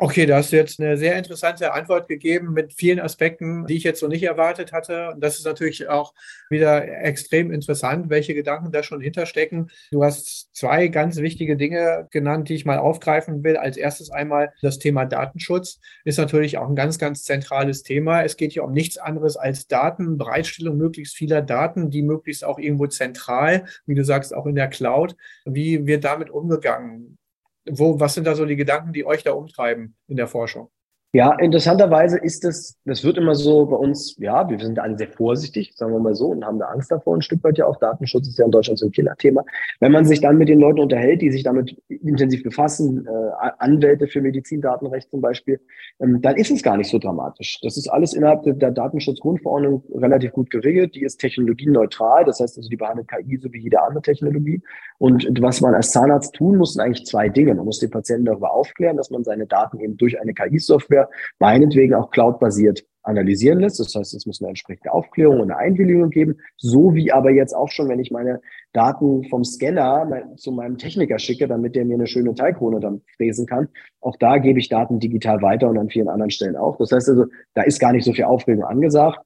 Okay, 0.00 0.26
da 0.26 0.36
hast 0.36 0.52
du 0.52 0.56
jetzt 0.56 0.78
eine 0.78 0.96
sehr 0.96 1.16
interessante 1.18 1.72
Antwort 1.72 2.06
gegeben 2.06 2.52
mit 2.52 2.72
vielen 2.72 3.00
Aspekten, 3.00 3.66
die 3.66 3.74
ich 3.74 3.82
jetzt 3.82 3.98
so 3.98 4.06
nicht 4.06 4.22
erwartet 4.22 4.72
hatte. 4.72 5.10
Und 5.10 5.24
das 5.24 5.38
ist 5.38 5.44
natürlich 5.44 5.88
auch 5.88 6.14
wieder 6.48 6.86
extrem 7.02 7.50
interessant, 7.50 8.08
welche 8.08 8.32
Gedanken 8.32 8.70
da 8.70 8.84
schon 8.84 9.00
hinterstecken. 9.00 9.72
Du 9.90 10.04
hast 10.04 10.54
zwei 10.54 10.86
ganz 10.86 11.16
wichtige 11.16 11.56
Dinge 11.56 12.06
genannt, 12.12 12.48
die 12.48 12.54
ich 12.54 12.64
mal 12.64 12.78
aufgreifen 12.78 13.42
will. 13.42 13.56
Als 13.56 13.76
erstes 13.76 14.12
einmal 14.12 14.52
das 14.62 14.78
Thema 14.78 15.04
Datenschutz 15.04 15.80
ist 16.04 16.18
natürlich 16.18 16.58
auch 16.58 16.68
ein 16.68 16.76
ganz, 16.76 17.00
ganz 17.00 17.24
zentrales 17.24 17.82
Thema. 17.82 18.22
Es 18.22 18.36
geht 18.36 18.52
hier 18.52 18.62
um 18.62 18.70
nichts 18.70 18.98
anderes 18.98 19.36
als 19.36 19.66
Daten, 19.66 20.16
Bereitstellung 20.16 20.76
möglichst 20.76 21.16
vieler 21.16 21.42
Daten, 21.42 21.90
die 21.90 22.02
möglichst 22.02 22.44
auch 22.44 22.60
irgendwo 22.60 22.86
zentral, 22.86 23.66
wie 23.86 23.96
du 23.96 24.04
sagst, 24.04 24.32
auch 24.32 24.46
in 24.46 24.54
der 24.54 24.68
Cloud. 24.68 25.16
Wie 25.44 25.86
wird 25.86 26.04
damit 26.04 26.30
umgegangen? 26.30 27.18
Wo, 27.70 28.00
was 28.00 28.14
sind 28.14 28.24
da 28.24 28.34
so 28.34 28.44
die 28.44 28.56
Gedanken, 28.56 28.92
die 28.92 29.04
euch 29.06 29.22
da 29.22 29.32
umtreiben 29.32 29.96
in 30.06 30.16
der 30.16 30.28
Forschung? 30.28 30.70
Ja, 31.14 31.32
interessanterweise 31.38 32.18
ist 32.18 32.44
das, 32.44 32.76
das 32.84 33.02
wird 33.02 33.16
immer 33.16 33.34
so 33.34 33.64
bei 33.64 33.76
uns, 33.76 34.14
ja, 34.18 34.46
wir 34.50 34.58
sind 34.58 34.78
alle 34.78 34.98
sehr 34.98 35.08
vorsichtig, 35.08 35.72
sagen 35.74 35.94
wir 35.94 36.00
mal 36.00 36.14
so, 36.14 36.26
und 36.26 36.44
haben 36.44 36.58
da 36.58 36.66
Angst 36.66 36.90
davor, 36.90 37.16
ein 37.16 37.22
Stück 37.22 37.42
weit 37.44 37.56
ja 37.56 37.64
auch. 37.64 37.78
Datenschutz 37.78 38.28
ist 38.28 38.38
ja 38.38 38.44
in 38.44 38.50
Deutschland 38.50 38.78
so 38.78 38.84
ein 38.84 38.92
Killerthema. 38.92 39.42
Wenn 39.80 39.90
man 39.90 40.04
sich 40.04 40.20
dann 40.20 40.36
mit 40.36 40.50
den 40.50 40.60
Leuten 40.60 40.80
unterhält, 40.80 41.22
die 41.22 41.30
sich 41.30 41.44
damit 41.44 41.80
intensiv 41.88 42.42
befassen, 42.42 43.06
äh, 43.06 43.50
Anwälte 43.58 44.06
für 44.06 44.20
Medizindatenrecht 44.20 45.08
zum 45.10 45.22
Beispiel, 45.22 45.60
ähm, 45.98 46.20
dann 46.20 46.36
ist 46.36 46.50
es 46.50 46.62
gar 46.62 46.76
nicht 46.76 46.90
so 46.90 46.98
dramatisch. 46.98 47.58
Das 47.62 47.78
ist 47.78 47.88
alles 47.88 48.12
innerhalb 48.12 48.42
der, 48.42 48.70
Datenschutzgrundverordnung 48.70 49.84
relativ 49.94 50.32
gut 50.32 50.50
geregelt. 50.50 50.94
Die 50.94 51.04
ist 51.04 51.16
technologieneutral, 51.16 52.26
das 52.26 52.40
heißt 52.40 52.58
also, 52.58 52.68
die 52.68 52.76
behandelt 52.76 53.08
KI 53.08 53.38
so 53.38 53.50
wie 53.50 53.60
jede 53.60 53.80
andere 53.80 54.02
Technologie. 54.02 54.60
Und 54.98 55.26
was 55.40 55.62
man 55.62 55.74
als 55.74 55.90
Zahnarzt 55.92 56.34
tun 56.34 56.58
muss, 56.58 56.74
sind 56.74 56.82
eigentlich 56.82 57.06
zwei 57.06 57.30
Dinge. 57.30 57.54
Man 57.54 57.64
muss 57.64 57.78
den 57.78 57.90
Patienten 57.90 58.26
darüber 58.26 58.52
aufklären, 58.52 58.98
dass 58.98 59.08
man 59.10 59.24
seine 59.24 59.46
Daten 59.46 59.80
eben 59.80 59.96
durch 59.96 60.20
eine 60.20 60.34
KI-Software 60.34 60.97
Software 60.98 61.08
meinetwegen 61.38 61.94
auch 61.94 62.10
cloudbasiert 62.10 62.84
analysieren 63.02 63.60
lässt. 63.60 63.80
Das 63.80 63.94
heißt, 63.94 64.14
es 64.14 64.26
muss 64.26 64.42
eine 64.42 64.50
entsprechende 64.50 64.92
Aufklärung 64.92 65.40
und 65.40 65.50
eine 65.50 65.56
Einwilligung 65.56 66.10
geben, 66.10 66.36
so 66.56 66.94
wie 66.94 67.10
aber 67.10 67.30
jetzt 67.30 67.54
auch 67.54 67.70
schon, 67.70 67.88
wenn 67.88 68.00
ich 68.00 68.10
meine 68.10 68.40
Daten 68.74 69.24
vom 69.30 69.44
Scanner 69.44 70.34
zu 70.36 70.52
meinem 70.52 70.76
Techniker 70.76 71.18
schicke, 71.18 71.48
damit 71.48 71.74
der 71.74 71.86
mir 71.86 71.94
eine 71.94 72.06
schöne 72.06 72.34
Teigkrone 72.34 72.80
dann 72.80 73.00
fräsen 73.16 73.46
kann. 73.46 73.68
Auch 74.02 74.16
da 74.18 74.36
gebe 74.36 74.58
ich 74.58 74.68
Daten 74.68 74.98
digital 74.98 75.40
weiter 75.40 75.70
und 75.70 75.78
an 75.78 75.88
vielen 75.88 76.08
anderen 76.08 76.30
Stellen 76.30 76.56
auch. 76.56 76.76
Das 76.76 76.92
heißt 76.92 77.08
also, 77.08 77.26
da 77.54 77.62
ist 77.62 77.80
gar 77.80 77.92
nicht 77.92 78.04
so 78.04 78.12
viel 78.12 78.24
Aufregung 78.24 78.64
angesagt. 78.64 79.20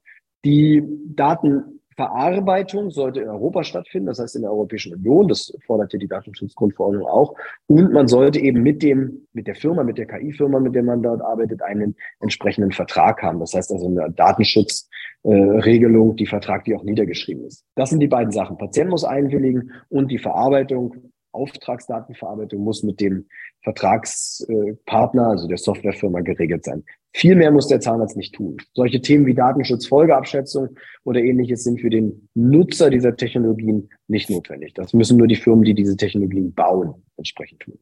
Die 0.45 0.83
Daten 1.15 1.81
Verarbeitung 1.95 2.89
sollte 2.89 3.21
in 3.21 3.29
Europa 3.29 3.63
stattfinden, 3.63 4.07
das 4.07 4.19
heißt 4.19 4.35
in 4.35 4.43
der 4.43 4.51
Europäischen 4.51 4.93
Union, 4.93 5.27
das 5.27 5.53
forderte 5.65 5.97
die 5.97 6.07
Datenschutzgrundverordnung 6.07 7.05
auch. 7.05 7.35
Und 7.67 7.93
man 7.93 8.07
sollte 8.07 8.39
eben 8.39 8.61
mit 8.61 8.83
dem, 8.83 9.27
mit 9.33 9.47
der 9.47 9.55
Firma, 9.55 9.83
mit 9.83 9.97
der 9.97 10.07
KI-Firma, 10.07 10.59
mit 10.59 10.75
der 10.75 10.83
man 10.83 11.01
dort 11.01 11.21
arbeitet, 11.21 11.61
einen 11.61 11.95
entsprechenden 12.19 12.71
Vertrag 12.71 13.21
haben. 13.21 13.39
Das 13.39 13.53
heißt 13.53 13.71
also 13.71 13.87
eine 13.87 14.11
Datenschutzregelung, 14.11 16.11
äh, 16.11 16.15
die 16.15 16.27
vertraglich 16.27 16.75
auch 16.75 16.83
niedergeschrieben 16.83 17.45
ist. 17.45 17.65
Das 17.75 17.89
sind 17.89 17.99
die 17.99 18.07
beiden 18.07 18.31
Sachen. 18.31 18.57
Patient 18.57 18.89
muss 18.89 19.03
einwilligen 19.03 19.71
und 19.89 20.11
die 20.11 20.19
Verarbeitung 20.19 21.12
Auftragsdatenverarbeitung 21.33 22.61
muss 22.61 22.83
mit 22.83 23.01
dem 23.01 23.25
Vertragspartner, 23.61 25.27
also 25.27 25.47
der 25.47 25.57
Softwarefirma, 25.57 26.21
geregelt 26.21 26.63
sein. 26.63 26.83
Viel 27.15 27.35
mehr 27.35 27.51
muss 27.51 27.67
der 27.67 27.79
Zahnarzt 27.79 28.17
nicht 28.17 28.33
tun. 28.33 28.57
Solche 28.73 29.01
Themen 29.01 29.25
wie 29.25 29.35
Datenschutz, 29.35 29.85
Folgeabschätzung 29.85 30.69
oder 31.03 31.21
ähnliches 31.21 31.63
sind 31.63 31.79
für 31.79 31.89
den 31.89 32.29
Nutzer 32.33 32.89
dieser 32.89 33.15
Technologien 33.15 33.89
nicht 34.07 34.29
notwendig. 34.29 34.73
Das 34.73 34.93
müssen 34.93 35.17
nur 35.17 35.27
die 35.27 35.35
Firmen, 35.35 35.63
die 35.63 35.75
diese 35.75 35.95
Technologien 35.95 36.53
bauen, 36.53 37.03
entsprechend 37.17 37.59
tun. 37.59 37.77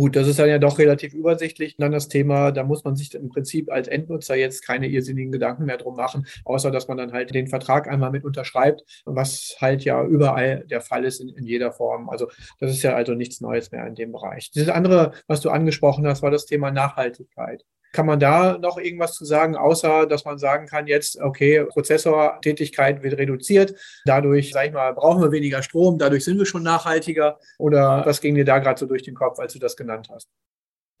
Gut, 0.00 0.16
das 0.16 0.26
ist 0.28 0.38
dann 0.38 0.48
ja 0.48 0.58
doch 0.58 0.78
relativ 0.78 1.12
übersichtlich. 1.12 1.76
dann 1.76 1.92
das 1.92 2.08
Thema, 2.08 2.52
da 2.52 2.64
muss 2.64 2.84
man 2.84 2.96
sich 2.96 3.14
im 3.14 3.28
Prinzip 3.28 3.70
als 3.70 3.86
Endnutzer 3.86 4.34
jetzt 4.34 4.66
keine 4.66 4.88
irrsinnigen 4.88 5.30
Gedanken 5.30 5.66
mehr 5.66 5.76
drum 5.76 5.94
machen, 5.94 6.26
außer 6.46 6.70
dass 6.70 6.88
man 6.88 6.96
dann 6.96 7.12
halt 7.12 7.34
den 7.34 7.48
Vertrag 7.48 7.86
einmal 7.86 8.10
mit 8.10 8.24
unterschreibt, 8.24 8.82
was 9.04 9.56
halt 9.60 9.84
ja 9.84 10.02
überall 10.02 10.64
der 10.70 10.80
Fall 10.80 11.04
ist 11.04 11.20
in, 11.20 11.28
in 11.28 11.44
jeder 11.44 11.70
Form. 11.70 12.08
Also 12.08 12.28
das 12.60 12.70
ist 12.70 12.82
ja 12.82 12.94
also 12.94 13.12
nichts 13.12 13.42
Neues 13.42 13.72
mehr 13.72 13.86
in 13.86 13.94
dem 13.94 14.10
Bereich. 14.10 14.50
Das 14.54 14.70
andere, 14.70 15.12
was 15.26 15.42
du 15.42 15.50
angesprochen 15.50 16.06
hast, 16.06 16.22
war 16.22 16.30
das 16.30 16.46
Thema 16.46 16.70
Nachhaltigkeit. 16.70 17.66
Kann 17.92 18.06
man 18.06 18.20
da 18.20 18.58
noch 18.58 18.78
irgendwas 18.78 19.14
zu 19.14 19.24
sagen, 19.24 19.56
außer 19.56 20.06
dass 20.06 20.24
man 20.24 20.38
sagen 20.38 20.66
kann, 20.66 20.86
jetzt, 20.86 21.20
okay, 21.20 21.64
Prozessortätigkeit 21.64 23.02
wird 23.02 23.18
reduziert, 23.18 23.74
dadurch, 24.04 24.52
sag 24.52 24.66
ich 24.66 24.72
mal, 24.72 24.92
brauchen 24.94 25.22
wir 25.22 25.32
weniger 25.32 25.62
Strom, 25.62 25.98
dadurch 25.98 26.24
sind 26.24 26.38
wir 26.38 26.46
schon 26.46 26.62
nachhaltiger? 26.62 27.38
Oder 27.58 28.04
was 28.06 28.20
ging 28.20 28.34
dir 28.34 28.44
da 28.44 28.58
gerade 28.58 28.78
so 28.78 28.86
durch 28.86 29.02
den 29.02 29.14
Kopf, 29.14 29.38
als 29.38 29.52
du 29.52 29.58
das 29.58 29.76
genannt 29.76 30.08
hast? 30.12 30.28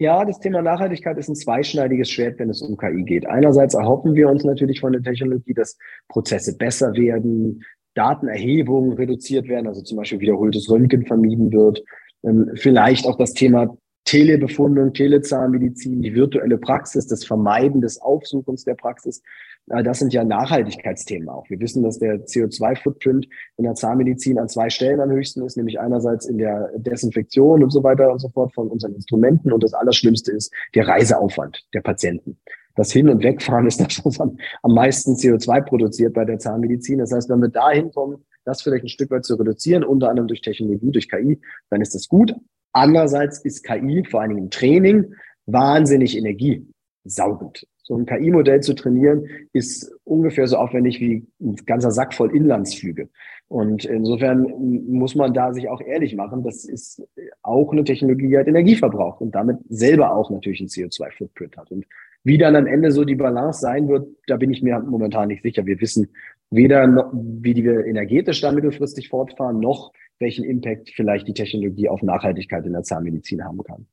Ja, 0.00 0.24
das 0.24 0.40
Thema 0.40 0.62
Nachhaltigkeit 0.62 1.18
ist 1.18 1.28
ein 1.28 1.36
zweischneidiges 1.36 2.10
Schwert, 2.10 2.38
wenn 2.38 2.48
es 2.48 2.62
um 2.62 2.78
KI 2.78 3.02
geht. 3.02 3.26
Einerseits 3.26 3.74
erhoffen 3.74 4.14
wir 4.14 4.30
uns 4.30 4.44
natürlich 4.44 4.80
von 4.80 4.92
der 4.92 5.02
Technologie, 5.02 5.52
dass 5.52 5.76
Prozesse 6.08 6.56
besser 6.56 6.94
werden, 6.94 7.62
Datenerhebungen 7.94 8.94
reduziert 8.94 9.46
werden, 9.46 9.66
also 9.66 9.82
zum 9.82 9.98
Beispiel 9.98 10.20
wiederholtes 10.20 10.70
Röntgen 10.70 11.04
vermieden 11.04 11.52
wird. 11.52 11.82
Ähm, 12.24 12.50
vielleicht 12.54 13.06
auch 13.06 13.18
das 13.18 13.34
Thema 13.34 13.76
Telebefundung, 14.04 14.92
Telezahnmedizin, 14.92 16.02
die 16.02 16.14
virtuelle 16.14 16.58
Praxis, 16.58 17.06
das 17.06 17.24
Vermeiden 17.24 17.80
des 17.80 18.00
Aufsuchens 18.00 18.64
der 18.64 18.74
Praxis, 18.74 19.22
das 19.66 20.00
sind 20.00 20.12
ja 20.12 20.24
Nachhaltigkeitsthemen 20.24 21.28
auch. 21.28 21.48
Wir 21.48 21.60
wissen, 21.60 21.82
dass 21.84 21.98
der 21.98 22.24
CO2-Footprint 22.24 23.28
in 23.56 23.64
der 23.64 23.74
Zahnmedizin 23.74 24.38
an 24.38 24.48
zwei 24.48 24.68
Stellen 24.68 25.00
am 25.00 25.10
höchsten 25.10 25.44
ist, 25.44 25.56
nämlich 25.56 25.78
einerseits 25.78 26.26
in 26.26 26.38
der 26.38 26.72
Desinfektion 26.76 27.62
und 27.62 27.70
so 27.70 27.84
weiter 27.84 28.10
und 28.10 28.18
so 28.18 28.30
fort 28.30 28.52
von 28.52 28.68
unseren 28.68 28.94
Instrumenten 28.94 29.52
und 29.52 29.62
das 29.62 29.74
Allerschlimmste 29.74 30.32
ist 30.32 30.52
der 30.74 30.88
Reiseaufwand 30.88 31.64
der 31.72 31.82
Patienten. 31.82 32.38
Das 32.74 32.90
Hin- 32.90 33.08
und 33.08 33.22
Wegfahren 33.22 33.66
ist 33.66 33.80
das, 33.80 34.04
was 34.04 34.18
am, 34.18 34.38
am 34.62 34.74
meisten 34.74 35.14
CO2 35.14 35.62
produziert 35.62 36.14
bei 36.14 36.24
der 36.24 36.38
Zahnmedizin. 36.38 36.98
Das 36.98 37.12
heißt, 37.12 37.28
wenn 37.28 37.40
wir 37.40 37.48
da 37.48 37.70
hinkommen, 37.70 38.24
das 38.44 38.62
vielleicht 38.62 38.84
ein 38.84 38.88
Stück 38.88 39.10
weit 39.10 39.24
zu 39.24 39.34
reduzieren, 39.34 39.84
unter 39.84 40.08
anderem 40.08 40.26
durch 40.26 40.40
Technologie, 40.40 40.90
durch 40.90 41.08
KI, 41.08 41.40
dann 41.68 41.80
ist 41.80 41.94
das 41.94 42.08
gut. 42.08 42.34
Andererseits 42.72 43.40
ist 43.44 43.64
KI, 43.64 44.04
vor 44.08 44.20
allen 44.20 44.30
Dingen 44.30 44.44
im 44.44 44.50
Training, 44.50 45.14
wahnsinnig 45.46 46.16
energiesaugend. 46.16 47.66
So 47.82 47.96
ein 47.96 48.06
KI-Modell 48.06 48.60
zu 48.60 48.74
trainieren, 48.74 49.26
ist 49.52 49.92
ungefähr 50.04 50.46
so 50.46 50.56
aufwendig 50.58 51.00
wie 51.00 51.26
ein 51.40 51.56
ganzer 51.66 51.90
Sack 51.90 52.14
voll 52.14 52.34
Inlandsflüge. 52.34 53.08
Und 53.48 53.84
insofern 53.84 54.42
muss 54.88 55.16
man 55.16 55.34
da 55.34 55.52
sich 55.52 55.68
auch 55.68 55.80
ehrlich 55.80 56.14
machen, 56.14 56.44
das 56.44 56.64
ist 56.64 57.02
auch 57.42 57.72
eine 57.72 57.82
Technologie, 57.82 58.28
die 58.28 58.36
halt 58.36 58.46
Energie 58.46 58.76
verbraucht 58.76 59.20
und 59.20 59.34
damit 59.34 59.58
selber 59.68 60.14
auch 60.14 60.30
natürlich 60.30 60.60
einen 60.60 60.68
CO2-Footprint 60.68 61.56
hat. 61.56 61.72
Und 61.72 61.84
wie 62.22 62.38
dann 62.38 62.54
am 62.54 62.68
Ende 62.68 62.92
so 62.92 63.04
die 63.04 63.16
Balance 63.16 63.60
sein 63.60 63.88
wird, 63.88 64.06
da 64.28 64.36
bin 64.36 64.52
ich 64.52 64.62
mir 64.62 64.78
momentan 64.78 65.28
nicht 65.28 65.42
sicher. 65.42 65.66
Wir 65.66 65.80
wissen 65.80 66.10
weder, 66.50 66.86
noch, 66.86 67.10
wie 67.12 67.54
wir 67.56 67.86
energetisch 67.86 68.40
da 68.40 68.52
mittelfristig 68.52 69.08
fortfahren, 69.08 69.60
noch 69.60 69.92
welchen 70.18 70.44
Impact 70.44 70.90
vielleicht 70.94 71.26
die 71.26 71.34
Technologie 71.34 71.88
auf 71.88 72.02
Nachhaltigkeit 72.02 72.66
in 72.66 72.72
der 72.72 72.82
Zahnmedizin 72.82 73.44
haben 73.44 73.62
kann. 73.62 73.86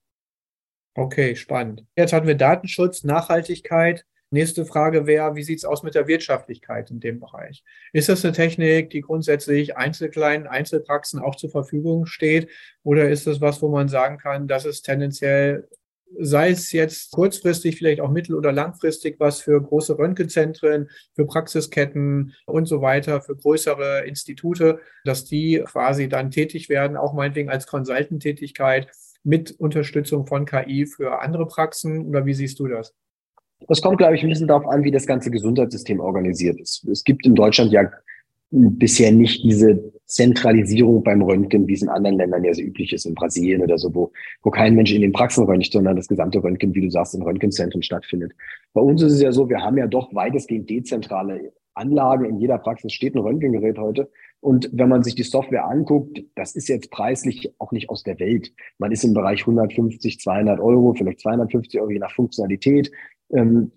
Okay, 0.96 1.36
spannend. 1.36 1.86
Jetzt 1.96 2.12
hatten 2.12 2.28
wir 2.28 2.36
Datenschutz, 2.36 3.04
Nachhaltigkeit. 3.04 4.06
Nächste 4.30 4.65
Frage 4.65 5.06
wäre, 5.06 5.36
wie 5.36 5.43
sieht 5.43 5.60
es 5.60 5.65
aus 5.65 5.84
mit 5.84 5.96
der 5.96 6.08
Wirtschaftlichkeit 6.08 6.91
in 6.91 7.00
dem 7.00 7.20
Bereich? 7.20 7.63
Ist 7.93 8.10
das 8.10 8.26
eine 8.26 8.34
Technik, 8.34 8.89
die 8.89 9.02
grundsätzlich 9.02 9.78
einzelkleinen 9.78 10.48
Einzelpraxen 10.48 11.22
auch 11.22 11.36
zur 11.36 11.50
Verfügung 11.50 12.08
steht? 12.08 12.50
Oder 12.84 13.10
ist 13.10 13.26
das 13.26 13.39
was, 13.39 13.62
wo 13.62 13.70
man 13.70 13.88
sagen 13.88 14.17
kann, 14.17 14.48
dass 14.48 14.65
es 14.65 14.82
tendenziell 14.82 15.70
sei 16.20 16.50
es 16.50 16.72
jetzt 16.72 17.12
kurzfristig, 17.12 17.78
vielleicht 17.78 18.02
auch 18.02 18.12
mittel- 18.12 18.36
oder 18.36 18.52
langfristig 18.52 19.20
was 19.20 19.41
für 19.41 19.62
große 19.62 19.98
Röntgenzentren, 19.98 20.89
für 21.13 21.26
Praxisketten 21.26 22.34
und 22.46 22.67
so 22.67 22.82
weiter, 22.82 23.22
für 23.22 23.36
größere 23.36 24.06
Institute, 24.06 24.80
dass 25.04 25.26
die 25.26 25.63
quasi 25.65 26.10
dann 26.10 26.32
tätig 26.32 26.70
werden, 26.70 26.98
auch 26.98 27.13
meinetwegen 27.13 27.50
als 27.50 27.67
Consultant-Tätigkeit 27.67 28.88
mit 29.24 29.52
Unterstützung 29.60 30.26
von 30.26 30.46
KI 30.46 30.86
für 30.86 31.22
andere 31.22 31.48
Praxen? 31.48 32.06
Oder 32.06 32.26
wie 32.26 32.34
siehst 32.34 32.60
du 32.60 32.67
das? 32.67 32.93
Das 33.67 33.82
kommt, 33.82 33.98
glaube 33.98 34.15
ich, 34.15 34.24
ein 34.24 34.30
bisschen 34.30 34.48
darauf 34.48 34.67
an, 34.67 34.84
wie 34.84 34.91
das 34.91 35.06
ganze 35.06 35.32
Gesundheitssystem 35.32 36.00
organisiert 36.00 36.60
ist. 36.60 36.86
Es 36.86 37.04
gibt 37.04 37.26
in 37.26 37.36
Deutschland 37.36 37.72
ja 37.72 37.91
bisher 38.52 39.12
nicht 39.12 39.43
diese 39.43 39.91
Zentralisierung 40.08 41.04
beim 41.04 41.22
Röntgen, 41.22 41.67
wie 41.67 41.74
es 41.74 41.82
in 41.82 41.89
anderen 41.89 42.17
Ländern 42.17 42.43
ja 42.43 42.54
so 42.54 42.62
üblich 42.62 42.93
ist, 42.93 43.06
in 43.06 43.13
Brasilien 43.13 43.62
oder 43.62 43.78
so, 43.78 43.93
wo, 43.93 44.12
wo 44.41 44.50
kein 44.50 44.76
Mensch 44.76 44.93
in 44.93 45.02
den 45.02 45.12
Praxen 45.12 45.43
röntgt, 45.43 45.72
sondern 45.72 45.98
das 45.98 46.08
gesamte 46.08 46.41
Röntgen, 46.41 46.74
wie 46.74 46.82
du 46.82 46.89
sagst, 46.89 47.13
in 47.13 47.22
Röntgenzentren 47.22 47.84
stattfindet. 47.84 48.34
Bei 48.74 48.82
uns 48.82 49.02
ist 49.02 49.13
es 49.13 49.22
ja 49.22 49.32
so, 49.32 49.50
wir 49.50 49.60
haben 49.60 49.78
ja 49.78 49.88
doch 49.88 50.15
weitestgehend 50.15 50.70
dezentrale 50.70 51.52
Anlagen. 51.74 52.26
In 52.26 52.39
jeder 52.39 52.58
Praxis 52.58 52.93
steht 52.93 53.15
ein 53.15 53.22
Röntgengerät 53.22 53.78
heute. 53.78 54.10
Und 54.39 54.70
wenn 54.72 54.89
man 54.89 55.04
sich 55.04 55.15
die 55.15 55.24
Software 55.24 55.65
anguckt, 55.65 56.24
das 56.36 56.56
ist 56.56 56.70
jetzt 56.70 56.89
preislich 56.89 57.54
auch 57.60 57.72
nicht 57.72 57.89
aus 57.89 58.04
der 58.04 58.20
Welt. 58.20 58.54
Man 58.78 58.91
ist 58.91 59.04
im 59.04 59.13
Bereich 59.13 59.41
150, 59.41 60.20
200 60.20 60.60
Euro, 60.60 60.93
vielleicht 60.93 61.20
250 61.22 61.82
Euro 61.82 61.91
je 61.91 62.00
nach 62.00 62.13
Funktionalität. 62.13 62.91
Ähm, 63.32 63.72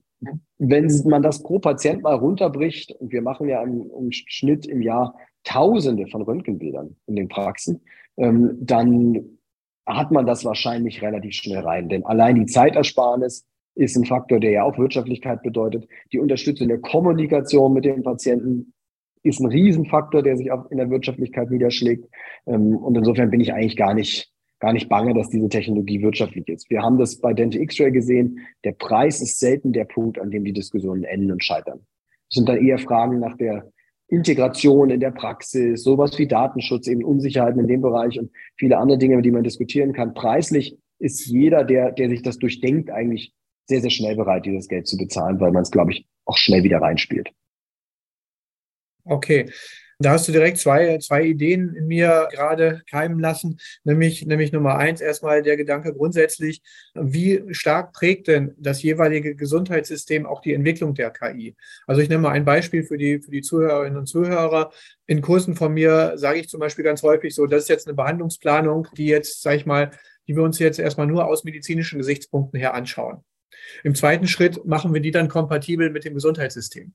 wenn 0.59 0.91
man 1.07 1.23
das 1.23 1.43
pro 1.43 1.59
Patient 1.59 2.03
mal 2.03 2.15
runterbricht, 2.15 2.93
und 2.93 3.11
wir 3.11 3.23
machen 3.23 3.49
ja 3.49 3.63
im, 3.63 3.91
im 3.99 4.13
Schnitt 4.13 4.67
im 4.67 4.83
Jahr 4.83 5.17
Tausende 5.45 6.07
von 6.07 6.23
Röntgenbildern 6.23 6.97
in 7.07 7.17
den 7.17 7.29
Praxen, 7.29 7.81
ähm, 8.17 8.59
dann 8.61 9.39
hat 9.87 10.11
man 10.11 10.27
das 10.27 10.45
wahrscheinlich 10.45 11.03
relativ 11.03 11.35
schnell 11.35 11.61
rein. 11.61 11.89
Denn 11.89 12.05
allein 12.05 12.37
die 12.37 12.47
Zeitersparnis 12.47 13.47
ist 13.75 13.97
ein 13.97 14.05
Faktor, 14.05 14.41
der 14.41 14.51
ja 14.51 14.65
auch 14.65 14.79
Wirtschaftlichkeit 14.79 15.43
bedeutet. 15.43 15.89
Die 16.13 16.19
Unterstützung 16.19 16.69
der 16.69 16.79
Kommunikation 16.79 17.73
mit 17.73 17.85
dem 17.85 18.03
Patienten 18.03 18.75
ist 19.23 19.41
ein 19.41 19.47
Riesenfaktor, 19.47 20.23
der 20.23 20.37
sich 20.37 20.51
auch 20.53 20.71
in 20.71 20.79
der 20.79 20.91
Wirtschaftlichkeit 20.91 21.51
niederschlägt. 21.51 22.07
Ähm, 22.47 22.77
und 22.77 22.97
insofern 22.97 23.31
bin 23.31 23.41
ich 23.41 23.53
eigentlich 23.53 23.77
gar 23.77 23.95
nicht 23.95 24.31
gar 24.61 24.73
nicht 24.75 24.89
bange, 24.89 25.15
dass 25.15 25.31
diese 25.31 25.49
Technologie 25.49 26.03
wirtschaftlich 26.03 26.47
ist. 26.49 26.71
Wir 26.71 26.83
haben 26.83 26.99
das 26.99 27.17
bei 27.17 27.33
Dente 27.33 27.59
X-Ray 27.59 27.91
gesehen. 27.91 28.41
Der 28.63 28.73
Preis 28.73 29.21
ist 29.23 29.39
selten 29.39 29.73
der 29.73 29.87
Punkt, 29.87 30.21
an 30.21 30.31
dem 30.31 30.45
die 30.45 30.53
Diskussionen 30.53 31.03
enden 31.03 31.33
und 31.33 31.43
scheitern. 31.43 31.81
Es 32.29 32.37
sind 32.37 32.49
dann 32.49 32.65
eher 32.65 32.79
Fragen 32.79 33.19
nach 33.19 33.37
der 33.39 33.73
Integration 34.11 34.91
in 34.91 35.01
der 35.01 35.13
Praxis, 35.13 35.83
sowas 35.83 36.19
wie 36.19 36.27
Datenschutz, 36.27 36.89
eben 36.89 37.05
Unsicherheiten 37.05 37.61
in 37.61 37.69
dem 37.69 37.81
Bereich 37.81 38.19
und 38.19 38.31
viele 38.57 38.79
andere 38.79 38.99
Dinge, 38.99 39.23
die 39.23 39.31
man 39.31 39.45
diskutieren 39.45 39.93
kann. 39.93 40.15
Preislich 40.15 40.77
ist 40.99 41.27
jeder, 41.27 41.65
der, 41.65 41.93
der 41.93 42.09
sich 42.09 42.23
das 42.23 42.39
durchdenkt, 42.39 42.91
eigentlich 42.91 43.33
sehr, 43.67 43.81
sehr 43.81 43.91
schnell 43.91 44.17
bereit, 44.17 44.47
dieses 44.47 44.69
Geld 44.69 44.89
zu 44.89 44.97
bezahlen, 44.97 45.41
weil 45.41 45.53
man 45.53 45.63
es, 45.63 45.71
glaube 45.71 45.93
ich, 45.93 46.07
auch 46.25 46.37
schnell 46.37 46.65
wieder 46.65 46.79
reinspielt. 46.79 47.31
Okay. 49.05 49.51
Da 50.03 50.13
hast 50.13 50.27
du 50.27 50.33
direkt 50.33 50.57
zwei, 50.57 50.97
zwei 50.97 51.25
Ideen 51.25 51.75
in 51.75 51.87
mir 51.87 52.27
gerade 52.33 52.81
keimen 52.89 53.21
lassen, 53.21 53.59
nämlich, 53.85 54.25
nämlich 54.25 54.51
Nummer 54.51 54.79
eins 54.79 55.03
erstmal 55.03 55.43
der 55.43 55.59
Gedanke 55.59 55.93
grundsätzlich, 55.93 56.63
wie 56.95 57.45
stark 57.51 57.93
prägt 57.93 58.27
denn 58.27 58.55
das 58.57 58.83
jeweilige 58.83 59.35
Gesundheitssystem 59.35 60.25
auch 60.25 60.41
die 60.41 60.55
Entwicklung 60.55 60.95
der 60.95 61.11
KI? 61.11 61.55
Also 61.87 62.01
ich 62.01 62.09
nehme 62.09 62.23
mal 62.23 62.31
ein 62.31 62.47
Beispiel 62.47 62.83
für 62.83 62.97
die, 62.97 63.21
für 63.21 63.31
die 63.31 63.43
Zuhörerinnen 63.43 63.99
und 63.99 64.07
Zuhörer. 64.07 64.73
In 65.07 65.21
Kursen 65.21 65.55
von 65.55 65.75
mir 65.75 66.13
sage 66.15 66.39
ich 66.41 66.49
zum 66.49 66.61
Beispiel 66.61 66.85
ganz 66.85 67.03
häufig 67.03 67.35
so, 67.35 67.45
das 67.45 67.65
ist 67.65 67.69
jetzt 67.69 67.87
eine 67.87 67.95
Behandlungsplanung, 67.95 68.89
die 68.97 69.07
jetzt, 69.07 69.43
sage 69.43 69.57
ich 69.57 69.67
mal, 69.67 69.91
die 70.27 70.35
wir 70.35 70.43
uns 70.43 70.59
jetzt 70.59 70.79
erstmal 70.79 71.09
nur 71.09 71.27
aus 71.27 71.45
medizinischen 71.45 71.99
Gesichtspunkten 71.99 72.59
her 72.59 72.73
anschauen. 72.73 73.23
Im 73.85 73.95
zweiten 73.95 74.27
Schritt 74.27 74.65
machen 74.65 74.95
wir 74.95 75.03
die 75.03 75.11
dann 75.11 75.29
kompatibel 75.29 75.91
mit 75.91 76.07
dem 76.07 76.15
Gesundheitssystem. 76.15 76.95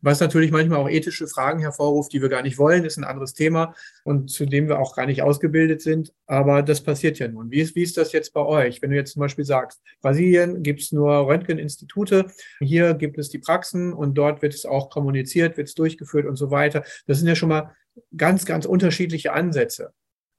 Was 0.00 0.20
natürlich 0.20 0.50
manchmal 0.50 0.78
auch 0.78 0.88
ethische 0.88 1.28
Fragen 1.28 1.60
hervorruft, 1.60 2.12
die 2.12 2.20
wir 2.20 2.28
gar 2.28 2.42
nicht 2.42 2.58
wollen, 2.58 2.84
ist 2.84 2.96
ein 2.96 3.04
anderes 3.04 3.34
Thema 3.34 3.74
und 4.04 4.30
zu 4.30 4.46
dem 4.46 4.68
wir 4.68 4.80
auch 4.80 4.96
gar 4.96 5.06
nicht 5.06 5.22
ausgebildet 5.22 5.80
sind. 5.80 6.12
Aber 6.26 6.62
das 6.62 6.82
passiert 6.82 7.18
ja 7.18 7.28
nun. 7.28 7.50
Wie 7.50 7.60
ist, 7.60 7.76
wie 7.76 7.82
ist 7.82 7.96
das 7.96 8.12
jetzt 8.12 8.32
bei 8.32 8.40
euch? 8.40 8.82
Wenn 8.82 8.90
du 8.90 8.96
jetzt 8.96 9.12
zum 9.12 9.20
Beispiel 9.20 9.44
sagst, 9.44 9.80
Brasilien 10.00 10.62
gibt 10.62 10.80
es 10.80 10.92
nur 10.92 11.28
Röntgeninstitute, 11.28 12.26
hier 12.58 12.94
gibt 12.94 13.18
es 13.18 13.28
die 13.28 13.38
Praxen 13.38 13.92
und 13.92 14.14
dort 14.14 14.42
wird 14.42 14.54
es 14.54 14.66
auch 14.66 14.90
kommuniziert, 14.90 15.56
wird 15.56 15.68
es 15.68 15.74
durchgeführt 15.74 16.26
und 16.26 16.36
so 16.36 16.50
weiter. 16.50 16.82
Das 17.06 17.18
sind 17.18 17.28
ja 17.28 17.36
schon 17.36 17.50
mal 17.50 17.74
ganz, 18.16 18.44
ganz 18.44 18.66
unterschiedliche 18.66 19.32
Ansätze 19.32 19.92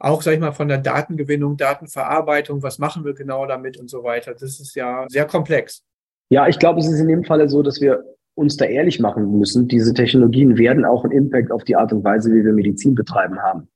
auch, 0.03 0.21
sag 0.21 0.33
ich 0.33 0.39
mal, 0.39 0.51
von 0.51 0.67
der 0.67 0.79
Datengewinnung, 0.79 1.55
Datenverarbeitung, 1.55 2.61
was 2.61 2.77
machen 2.77 3.05
wir 3.05 3.13
genau 3.13 3.45
damit 3.45 3.77
und 3.77 3.89
so 3.89 4.03
weiter. 4.03 4.33
Das 4.33 4.59
ist 4.59 4.75
ja 4.75 5.05
sehr 5.07 5.25
komplex. 5.25 5.85
Ja, 6.29 6.47
ich 6.47 6.59
glaube, 6.59 6.81
es 6.81 6.87
ist 6.87 6.99
in 6.99 7.07
dem 7.07 7.23
Falle 7.23 7.47
so, 7.47 7.61
dass 7.63 7.79
wir 7.79 8.03
uns 8.35 8.57
da 8.57 8.65
ehrlich 8.65 8.99
machen 8.99 9.37
müssen. 9.37 9.67
Diese 9.67 9.93
Technologien 9.93 10.57
werden 10.57 10.85
auch 10.85 11.03
einen 11.03 11.13
Impact 11.13 11.51
auf 11.51 11.63
die 11.63 11.75
Art 11.75 11.93
und 11.93 12.03
Weise, 12.03 12.33
wie 12.33 12.43
wir 12.43 12.53
Medizin 12.53 12.95
betreiben 12.95 13.39
haben. 13.39 13.67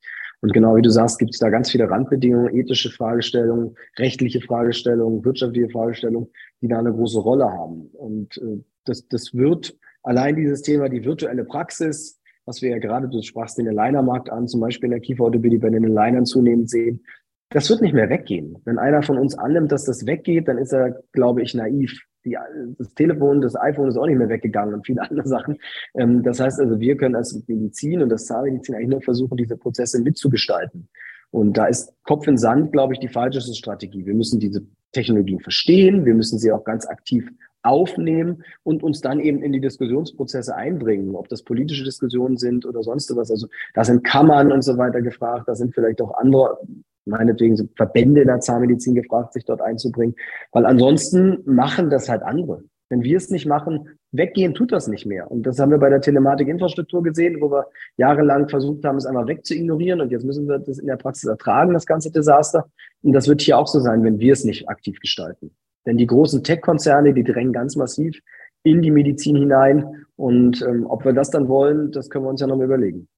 Und 0.42 0.54
genau 0.54 0.76
wie 0.76 0.82
du 0.82 0.90
sagst, 0.90 1.20
gibt 1.20 1.34
es 1.34 1.40
da 1.40 1.50
ganz 1.50 1.72
viele 1.72 1.90
Randbedingungen, 1.90 2.56
ethische 2.56 2.92
Fragestellungen, 2.92 3.76
rechtliche 3.98 4.40
Fragestellungen, 4.42 5.26
wirtschaftliche 5.26 5.70
Fragestellungen, 5.70 6.30
die 6.62 6.68
da 6.68 6.80
eine 6.80 6.94
große 6.94 7.20
Rolle 7.20 7.46
haben. 7.52 7.90
Und 7.94 8.38
äh, 8.38 8.64
das, 8.86 9.08
das 9.08 9.34
wird 9.34 9.76
allein 10.04 10.36
dieses 10.36 10.62
Thema, 10.62 10.90
die 10.90 11.04
virtuelle 11.04 11.44
Praxis, 11.44 12.20
was 12.46 12.62
wir 12.62 12.70
ja 12.70 12.78
gerade, 12.78 13.10
du 13.10 13.22
sprachst 13.22 13.58
den 13.58 13.68
Alignermarkt 13.68 14.30
an, 14.30 14.48
zum 14.48 14.62
Beispiel 14.62 14.88
in 14.88 14.92
der 14.92 15.02
Kieferorthopädie 15.02 15.58
bei 15.58 15.70
den 15.70 15.86
Alignern 15.86 16.26
zunehmend 16.26 16.70
sehen, 16.70 17.04
das 17.50 17.70
wird 17.70 17.82
nicht 17.82 17.94
mehr 17.94 18.10
weggehen. 18.10 18.58
Wenn 18.66 18.78
einer 18.78 19.04
von 19.04 19.18
uns 19.18 19.38
annimmt, 19.38 19.72
dass 19.72 19.86
das 19.86 20.06
weggeht, 20.06 20.48
dann 20.48 20.58
ist 20.58 20.74
er, 20.74 21.02
glaube 21.14 21.42
ich, 21.42 21.54
naiv. 21.54 22.02
Die, 22.26 22.38
das 22.78 22.94
Telefon, 22.94 23.40
das 23.40 23.56
iPhone 23.56 23.88
ist 23.88 23.98
auch 23.98 24.06
nicht 24.06 24.18
mehr 24.18 24.28
weggegangen 24.28 24.74
und 24.74 24.86
viele 24.86 25.02
andere 25.10 25.28
Sachen. 25.28 25.58
Ähm, 25.96 26.24
das 26.24 26.40
heißt 26.40 26.60
also, 26.60 26.80
wir 26.80 26.98
können 26.98 27.16
als 27.16 27.42
Medizin 27.48 28.02
und 28.02 28.10
das 28.10 28.26
Zahnmedizin 28.26 28.76
eigentlich 28.76 28.90
nur 28.90 29.02
versuchen, 29.02 29.38
diese 29.38 29.58
Prozesse 29.58 30.02
mitzugestalten. 30.02 30.90
Und 31.32 31.58
da 31.58 31.68
ist 31.68 31.94
Kopf 32.04 32.28
in 32.28 32.38
Sand, 32.38 32.72
glaube 32.72 32.94
ich, 32.94 33.00
die 33.00 33.08
falscheste 33.08 33.54
Strategie. 33.54 34.06
Wir 34.06 34.14
müssen 34.14 34.40
diese 34.40 34.62
Technologien 34.92 35.40
verstehen. 35.40 36.06
Wir 36.06 36.16
müssen 36.16 36.40
sie 36.40 36.52
auch 36.52 36.64
ganz 36.64 36.86
aktiv 36.86 37.30
aufnehmen 37.64 38.44
und 38.64 38.82
uns 38.84 39.02
dann 39.02 39.20
eben 39.20 39.42
in 39.42 39.52
die 39.52 39.60
Diskussionsprozesse 39.60 40.56
einbringen, 40.56 41.16
ob 41.16 41.28
das 41.28 41.44
politische 41.44 41.84
Diskussionen 41.84 42.38
sind 42.38 42.66
oder 42.66 42.82
sonst 42.82 43.14
was. 43.16 43.30
Also 43.30 43.48
da 43.74 43.84
sind 43.84 44.04
Kammern 44.04 44.52
und 44.52 44.64
so 44.64 44.78
weiter 44.78 45.02
gefragt, 45.02 45.48
da 45.48 45.56
sind 45.56 45.74
vielleicht 45.74 46.02
auch 46.02 46.18
andere 46.18 46.60
meinetwegen 47.08 47.56
sind 47.56 47.76
Verbände 47.76 48.26
der 48.26 48.40
Zahnmedizin 48.40 48.96
gefragt, 48.96 49.34
sich 49.34 49.46
dort 49.46 49.62
einzubringen, 49.62 50.16
weil 50.52 50.66
ansonsten 50.66 51.40
machen 51.46 51.90
das 51.90 52.10
halt 52.10 52.24
andere. 52.24 52.64
Wenn 52.90 53.04
wir 53.04 53.18
es 53.18 53.30
nicht 53.30 53.46
machen, 53.46 53.90
weggehen 54.12 54.54
tut 54.54 54.72
das 54.72 54.88
nicht 54.88 55.06
mehr. 55.06 55.30
Und 55.30 55.44
das 55.44 55.60
haben 55.60 55.72
wir 55.72 55.78
bei 55.78 55.90
der 55.90 56.00
Telematikinfrastruktur 56.00 57.04
gesehen, 57.04 57.42
wo 57.42 57.52
wir 57.52 57.68
jahrelang 57.98 58.48
versucht 58.48 58.86
haben, 58.86 58.98
es 58.98 59.06
einfach 59.06 59.28
wegzuignorieren. 59.28 60.00
Und 60.00 60.12
jetzt 60.12 60.24
müssen 60.24 60.48
wir 60.48 60.60
das 60.60 60.80
in 60.80 60.88
der 60.88 60.96
Praxis 60.96 61.30
ertragen, 61.30 61.74
das 61.74 61.86
ganze 61.86 62.12
Desaster. 62.12 62.70
Und 63.02 63.12
das 63.12 63.28
wird 63.28 63.42
hier 63.42 63.58
auch 63.58 63.68
so 63.68 63.80
sein, 63.80 64.04
wenn 64.04 64.20
wir 64.20 64.32
es 64.32 64.46
nicht 64.46 64.70
aktiv 64.70 65.00
gestalten. 65.00 65.52
Denn 65.86 65.98
die 65.98 66.08
großen 66.08 66.44
Tech-Konzerne, 66.44 67.14
die 67.14 67.24
drängen 67.24 67.54
ganz 67.54 67.76
massiv 67.76 68.20
in 68.64 68.82
die 68.82 68.92
Medizin 68.92 69.36
hinein. 69.36 70.06
Und 70.16 70.62
ähm, 70.62 70.86
ob 70.88 71.04
wir 71.04 71.14
das 71.14 71.30
dann 71.30 71.50
wollen, 71.50 71.92
das 71.92 72.10
können 72.10 72.26
wir 72.26 72.30
uns 72.30 72.42
ja 72.42 72.48
noch 72.48 72.58
mal 72.58 72.66
überlegen. 72.66 73.10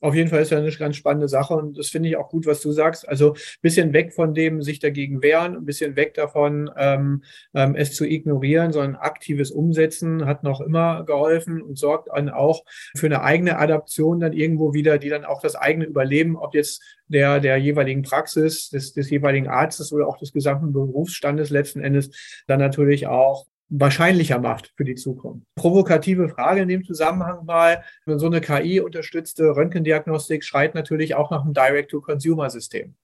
Auf 0.00 0.14
jeden 0.14 0.30
Fall 0.30 0.40
ist 0.40 0.50
ja 0.50 0.58
eine 0.58 0.70
ganz 0.70 0.96
spannende 0.96 1.28
Sache 1.28 1.54
und 1.54 1.76
das 1.78 1.88
finde 1.88 2.08
ich 2.08 2.16
auch 2.16 2.30
gut, 2.30 2.46
was 2.46 2.60
du 2.60 2.72
sagst. 2.72 3.08
Also 3.08 3.34
bisschen 3.60 3.92
weg 3.92 4.12
von 4.14 4.34
dem, 4.34 4.62
sich 4.62 4.78
dagegen 4.78 5.22
wehren, 5.22 5.56
ein 5.56 5.64
bisschen 5.66 5.96
weg 5.96 6.14
davon, 6.14 6.70
ähm, 6.76 7.22
ähm, 7.54 7.74
es 7.74 7.94
zu 7.94 8.06
ignorieren, 8.06 8.72
sondern 8.72 8.96
aktives 8.96 9.50
Umsetzen 9.50 10.24
hat 10.24 10.42
noch 10.42 10.60
immer 10.60 11.04
geholfen 11.04 11.60
und 11.60 11.78
sorgt 11.78 12.08
dann 12.08 12.30
auch 12.30 12.64
für 12.96 13.06
eine 13.06 13.22
eigene 13.22 13.58
Adaption 13.58 14.20
dann 14.20 14.32
irgendwo 14.32 14.72
wieder, 14.72 14.98
die 14.98 15.10
dann 15.10 15.24
auch 15.24 15.42
das 15.42 15.54
eigene 15.54 15.84
Überleben, 15.84 16.36
ob 16.36 16.54
jetzt 16.54 16.82
der, 17.08 17.40
der 17.40 17.56
jeweiligen 17.58 18.02
Praxis, 18.02 18.70
des, 18.70 18.92
des 18.94 19.10
jeweiligen 19.10 19.48
Arztes 19.48 19.92
oder 19.92 20.06
auch 20.06 20.16
des 20.16 20.32
gesamten 20.32 20.72
Berufsstandes 20.72 21.50
letzten 21.50 21.80
Endes 21.80 22.10
dann 22.46 22.60
natürlich 22.60 23.06
auch 23.06 23.46
wahrscheinlicher 23.70 24.38
macht 24.38 24.72
für 24.76 24.84
die 24.84 24.96
Zukunft. 24.96 25.46
Provokative 25.54 26.28
Frage 26.28 26.62
in 26.62 26.68
dem 26.68 26.84
Zusammenhang 26.84 27.44
mal, 27.46 27.82
so 28.04 28.26
eine 28.26 28.40
KI-unterstützte 28.40 29.56
Röntgendiagnostik 29.56 30.44
schreit 30.44 30.74
natürlich 30.74 31.14
auch 31.14 31.30
nach 31.30 31.44
einem 31.44 31.54
Direct-to-Consumer-System. 31.54 32.94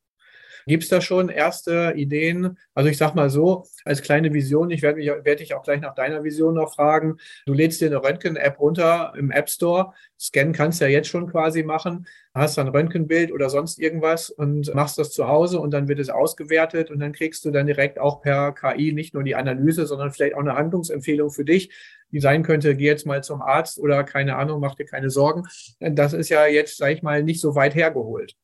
Gibt 0.68 0.82
es 0.82 0.88
da 0.88 1.00
schon 1.00 1.28
erste 1.28 1.92
Ideen? 1.94 2.58
Also 2.74 2.90
ich 2.90 2.98
sag 2.98 3.14
mal 3.14 3.30
so, 3.30 3.66
als 3.84 4.02
kleine 4.02 4.32
Vision, 4.34 4.70
ich 4.70 4.82
werde 4.82 5.00
werd 5.24 5.38
dich 5.38 5.54
auch 5.54 5.62
gleich 5.62 5.80
nach 5.80 5.94
deiner 5.94 6.24
Vision 6.24 6.54
noch 6.54 6.74
fragen. 6.74 7.18
Du 7.46 7.52
lädst 7.52 7.80
dir 7.80 7.86
eine 7.86 8.02
Röntgen-App 8.02 8.58
runter 8.58 9.12
im 9.16 9.30
App 9.30 9.48
Store. 9.48 9.92
Scannen 10.18 10.52
kannst 10.52 10.80
du 10.80 10.86
ja 10.86 10.90
jetzt 10.90 11.06
schon 11.06 11.30
quasi 11.30 11.62
machen. 11.62 12.08
Hast 12.34 12.58
dann 12.58 12.66
ein 12.66 12.72
Röntgenbild 12.72 13.30
oder 13.30 13.48
sonst 13.48 13.78
irgendwas 13.78 14.28
und 14.28 14.74
machst 14.74 14.98
das 14.98 15.12
zu 15.12 15.28
Hause 15.28 15.60
und 15.60 15.70
dann 15.70 15.86
wird 15.86 16.00
es 16.00 16.10
ausgewertet 16.10 16.90
und 16.90 16.98
dann 16.98 17.12
kriegst 17.12 17.44
du 17.44 17.52
dann 17.52 17.66
direkt 17.66 18.00
auch 18.00 18.20
per 18.20 18.52
KI 18.52 18.92
nicht 18.92 19.14
nur 19.14 19.22
die 19.22 19.36
Analyse, 19.36 19.86
sondern 19.86 20.10
vielleicht 20.10 20.34
auch 20.34 20.40
eine 20.40 20.56
Handlungsempfehlung 20.56 21.30
für 21.30 21.44
dich, 21.44 21.70
die 22.10 22.18
sein 22.18 22.42
könnte, 22.42 22.74
geh 22.74 22.86
jetzt 22.86 23.06
mal 23.06 23.22
zum 23.22 23.40
Arzt 23.40 23.78
oder 23.78 24.02
keine 24.02 24.34
Ahnung, 24.34 24.60
mach 24.60 24.74
dir 24.74 24.84
keine 24.84 25.10
Sorgen. 25.10 25.44
Das 25.78 26.12
ist 26.12 26.28
ja 26.28 26.46
jetzt, 26.46 26.76
sag 26.76 26.90
ich 26.90 27.02
mal, 27.02 27.22
nicht 27.22 27.40
so 27.40 27.54
weit 27.54 27.76
hergeholt. 27.76 28.34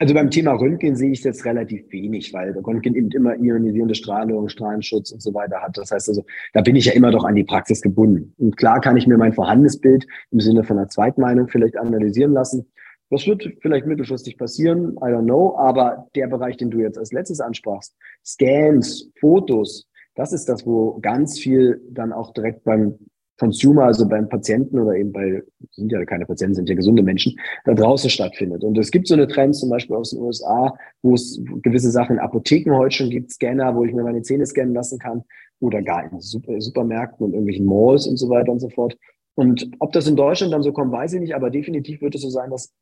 Also 0.00 0.14
beim 0.14 0.30
Thema 0.30 0.52
Röntgen 0.52 0.96
sehe 0.96 1.10
ich 1.10 1.18
es 1.18 1.24
jetzt 1.24 1.44
relativ 1.44 1.92
wenig, 1.92 2.32
weil 2.32 2.52
Röntgen 2.52 2.94
eben 2.94 3.10
immer 3.10 3.36
ionisierende 3.38 3.94
Strahlung, 3.94 4.48
Strahlenschutz 4.48 5.12
und 5.12 5.20
so 5.20 5.34
weiter 5.34 5.60
hat. 5.60 5.76
Das 5.76 5.90
heißt 5.90 6.08
also, 6.08 6.24
da 6.54 6.62
bin 6.62 6.74
ich 6.74 6.86
ja 6.86 6.94
immer 6.94 7.10
doch 7.10 7.24
an 7.24 7.34
die 7.34 7.44
Praxis 7.44 7.82
gebunden. 7.82 8.32
Und 8.38 8.56
klar 8.56 8.80
kann 8.80 8.96
ich 8.96 9.06
mir 9.06 9.18
mein 9.18 9.34
vorhandenes 9.34 9.78
Bild 9.78 10.06
im 10.30 10.40
Sinne 10.40 10.64
von 10.64 10.78
einer 10.78 10.88
Zweitmeinung 10.88 11.48
vielleicht 11.48 11.76
analysieren 11.76 12.32
lassen. 12.32 12.66
Das 13.10 13.26
wird 13.26 13.46
vielleicht 13.60 13.84
mittelfristig 13.84 14.38
passieren, 14.38 14.92
I 15.02 15.10
don't 15.10 15.24
know. 15.24 15.54
Aber 15.58 16.06
der 16.14 16.28
Bereich, 16.28 16.56
den 16.56 16.70
du 16.70 16.78
jetzt 16.78 16.96
als 16.96 17.12
letztes 17.12 17.40
ansprachst, 17.40 17.94
Scans, 18.24 19.10
Fotos, 19.20 19.86
das 20.14 20.32
ist 20.32 20.48
das, 20.48 20.64
wo 20.64 20.98
ganz 21.00 21.38
viel 21.38 21.78
dann 21.90 22.14
auch 22.14 22.32
direkt 22.32 22.64
beim 22.64 22.98
Consumer, 23.40 23.84
also 23.84 24.06
beim 24.06 24.28
Patienten 24.28 24.78
oder 24.78 24.94
eben 24.94 25.12
bei, 25.12 25.42
sind 25.70 25.90
ja 25.90 26.04
keine 26.04 26.26
Patienten, 26.26 26.56
sind 26.56 26.68
ja 26.68 26.74
gesunde 26.74 27.02
Menschen, 27.02 27.40
da 27.64 27.72
draußen 27.72 28.10
stattfindet. 28.10 28.62
Und 28.62 28.76
es 28.76 28.90
gibt 28.90 29.08
so 29.08 29.14
eine 29.14 29.26
Trend 29.26 29.56
zum 29.56 29.70
Beispiel 29.70 29.96
aus 29.96 30.10
den 30.10 30.20
USA, 30.20 30.76
wo 31.02 31.14
es 31.14 31.40
gewisse 31.62 31.90
Sachen 31.90 32.16
in 32.16 32.18
Apotheken 32.20 32.76
heute 32.76 32.96
schon 32.96 33.08
gibt, 33.08 33.32
Scanner, 33.32 33.74
wo 33.74 33.84
ich 33.84 33.94
mir 33.94 34.02
meine 34.02 34.20
Zähne 34.20 34.44
scannen 34.44 34.74
lassen 34.74 34.98
kann 34.98 35.24
oder 35.58 35.80
gar 35.80 36.04
in 36.04 36.20
Supermärkten 36.20 37.24
und 37.24 37.32
irgendwelchen 37.32 37.64
Malls 37.64 38.06
und 38.06 38.18
so 38.18 38.28
weiter 38.28 38.52
und 38.52 38.60
so 38.60 38.68
fort. 38.68 38.94
Und 39.34 39.70
ob 39.78 39.92
das 39.92 40.06
in 40.06 40.16
Deutschland 40.16 40.52
dann 40.52 40.62
so 40.62 40.72
kommt, 40.72 40.92
weiß 40.92 41.14
ich 41.14 41.20
nicht, 41.20 41.34
aber 41.34 41.48
definitiv 41.48 42.02
wird 42.02 42.14
es 42.14 42.20
so 42.20 42.28
sein, 42.28 42.50
dass 42.50 42.74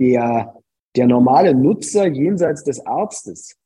der, 0.00 0.52
der 0.96 1.06
normale 1.06 1.54
Nutzer 1.54 2.08
jenseits 2.08 2.64
des 2.64 2.84
Arztes 2.84 3.56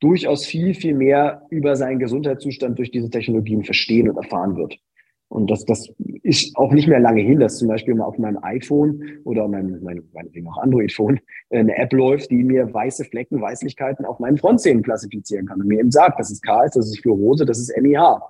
durchaus 0.00 0.44
viel, 0.44 0.74
viel 0.74 0.94
mehr 0.94 1.42
über 1.48 1.76
seinen 1.76 2.00
Gesundheitszustand 2.00 2.76
durch 2.76 2.90
diese 2.90 3.08
Technologien 3.08 3.62
verstehen 3.62 4.08
und 4.08 4.16
erfahren 4.16 4.56
wird. 4.56 4.80
Und 5.28 5.50
das, 5.50 5.64
das 5.64 5.88
ist 6.22 6.56
auch 6.56 6.72
nicht 6.72 6.86
mehr 6.86 7.00
lange 7.00 7.20
hin, 7.20 7.40
dass 7.40 7.58
zum 7.58 7.68
Beispiel 7.68 7.94
mal 7.94 8.04
auf 8.04 8.18
meinem 8.18 8.38
iPhone 8.42 9.02
oder 9.24 9.48
meinem, 9.48 9.82
meinem, 9.82 10.08
meinetwegen 10.12 10.46
auch 10.48 10.58
Android-Phone 10.58 11.18
eine 11.50 11.76
App 11.76 11.92
läuft, 11.92 12.30
die 12.30 12.44
mir 12.44 12.72
weiße 12.72 13.04
Flecken, 13.04 13.40
Weißlichkeiten 13.40 14.04
auf 14.04 14.20
meinen 14.20 14.38
Frontzähnen 14.38 14.82
klassifizieren 14.82 15.46
kann 15.46 15.60
und 15.60 15.66
mir 15.66 15.80
eben 15.80 15.90
sagt, 15.90 16.20
das 16.20 16.30
ist 16.30 16.42
KS, 16.42 16.74
das 16.74 16.86
ist 16.86 17.00
Fluorose, 17.00 17.44
das 17.44 17.58
ist 17.58 17.76
MIH. 17.76 18.20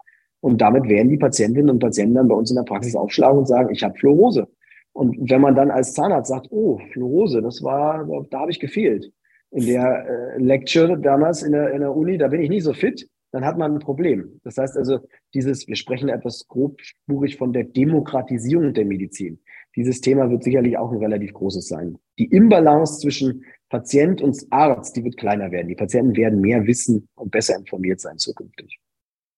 Und 0.41 0.61
damit 0.61 0.89
werden 0.89 1.09
die 1.09 1.17
Patientinnen 1.17 1.71
und 1.71 1.79
Patienten 1.81 2.15
dann 2.15 2.29
bei 2.29 2.35
uns 2.35 2.51
in 2.51 2.57
der 2.57 2.63
Praxis 2.63 2.95
aufschlagen 2.95 3.39
und 3.39 3.47
sagen, 3.47 3.71
ich 3.71 3.83
habe 3.83 3.99
Fluorose. 3.99 4.49
Und 4.93 5.31
wenn 5.31 5.41
man 5.43 5.55
dann 5.55 5.71
als 5.71 5.93
Zahnarzt 5.93 6.31
sagt, 6.31 6.47
oh, 6.51 6.79
Fluorose, 6.93 7.43
das 7.43 7.63
war, 7.63 8.07
da 8.31 8.41
habe 8.41 8.51
ich 8.51 8.61
gefehlt. 8.61 9.13
In 9.51 9.67
der 9.67 10.07
äh, 10.07 10.43
Lecture 10.43 10.99
damals 10.99 11.43
in 11.43 11.53
der, 11.53 11.73
in 11.73 11.81
der 11.81 11.95
Uni, 11.95 12.17
da 12.17 12.29
bin 12.29 12.41
ich 12.41 12.49
nicht 12.49 12.65
so 12.65 12.73
fit 12.73 13.09
dann 13.37 13.45
hat 13.45 13.59
man 13.59 13.74
ein 13.74 13.80
Problem. 13.80 14.41
Das 14.45 14.57
heißt 14.57 14.78
also, 14.78 15.01
dieses, 15.34 15.68
wir 15.68 15.76
sprechen 15.76 16.09
etwas 16.09 16.49
grobspurig 16.49 17.37
von 17.37 17.53
der 17.53 17.64
Demokratisierung 17.64 18.72
der 18.72 18.87
Medizin. 18.87 19.41
Dieses 19.76 20.01
Thema 20.01 20.30
wird 20.30 20.43
sicherlich 20.43 20.78
auch 20.78 20.91
ein 20.91 20.97
relativ 20.97 21.34
großes 21.34 21.68
sein. 21.68 21.99
Die 22.18 22.24
Imbalance 22.24 22.99
zwischen 22.99 23.45
Patient 23.68 24.22
und 24.22 24.39
Arzt, 24.49 24.97
die 24.97 25.05
wird 25.05 25.18
kleiner 25.18 25.51
werden. 25.51 25.68
Die 25.68 25.74
Patienten 25.74 26.16
werden 26.16 26.41
mehr 26.41 26.66
wissen 26.66 27.09
und 27.14 27.30
besser 27.30 27.57
informiert 27.57 28.01
sein 28.01 28.16
zukünftig. 28.16 28.80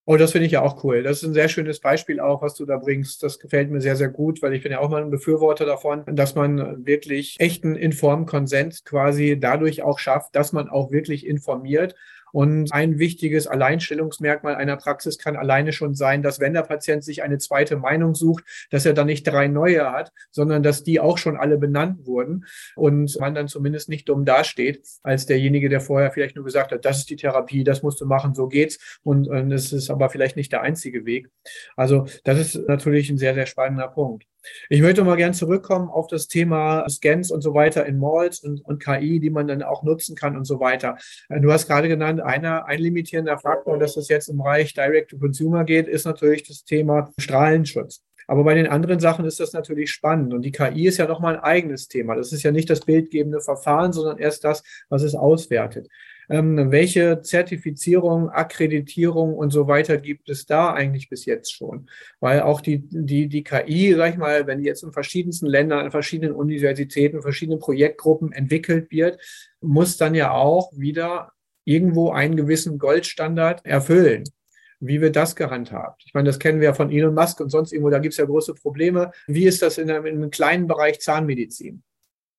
Oh, 0.07 0.17
das 0.17 0.31
finde 0.31 0.47
ich 0.47 0.53
ja 0.53 0.63
auch 0.63 0.85
cool. 0.85 1.03
Das 1.03 1.19
ist 1.19 1.29
ein 1.29 1.35
sehr 1.35 1.49
schönes 1.49 1.81
Beispiel 1.81 2.21
auch, 2.21 2.41
was 2.41 2.55
du 2.55 2.65
da 2.65 2.77
bringst. 2.77 3.25
Das 3.25 3.41
gefällt 3.41 3.71
mir 3.71 3.81
sehr, 3.81 3.97
sehr 3.97 4.09
gut, 4.09 4.41
weil 4.43 4.55
ich 4.55 4.63
bin 4.63 4.71
ja 4.71 4.79
auch 4.79 4.89
mal 4.89 5.03
ein 5.03 5.11
Befürworter 5.11 5.67
davon, 5.67 6.05
dass 6.07 6.37
man 6.37 6.87
wirklich 6.87 7.35
echten 7.41 7.75
Informkonsens 7.75 8.85
quasi 8.85 9.39
dadurch 9.41 9.83
auch 9.83 9.99
schafft, 9.99 10.37
dass 10.37 10.53
man 10.53 10.69
auch 10.69 10.93
wirklich 10.93 11.27
informiert 11.27 11.97
und 12.33 12.73
ein 12.73 12.99
wichtiges 12.99 13.47
Alleinstellungsmerkmal 13.47 14.55
einer 14.55 14.77
Praxis 14.77 15.19
kann 15.19 15.37
alleine 15.37 15.73
schon 15.73 15.95
sein, 15.95 16.23
dass 16.23 16.41
wenn 16.41 16.55
der 16.55 16.63
Patient 16.63 17.05
sich 17.05 17.23
eine 17.23 17.39
zweite 17.39 17.77
Meinung 17.77 18.15
sucht, 18.15 18.45
dass 18.71 18.87
er 18.87 18.95
dann 18.95 19.07
nicht 19.07 19.25
drei 19.25 19.49
neue 19.49 19.91
hat, 19.91 20.13
sondern 20.31 20.63
dass 20.63 20.83
die 20.83 21.01
auch 21.01 21.19
schon 21.19 21.37
alle 21.37 21.59
benannt 21.59 22.07
wurden 22.07 22.45
und 22.77 23.19
man 23.21 23.35
dann 23.35 23.49
zumindest 23.49 23.89
nicht 23.89 24.09
dumm 24.09 24.25
dasteht, 24.25 24.87
als 25.03 25.27
derjenige, 25.27 25.69
der 25.69 25.81
vorher 25.81 26.11
vielleicht 26.11 26.37
nur 26.37 26.45
gesagt 26.45 26.73
hat, 26.73 26.85
das 26.85 26.99
ist 26.99 27.11
die 27.11 27.17
Therapie, 27.17 27.65
das 27.65 27.83
musst 27.83 28.01
du 28.01 28.07
machen, 28.07 28.35
so 28.35 28.49
geht's. 28.49 28.99
Und 29.03 29.29
es 29.53 29.73
ist 29.73 29.91
aber 29.91 30.11
vielleicht 30.11 30.37
nicht 30.37 30.53
der 30.53 30.63
einzige 30.63 31.07
Weg. 31.07 31.31
Also 31.77 32.07
das 32.25 32.39
ist 32.39 32.69
natürlich 32.69 33.11
ein 33.11 33.19
sehr, 33.19 33.35
sehr 33.35 33.47
spannender 33.47 33.89
Punkt. 33.89 34.25
Ich 34.69 34.81
möchte 34.81 35.05
mal 35.05 35.17
gern 35.17 35.35
zurückkommen 35.35 35.89
auf 35.89 36.07
das 36.07 36.29
Thema 36.29 36.89
Scans 36.89 37.31
und 37.31 37.43
so 37.43 37.55
weiter 37.55 37.87
in 37.87 37.99
Malls 37.99 38.41
und, 38.41 38.65
und 38.65 38.83
KI, 38.83 39.21
die 39.21 39.31
man 39.31 39.49
dann 39.49 39.63
auch 39.63 39.83
nutzen 39.83 40.17
kann 40.17 40.37
und 40.37 40.45
so 40.45 40.61
weiter. 40.61 40.97
Äh, 41.29 41.41
du 41.41 41.53
hast 41.53 41.67
gerade 41.67 41.89
genannt, 41.89 42.21
einer, 42.21 42.67
ein 42.67 42.79
limitierender 42.79 43.39
Faktor, 43.39 43.79
dass 43.79 43.95
das 43.95 44.09
jetzt 44.09 44.29
im 44.29 44.39
Bereich 44.39 44.75
Direct-to-Consumer 44.75 45.65
geht, 45.65 45.89
ist 45.89 46.05
natürlich 46.05 46.47
das 46.47 46.65
Thema 46.65 47.13
Strahlenschutz. 47.19 48.03
Aber 48.27 48.45
bei 48.45 48.55
den 48.55 48.67
anderen 48.67 49.01
Sachen 49.01 49.25
ist 49.25 49.41
das 49.41 49.55
natürlich 49.55 49.91
spannend. 49.91 50.35
Und 50.35 50.43
die 50.43 50.53
KI 50.53 50.87
ist 50.87 50.99
ja 50.99 51.07
nochmal 51.07 51.37
ein 51.37 51.43
eigenes 51.43 51.89
Thema. 51.89 52.15
Das 52.15 52.31
ist 52.33 52.43
ja 52.43 52.53
nicht 52.53 52.69
das 52.69 52.81
bildgebende 52.81 53.41
Verfahren, 53.41 53.93
sondern 53.95 54.19
erst 54.19 54.45
das, 54.45 54.63
was 54.91 55.03
es 55.03 55.15
auswertet. 55.15 55.89
Ähm, 56.29 56.71
welche 56.71 57.23
Zertifizierung, 57.23 58.29
Akkreditierung 58.29 59.35
und 59.35 59.51
so 59.51 59.67
weiter 59.67 59.97
gibt 59.97 60.29
es 60.29 60.47
da 60.47 60.73
eigentlich 60.73 61.09
bis 61.09 61.25
jetzt 61.25 61.53
schon? 61.53 61.89
Weil 62.21 62.43
auch 62.43 62.61
die, 62.61 62.83
die, 62.91 63.29
die 63.29 63.43
KI, 63.43 63.95
sag 63.95 64.13
ich 64.13 64.19
mal, 64.19 64.47
wenn 64.47 64.63
jetzt 64.63 64.83
in 64.83 64.93
verschiedensten 64.93 65.47
Ländern, 65.47 65.87
in 65.87 65.91
verschiedenen 65.91 66.35
Universitäten, 66.35 67.23
verschiedenen 67.23 67.61
Projektgruppen 67.61 68.33
entwickelt 68.33 68.91
wird, 68.91 69.21
muss 69.61 69.97
dann 69.97 70.15
ja 70.15 70.33
auch 70.33 70.71
wieder 70.77 71.33
irgendwo 71.65 72.11
einen 72.11 72.37
gewissen 72.37 72.79
Goldstandard 72.79 73.65
erfüllen. 73.65 74.25
Wie 74.81 75.01
wird 75.01 75.17
das 75.17 75.35
gehandhabt? 75.35 76.03
Ich 76.07 76.15
meine, 76.15 76.29
das 76.29 76.39
kennen 76.39 76.61
wir 76.61 76.69
ja 76.69 76.75
von 76.75 76.91
Elon 76.91 77.15
Musk 77.15 77.41
und 77.41 77.51
sonst 77.51 77.73
irgendwo, 77.73 77.91
da 77.91 77.99
gibt 77.99 78.13
es 78.13 78.19
ja 78.19 78.25
große 78.25 78.55
Probleme. 78.55 79.11
Wie 79.27 79.45
ist 79.45 79.61
das 79.61 79.77
in 79.77 79.91
einem, 79.91 80.07
in 80.07 80.17
einem 80.17 80.31
kleinen 80.31 80.67
Bereich 80.67 81.01
Zahnmedizin? 81.01 81.83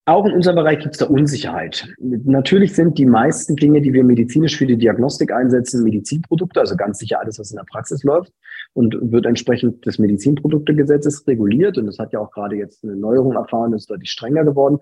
Auch 0.05 0.25
in 0.25 0.33
unserem 0.33 0.55
Bereich 0.55 0.79
gibt 0.79 0.95
es 0.95 0.99
da 0.99 1.05
Unsicherheit. 1.05 1.87
Natürlich 1.99 2.73
sind 2.73 2.97
die 2.97 3.05
meisten 3.05 3.55
Dinge, 3.55 3.81
die 3.81 3.93
wir 3.93 4.03
medizinisch 4.03 4.57
für 4.57 4.65
die 4.65 4.77
Diagnostik 4.77 5.31
einsetzen, 5.31 5.83
Medizinprodukte, 5.83 6.59
also 6.59 6.75
ganz 6.75 6.97
sicher 6.97 7.19
alles, 7.19 7.37
was 7.37 7.51
in 7.51 7.57
der 7.57 7.65
Praxis 7.69 8.03
läuft 8.03 8.33
und 8.73 8.97
wird 9.11 9.27
entsprechend 9.27 9.85
des 9.85 9.99
Medizinproduktegesetzes 9.99 11.27
reguliert. 11.27 11.77
Und 11.77 11.85
das 11.85 11.99
hat 11.99 12.11
ja 12.11 12.19
auch 12.19 12.31
gerade 12.31 12.55
jetzt 12.55 12.83
eine 12.83 12.95
Neuerung 12.95 13.33
erfahren, 13.33 13.73
ist 13.73 13.89
deutlich 13.89 14.09
strenger 14.09 14.45
geworden. 14.45 14.79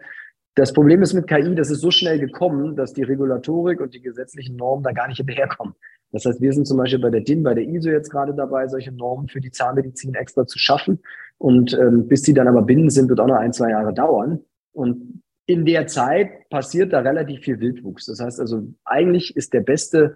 Das 0.55 0.73
Problem 0.73 1.01
ist 1.01 1.13
mit 1.13 1.27
KI, 1.27 1.53
das 1.55 1.69
ist 1.69 1.81
so 1.81 1.91
schnell 1.91 2.19
gekommen, 2.19 2.75
dass 2.75 2.93
die 2.93 3.03
Regulatorik 3.03 3.79
und 3.79 3.93
die 3.93 4.01
gesetzlichen 4.01 4.55
Normen 4.55 4.83
da 4.83 4.91
gar 4.91 5.07
nicht 5.07 5.17
hinterherkommen. 5.17 5.75
Das 6.11 6.25
heißt, 6.25 6.41
wir 6.41 6.53
sind 6.53 6.65
zum 6.65 6.77
Beispiel 6.77 6.99
bei 6.99 7.09
der 7.09 7.21
DIN, 7.21 7.43
bei 7.43 7.53
der 7.53 7.65
ISO 7.65 7.89
jetzt 7.89 8.09
gerade 8.09 8.33
dabei, 8.33 8.67
solche 8.67 8.91
Normen 8.91 9.27
für 9.27 9.41
die 9.41 9.51
Zahnmedizin 9.51 10.15
extra 10.15 10.47
zu 10.47 10.57
schaffen. 10.57 10.99
Und 11.37 11.73
ähm, 11.73 12.07
bis 12.07 12.23
die 12.23 12.33
dann 12.33 12.47
aber 12.47 12.61
binnen 12.61 12.89
sind, 12.89 13.09
wird 13.09 13.19
auch 13.19 13.27
noch 13.27 13.35
ein, 13.35 13.53
zwei 13.53 13.69
Jahre 13.69 13.93
dauern. 13.93 14.39
Und 14.77 15.23
in 15.47 15.65
der 15.65 15.87
Zeit 15.87 16.49
passiert 16.49 16.93
da 16.93 16.99
relativ 16.99 17.41
viel 17.41 17.59
Wildwuchs. 17.59 18.05
Das 18.05 18.19
heißt 18.19 18.39
also, 18.39 18.67
eigentlich 18.85 19.35
ist 19.35 19.53
der 19.53 19.61
beste 19.61 20.15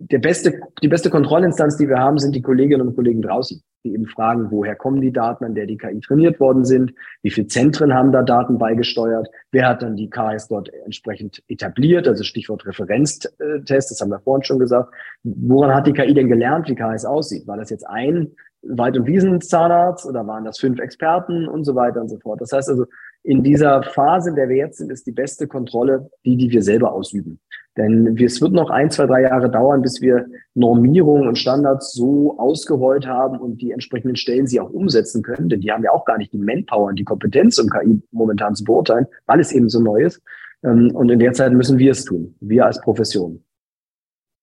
der 0.00 0.18
beste, 0.18 0.60
die 0.82 0.88
beste 0.88 1.10
Kontrollinstanz, 1.10 1.76
die 1.76 1.88
wir 1.88 1.98
haben, 1.98 2.18
sind 2.18 2.34
die 2.34 2.40
Kolleginnen 2.40 2.88
und 2.88 2.96
Kollegen 2.96 3.20
draußen, 3.20 3.62
die 3.84 3.92
eben 3.92 4.06
fragen, 4.06 4.50
woher 4.50 4.74
kommen 4.74 5.02
die 5.02 5.12
Daten, 5.12 5.44
an 5.44 5.54
der 5.54 5.66
die 5.66 5.76
KI 5.76 6.00
trainiert 6.00 6.40
worden 6.40 6.64
sind, 6.64 6.94
wie 7.22 7.30
viele 7.30 7.48
Zentren 7.48 7.92
haben 7.92 8.10
da 8.10 8.22
Daten 8.22 8.56
beigesteuert, 8.56 9.28
wer 9.52 9.68
hat 9.68 9.82
dann 9.82 9.96
die 9.96 10.08
KS 10.08 10.48
dort 10.48 10.70
entsprechend 10.84 11.42
etabliert, 11.48 12.08
also 12.08 12.24
Stichwort 12.24 12.64
Referenztest, 12.66 13.90
das 13.90 14.00
haben 14.00 14.08
wir 14.08 14.20
vorhin 14.20 14.42
schon 14.42 14.58
gesagt. 14.58 14.90
Woran 15.22 15.74
hat 15.74 15.86
die 15.86 15.92
KI 15.92 16.14
denn 16.14 16.28
gelernt, 16.28 16.68
wie 16.68 16.74
KS 16.74 17.04
aussieht? 17.04 17.46
War 17.46 17.58
das 17.58 17.68
jetzt 17.68 17.86
ein 17.86 18.32
Weit- 18.62 18.96
und 18.96 19.06
Wiesenzahnarzt 19.06 20.06
oder 20.06 20.26
waren 20.26 20.44
das 20.44 20.58
fünf 20.58 20.80
Experten 20.80 21.46
und 21.46 21.64
so 21.64 21.74
weiter 21.74 22.00
und 22.00 22.08
so 22.08 22.18
fort? 22.18 22.40
Das 22.40 22.52
heißt 22.52 22.70
also, 22.70 22.86
in 23.22 23.42
dieser 23.42 23.82
Phase, 23.82 24.30
in 24.30 24.36
der 24.36 24.48
wir 24.48 24.56
jetzt 24.56 24.78
sind, 24.78 24.90
ist 24.90 25.06
die 25.06 25.12
beste 25.12 25.46
Kontrolle 25.46 26.10
die, 26.24 26.36
die 26.36 26.50
wir 26.50 26.62
selber 26.62 26.92
ausüben. 26.92 27.40
Denn 27.76 28.16
es 28.18 28.40
wird 28.40 28.52
noch 28.52 28.68
ein, 28.70 28.90
zwei, 28.90 29.06
drei 29.06 29.22
Jahre 29.22 29.48
dauern, 29.48 29.82
bis 29.82 30.00
wir 30.00 30.26
Normierungen 30.54 31.28
und 31.28 31.38
Standards 31.38 31.92
so 31.92 32.36
ausgerollt 32.38 33.06
haben 33.06 33.38
und 33.38 33.62
die 33.62 33.70
entsprechenden 33.70 34.16
Stellen 34.16 34.46
sie 34.46 34.60
auch 34.60 34.70
umsetzen 34.70 35.22
können. 35.22 35.48
Denn 35.48 35.60
die 35.60 35.70
haben 35.70 35.84
ja 35.84 35.92
auch 35.92 36.04
gar 36.04 36.18
nicht 36.18 36.32
die 36.32 36.38
Manpower 36.38 36.88
und 36.88 36.98
die 36.98 37.04
Kompetenz, 37.04 37.58
um 37.58 37.68
KI 37.68 38.02
momentan 38.10 38.54
zu 38.54 38.64
beurteilen, 38.64 39.06
weil 39.26 39.40
es 39.40 39.52
eben 39.52 39.68
so 39.68 39.80
neu 39.80 40.02
ist. 40.02 40.20
Ähm, 40.64 40.90
und 40.94 41.10
in 41.10 41.20
der 41.20 41.32
Zeit 41.32 41.52
müssen 41.52 41.78
wir 41.78 41.92
es 41.92 42.04
tun, 42.04 42.34
wir 42.40 42.66
als 42.66 42.80
Profession. 42.80 43.42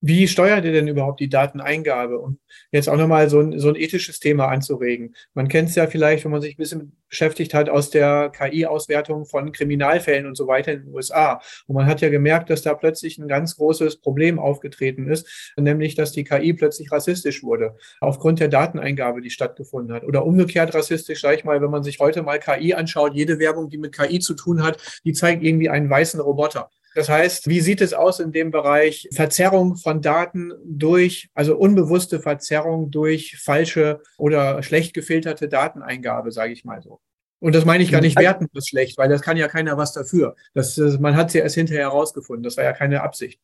Wie 0.00 0.28
steuert 0.28 0.64
ihr 0.64 0.72
denn 0.72 0.86
überhaupt 0.86 1.18
die 1.18 1.28
Dateneingabe? 1.28 2.18
Und 2.18 2.38
jetzt 2.70 2.88
auch 2.88 2.96
nochmal 2.96 3.28
so 3.28 3.40
ein, 3.40 3.58
so 3.58 3.68
ein 3.68 3.74
ethisches 3.74 4.20
Thema 4.20 4.46
anzuregen. 4.46 5.14
Man 5.34 5.48
kennt 5.48 5.70
es 5.70 5.74
ja 5.74 5.88
vielleicht, 5.88 6.24
wenn 6.24 6.30
man 6.30 6.40
sich 6.40 6.54
ein 6.54 6.58
bisschen 6.58 6.96
beschäftigt 7.08 7.52
hat, 7.52 7.68
aus 7.68 7.90
der 7.90 8.30
KI-Auswertung 8.30 9.24
von 9.24 9.50
Kriminalfällen 9.50 10.26
und 10.26 10.36
so 10.36 10.46
weiter 10.46 10.72
in 10.72 10.84
den 10.84 10.94
USA. 10.94 11.40
Und 11.66 11.74
man 11.74 11.86
hat 11.86 12.00
ja 12.00 12.10
gemerkt, 12.10 12.48
dass 12.50 12.62
da 12.62 12.74
plötzlich 12.74 13.18
ein 13.18 13.26
ganz 13.26 13.56
großes 13.56 13.96
Problem 14.00 14.38
aufgetreten 14.38 15.08
ist, 15.08 15.52
nämlich, 15.56 15.96
dass 15.96 16.12
die 16.12 16.22
KI 16.22 16.52
plötzlich 16.52 16.92
rassistisch 16.92 17.42
wurde, 17.42 17.74
aufgrund 18.00 18.38
der 18.38 18.48
Dateneingabe, 18.48 19.20
die 19.20 19.30
stattgefunden 19.30 19.94
hat. 19.94 20.04
Oder 20.04 20.24
umgekehrt 20.24 20.74
rassistisch, 20.74 21.22
sag 21.22 21.36
ich 21.36 21.44
mal, 21.44 21.60
wenn 21.60 21.70
man 21.70 21.82
sich 21.82 21.98
heute 21.98 22.22
mal 22.22 22.38
KI 22.38 22.74
anschaut, 22.74 23.14
jede 23.14 23.38
Werbung, 23.40 23.68
die 23.68 23.78
mit 23.78 23.96
KI 23.96 24.20
zu 24.20 24.34
tun 24.34 24.62
hat, 24.62 24.80
die 25.04 25.12
zeigt 25.12 25.42
irgendwie 25.42 25.70
einen 25.70 25.90
weißen 25.90 26.20
Roboter. 26.20 26.70
Das 26.94 27.08
heißt, 27.08 27.48
wie 27.48 27.60
sieht 27.60 27.80
es 27.80 27.94
aus 27.94 28.20
in 28.20 28.32
dem 28.32 28.50
Bereich 28.50 29.08
Verzerrung 29.12 29.76
von 29.76 30.02
Daten 30.02 30.52
durch, 30.64 31.28
also 31.34 31.56
unbewusste 31.56 32.20
Verzerrung 32.20 32.90
durch 32.90 33.36
falsche 33.38 34.00
oder 34.16 34.62
schlecht 34.62 34.94
gefilterte 34.94 35.48
Dateneingabe, 35.48 36.32
sage 36.32 36.52
ich 36.52 36.64
mal 36.64 36.82
so. 36.82 37.00
Und 37.40 37.54
das 37.54 37.64
meine 37.64 37.84
ich 37.84 37.92
gar 37.92 38.00
nicht 38.00 38.16
also 38.16 38.26
werten, 38.26 38.46
das 38.52 38.66
schlecht, 38.66 38.98
weil 38.98 39.08
das 39.08 39.22
kann 39.22 39.36
ja 39.36 39.48
keiner 39.48 39.76
was 39.76 39.92
dafür. 39.92 40.34
Das, 40.54 40.76
man 40.98 41.16
hat 41.16 41.28
es 41.28 41.34
ja 41.34 41.42
erst 41.42 41.54
hinterher 41.54 41.84
herausgefunden. 41.84 42.42
Das 42.42 42.56
war 42.56 42.64
ja 42.64 42.72
keine 42.72 43.02
Absicht. 43.02 43.40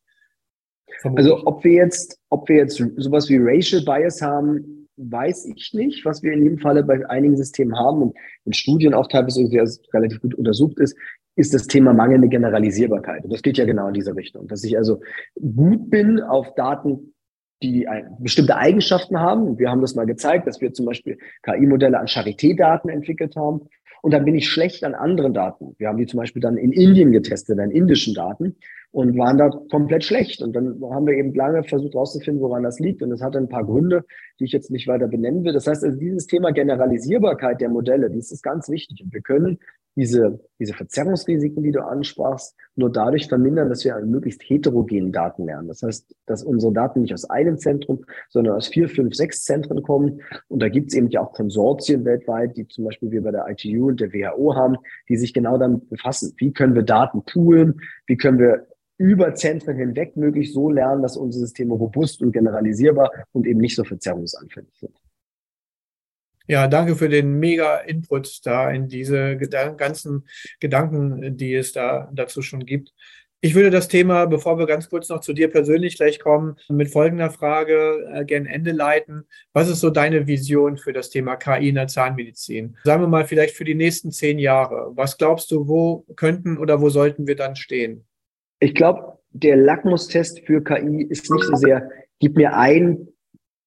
Also 1.03 1.45
ob 1.45 1.63
wir 1.63 1.73
jetzt, 1.73 2.19
ob 2.29 2.47
wir 2.49 2.57
jetzt 2.57 2.83
sowas 2.97 3.29
wie 3.29 3.37
Racial 3.39 3.83
Bias 3.83 4.21
haben, 4.21 4.87
weiß 4.97 5.45
ich 5.45 5.73
nicht. 5.73 6.05
Was 6.05 6.23
wir 6.23 6.33
in 6.33 6.43
jedem 6.43 6.59
Falle 6.59 6.83
bei 6.83 7.07
einigen 7.09 7.37
Systemen 7.37 7.77
haben 7.77 8.01
und 8.01 8.17
in 8.45 8.53
Studien 8.53 8.93
auch 8.93 9.07
teilweise 9.07 9.41
relativ 9.93 10.21
gut 10.21 10.35
untersucht 10.35 10.79
ist, 10.79 10.95
ist 11.35 11.53
das 11.53 11.67
Thema 11.67 11.93
mangelnde 11.93 12.29
Generalisierbarkeit. 12.29 13.23
Und 13.25 13.33
das 13.33 13.41
geht 13.41 13.57
ja 13.57 13.65
genau 13.65 13.87
in 13.87 13.93
diese 13.93 14.15
Richtung. 14.15 14.47
Dass 14.47 14.63
ich 14.63 14.77
also 14.77 15.01
gut 15.39 15.89
bin 15.89 16.21
auf 16.21 16.53
Daten, 16.55 17.13
die 17.61 17.87
bestimmte 18.19 18.55
Eigenschaften 18.57 19.19
haben. 19.19 19.57
Wir 19.57 19.69
haben 19.69 19.81
das 19.81 19.95
mal 19.95 20.05
gezeigt, 20.05 20.47
dass 20.47 20.61
wir 20.61 20.73
zum 20.73 20.85
Beispiel 20.85 21.17
KI-Modelle 21.43 21.99
an 21.99 22.07
Charité-Daten 22.07 22.89
entwickelt 22.89 23.35
haben. 23.35 23.67
Und 24.01 24.13
dann 24.13 24.23
bin 24.23 24.35
ich 24.35 24.47
schlecht 24.47 24.83
an 24.83 24.93
anderen 24.93 25.33
Daten. 25.33 25.73
Wir 25.79 25.87
haben 25.87 25.97
die 25.97 26.05
zum 26.05 26.19
Beispiel 26.19 26.41
dann 26.41 26.57
in 26.57 26.71
Indien 26.71 27.11
getestet, 27.11 27.59
an 27.59 27.71
indischen 27.71 28.13
Daten 28.13 28.55
und 28.91 29.17
waren 29.17 29.37
da 29.37 29.49
komplett 29.49 30.03
schlecht. 30.03 30.43
Und 30.43 30.55
dann 30.55 30.79
haben 30.91 31.07
wir 31.07 31.15
eben 31.15 31.33
lange 31.33 31.63
versucht 31.63 31.95
herauszufinden, 31.95 32.41
woran 32.41 32.61
das 32.61 32.79
liegt. 32.79 33.01
Und 33.01 33.11
es 33.11 33.23
hatte 33.23 33.39
ein 33.39 33.49
paar 33.49 33.65
Gründe, 33.65 34.05
die 34.39 34.43
ich 34.43 34.51
jetzt 34.51 34.69
nicht 34.69 34.87
weiter 34.87 35.07
benennen 35.07 35.43
will. 35.43 35.53
Das 35.53 35.65
heißt, 35.65 35.83
also 35.83 35.97
dieses 35.97 36.27
Thema 36.27 36.51
Generalisierbarkeit 36.51 37.61
der 37.61 37.69
Modelle, 37.69 38.11
dies 38.11 38.31
ist 38.31 38.43
ganz 38.43 38.69
wichtig. 38.69 39.01
Und 39.03 39.11
wir 39.11 39.21
können 39.21 39.57
diese, 39.95 40.39
diese 40.59 40.73
Verzerrungsrisiken, 40.73 41.63
die 41.63 41.71
du 41.71 41.83
ansprachst, 41.83 42.55
nur 42.75 42.91
dadurch 42.91 43.27
vermindern, 43.27 43.69
dass 43.69 43.85
wir 43.85 43.95
an 43.95 44.09
möglichst 44.09 44.41
heterogenen 44.43 45.11
Daten 45.11 45.45
lernen. 45.45 45.67
Das 45.67 45.81
heißt, 45.81 46.15
dass 46.25 46.43
unsere 46.43 46.73
Daten 46.73 47.01
nicht 47.01 47.13
aus 47.13 47.29
einem 47.29 47.57
Zentrum, 47.57 48.03
sondern 48.29 48.55
aus 48.55 48.67
vier, 48.67 48.89
fünf, 48.89 49.15
sechs 49.15 49.43
Zentren 49.43 49.81
kommen. 49.83 50.21
Und 50.47 50.61
da 50.61 50.69
gibt 50.69 50.89
es 50.91 50.97
eben 50.97 51.09
ja 51.09 51.21
auch 51.21 51.31
Konsortien 51.31 52.03
weltweit, 52.05 52.57
die 52.57 52.67
zum 52.67 52.85
Beispiel 52.85 53.11
wir 53.11 53.23
bei 53.23 53.31
der 53.31 53.47
ITU 53.47 53.87
und 53.87 54.01
der 54.01 54.11
WHO 54.11 54.55
haben, 54.55 54.75
die 55.07 55.17
sich 55.17 55.33
genau 55.33 55.57
damit 55.57 55.89
befassen. 55.89 56.33
Wie 56.37 56.51
können 56.51 56.75
wir 56.75 56.83
Daten 56.83 57.23
poolen? 57.23 57.79
Wie 58.07 58.17
können 58.17 58.39
wir 58.39 58.67
über 58.97 59.35
Zentren 59.35 59.75
hinweg 59.75 60.15
möglichst 60.15 60.53
so 60.53 60.69
lernen, 60.69 61.01
dass 61.01 61.17
unsere 61.17 61.45
Systeme 61.45 61.73
robust 61.73 62.21
und 62.21 62.31
generalisierbar 62.31 63.11
und 63.33 63.45
eben 63.45 63.59
nicht 63.59 63.75
so 63.75 63.83
verzerrungsanfällig 63.83 64.73
sind. 64.73 64.95
Ja, 66.47 66.67
danke 66.67 66.95
für 66.95 67.09
den 67.09 67.39
mega 67.39 67.77
Input 67.77 68.45
da 68.45 68.69
in 68.69 68.87
diese 68.87 69.37
ganzen 69.37 70.27
Gedanken, 70.59 71.37
die 71.37 71.55
es 71.55 71.71
da 71.71 72.09
dazu 72.13 72.41
schon 72.41 72.65
gibt. 72.65 72.93
Ich 73.45 73.53
würde 73.53 73.69
das 73.69 73.87
Thema, 73.87 74.25
bevor 74.25 74.57
wir 74.57 74.65
ganz 74.65 74.89
kurz 74.89 75.09
noch 75.09 75.19
zu 75.19 75.31
dir 75.31 75.51
persönlich 75.51 75.97
gleich 75.97 76.19
kommen, 76.19 76.55
mit 76.67 76.89
folgender 76.89 77.29
Frage 77.29 78.09
äh, 78.11 78.25
gern 78.25 78.47
Ende 78.47 78.71
leiten. 78.71 79.25
Was 79.53 79.69
ist 79.69 79.81
so 79.81 79.91
deine 79.91 80.25
Vision 80.25 80.77
für 80.77 80.93
das 80.93 81.11
Thema 81.11 81.35
KI 81.35 81.69
in 81.69 81.75
der 81.75 81.87
Zahnmedizin? 81.87 82.75
Sagen 82.85 83.03
wir 83.03 83.07
mal 83.07 83.25
vielleicht 83.25 83.55
für 83.55 83.63
die 83.63 83.75
nächsten 83.75 84.11
zehn 84.11 84.39
Jahre. 84.39 84.91
Was 84.95 85.19
glaubst 85.19 85.51
du, 85.51 85.67
wo 85.67 86.07
könnten 86.15 86.57
oder 86.57 86.81
wo 86.81 86.89
sollten 86.89 87.27
wir 87.27 87.35
dann 87.35 87.55
stehen? 87.55 88.05
Ich 88.59 88.73
glaube, 88.73 89.19
der 89.29 89.57
Lackmustest 89.57 90.39
für 90.47 90.63
KI 90.63 91.03
ist 91.03 91.29
nicht 91.29 91.43
so 91.43 91.55
sehr, 91.55 91.87
gib 92.19 92.37
mir 92.37 92.55
ein 92.57 93.09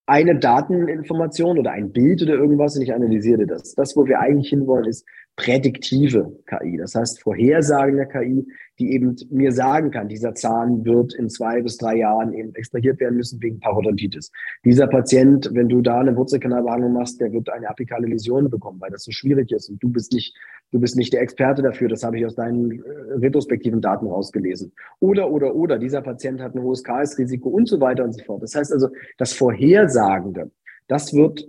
eine 0.09 0.39
Dateninformation 0.39 1.59
oder 1.59 1.73
ein 1.73 1.93
Bild 1.93 2.23
oder 2.23 2.35
irgendwas 2.35 2.75
und 2.77 2.83
ich 2.83 2.95
analysiere 2.95 3.47
das. 3.47 3.75
Das, 3.75 3.95
wo 3.95 4.07
wir 4.07 4.21
eigentlich 4.21 4.49
hinwollen, 4.49 4.87
ist 4.87 5.07
prädiktive 5.39 6.37
KI. 6.47 6.77
Das 6.79 6.97
heißt, 6.97 7.23
vorhersagende 7.23 8.07
KI, 8.07 8.45
die 8.81 8.93
eben 8.93 9.15
mir 9.31 9.53
sagen 9.53 9.93
kann, 9.93 10.09
dieser 10.09 10.35
Zahn 10.35 10.85
wird 10.85 11.15
in 11.15 11.31
zwei 11.31 11.63
bis 11.63 11.79
drei 11.79 11.99
Jahren 11.99 12.35
eben 12.35 12.53
extrahiert 12.57 12.99
werden 12.99 13.17
müssen 13.17 13.41
wegen 13.41 13.61
Parodontitis. 13.61 14.33
Dieser 14.65 14.89
Patient, 14.89 15.49
wenn 15.53 15.69
du 15.69 15.81
da 15.81 16.01
eine 16.01 16.17
Wurzelkanalbehandlung 16.17 16.93
machst, 16.93 17.21
der 17.21 17.33
wird 17.33 17.51
eine 17.51 17.69
apikale 17.69 18.09
Läsion 18.09 18.51
bekommen, 18.51 18.81
weil 18.81 18.91
das 18.91 19.05
so 19.05 19.13
schwierig 19.13 19.53
ist 19.53 19.71
und 19.71 19.81
du 19.81 19.89
bist 19.89 20.13
nicht, 20.13 20.37
du 20.73 20.81
bist 20.81 20.97
nicht 20.97 21.13
der 21.13 21.23
Experte 21.23 21.63
dafür. 21.63 21.89
Das 21.89 22.03
habe 22.03 22.19
ich 22.19 22.27
aus 22.27 22.35
deinen 22.35 22.73
äh, 22.73 22.83
retrospektiven 23.19 23.81
Daten 23.81 24.09
rausgelesen. 24.09 24.73
Oder, 24.99 25.31
oder, 25.31 25.55
oder, 25.55 25.79
dieser 25.79 26.03
Patient 26.03 26.41
hat 26.41 26.57
ein 26.57 26.63
hohes 26.63 26.83
KS-Risiko 26.83 27.49
und 27.49 27.69
so 27.69 27.81
weiter 27.81 28.03
und 28.03 28.13
so 28.13 28.25
fort. 28.25 28.43
Das 28.43 28.57
heißt 28.57 28.73
also, 28.73 28.89
das 29.19 29.33
Vorhersagende, 29.35 30.51
das 30.89 31.15
wird 31.15 31.47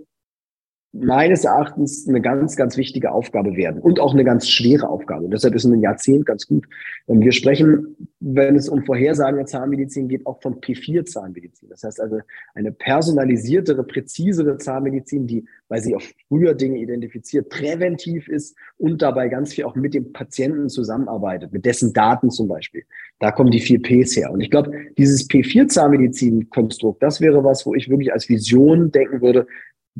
meines 0.92 1.44
Erachtens 1.44 2.08
eine 2.08 2.20
ganz, 2.20 2.56
ganz 2.56 2.76
wichtige 2.76 3.12
Aufgabe 3.12 3.54
werden 3.54 3.80
und 3.80 4.00
auch 4.00 4.12
eine 4.12 4.24
ganz 4.24 4.48
schwere 4.48 4.88
Aufgabe. 4.88 5.24
Und 5.24 5.30
deshalb 5.30 5.54
ist 5.54 5.64
ein 5.64 5.80
Jahrzehnt 5.80 6.26
ganz 6.26 6.48
gut. 6.48 6.66
Wir 7.06 7.30
sprechen, 7.30 7.96
wenn 8.18 8.56
es 8.56 8.68
um 8.68 8.84
Vorhersagen 8.84 9.36
der 9.36 9.46
Zahnmedizin 9.46 10.08
geht, 10.08 10.26
auch 10.26 10.42
von 10.42 10.60
P4-Zahnmedizin. 10.60 11.68
Das 11.68 11.84
heißt 11.84 12.00
also 12.00 12.18
eine 12.54 12.72
personalisiertere, 12.72 13.84
präzisere 13.84 14.58
Zahnmedizin, 14.58 15.28
die, 15.28 15.44
weil 15.68 15.80
sie 15.80 15.94
auch 15.94 16.02
früher 16.28 16.54
Dinge 16.54 16.78
identifiziert, 16.78 17.50
präventiv 17.50 18.28
ist 18.28 18.56
und 18.76 19.00
dabei 19.00 19.28
ganz 19.28 19.54
viel 19.54 19.64
auch 19.64 19.76
mit 19.76 19.94
dem 19.94 20.12
Patienten 20.12 20.68
zusammenarbeitet, 20.68 21.52
mit 21.52 21.66
dessen 21.66 21.92
Daten 21.92 22.30
zum 22.30 22.48
Beispiel. 22.48 22.82
Da 23.20 23.30
kommen 23.30 23.52
die 23.52 23.60
vier 23.60 23.80
Ps 23.80 24.16
her. 24.16 24.32
Und 24.32 24.40
ich 24.40 24.50
glaube, 24.50 24.72
dieses 24.98 25.28
P4-Zahnmedizin-Konstrukt, 25.30 27.00
das 27.00 27.20
wäre 27.20 27.44
was, 27.44 27.64
wo 27.64 27.74
ich 27.74 27.88
wirklich 27.88 28.12
als 28.12 28.28
Vision 28.28 28.90
denken 28.90 29.20
würde, 29.20 29.46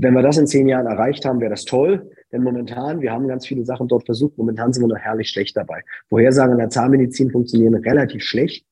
wenn 0.02 0.14
wir 0.14 0.22
das 0.22 0.38
in 0.38 0.46
zehn 0.46 0.66
Jahren 0.68 0.86
erreicht 0.86 1.24
haben, 1.24 1.40
wäre 1.40 1.50
das 1.50 1.64
toll. 1.64 2.10
Denn 2.32 2.42
momentan, 2.42 3.00
wir 3.00 3.12
haben 3.12 3.28
ganz 3.28 3.46
viele 3.46 3.64
Sachen 3.64 3.88
dort 3.88 4.06
versucht, 4.06 4.38
momentan 4.38 4.72
sind 4.72 4.82
wir 4.82 4.88
noch 4.88 4.98
herrlich 4.98 5.28
schlecht 5.28 5.56
dabei. 5.56 5.82
Vorhersagen 6.08 6.52
in 6.52 6.58
der 6.58 6.70
Zahnmedizin 6.70 7.30
funktionieren 7.30 7.74
relativ 7.74 8.22
schlecht. 8.22 8.64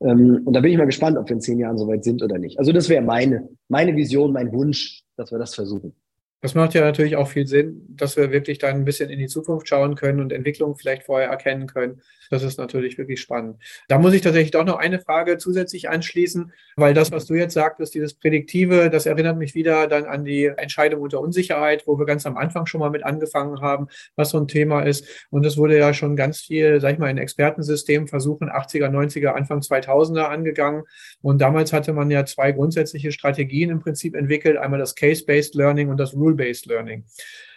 Ähm, 0.00 0.42
und 0.44 0.52
da 0.52 0.60
bin 0.60 0.70
ich 0.72 0.78
mal 0.78 0.84
gespannt, 0.84 1.18
ob 1.18 1.28
wir 1.28 1.34
in 1.34 1.40
zehn 1.40 1.58
Jahren 1.58 1.78
soweit 1.78 2.04
sind 2.04 2.22
oder 2.22 2.38
nicht. 2.38 2.58
Also 2.58 2.72
das 2.72 2.88
wäre 2.88 3.02
meine, 3.02 3.48
meine 3.68 3.96
Vision, 3.96 4.32
mein 4.32 4.52
Wunsch, 4.52 5.02
dass 5.16 5.32
wir 5.32 5.38
das 5.38 5.54
versuchen. 5.54 5.94
Das 6.42 6.54
macht 6.54 6.74
ja 6.74 6.82
natürlich 6.82 7.16
auch 7.16 7.28
viel 7.28 7.46
Sinn, 7.46 7.82
dass 7.88 8.16
wir 8.16 8.30
wirklich 8.30 8.58
dann 8.58 8.76
ein 8.76 8.84
bisschen 8.84 9.10
in 9.10 9.18
die 9.18 9.26
Zukunft 9.26 9.68
schauen 9.68 9.94
können 9.94 10.20
und 10.20 10.32
Entwicklungen 10.32 10.76
vielleicht 10.76 11.04
vorher 11.04 11.30
erkennen 11.30 11.66
können. 11.66 12.02
Das 12.30 12.42
ist 12.42 12.58
natürlich 12.58 12.98
wirklich 12.98 13.20
spannend. 13.20 13.56
Da 13.88 13.98
muss 13.98 14.14
ich 14.14 14.22
tatsächlich 14.22 14.50
doch 14.50 14.64
noch 14.64 14.78
eine 14.78 15.00
Frage 15.00 15.38
zusätzlich 15.38 15.88
anschließen, 15.88 16.52
weil 16.76 16.94
das, 16.94 17.12
was 17.12 17.26
du 17.26 17.34
jetzt 17.34 17.54
sagtest, 17.54 17.94
dieses 17.94 18.14
Prädiktive, 18.14 18.90
das 18.90 19.06
erinnert 19.06 19.38
mich 19.38 19.54
wieder 19.54 19.86
dann 19.86 20.04
an 20.04 20.24
die 20.24 20.46
Entscheidung 20.46 21.00
unter 21.02 21.20
Unsicherheit, 21.20 21.86
wo 21.86 21.98
wir 21.98 22.06
ganz 22.06 22.26
am 22.26 22.36
Anfang 22.36 22.66
schon 22.66 22.80
mal 22.80 22.90
mit 22.90 23.04
angefangen 23.04 23.60
haben, 23.60 23.88
was 24.16 24.30
so 24.30 24.38
ein 24.38 24.48
Thema 24.48 24.82
ist. 24.82 25.06
Und 25.30 25.44
es 25.46 25.56
wurde 25.56 25.78
ja 25.78 25.94
schon 25.94 26.16
ganz 26.16 26.40
viel, 26.40 26.80
sag 26.80 26.94
ich 26.94 26.98
mal, 26.98 27.10
in 27.10 27.18
Expertensystemen 27.18 28.08
versuchen, 28.08 28.50
80er, 28.50 28.88
90er, 28.88 29.28
Anfang 29.28 29.60
2000er 29.60 30.24
angegangen. 30.24 30.84
Und 31.22 31.40
damals 31.40 31.72
hatte 31.72 31.92
man 31.92 32.10
ja 32.10 32.24
zwei 32.24 32.52
grundsätzliche 32.52 33.12
Strategien 33.12 33.70
im 33.70 33.80
Prinzip 33.80 34.14
entwickelt. 34.14 34.56
Einmal 34.56 34.78
das 34.78 34.94
Case-Based 34.94 35.54
Learning 35.54 35.88
und 35.88 35.98
das 35.98 36.14
Rule-Based 36.14 36.66
Learning. 36.66 37.04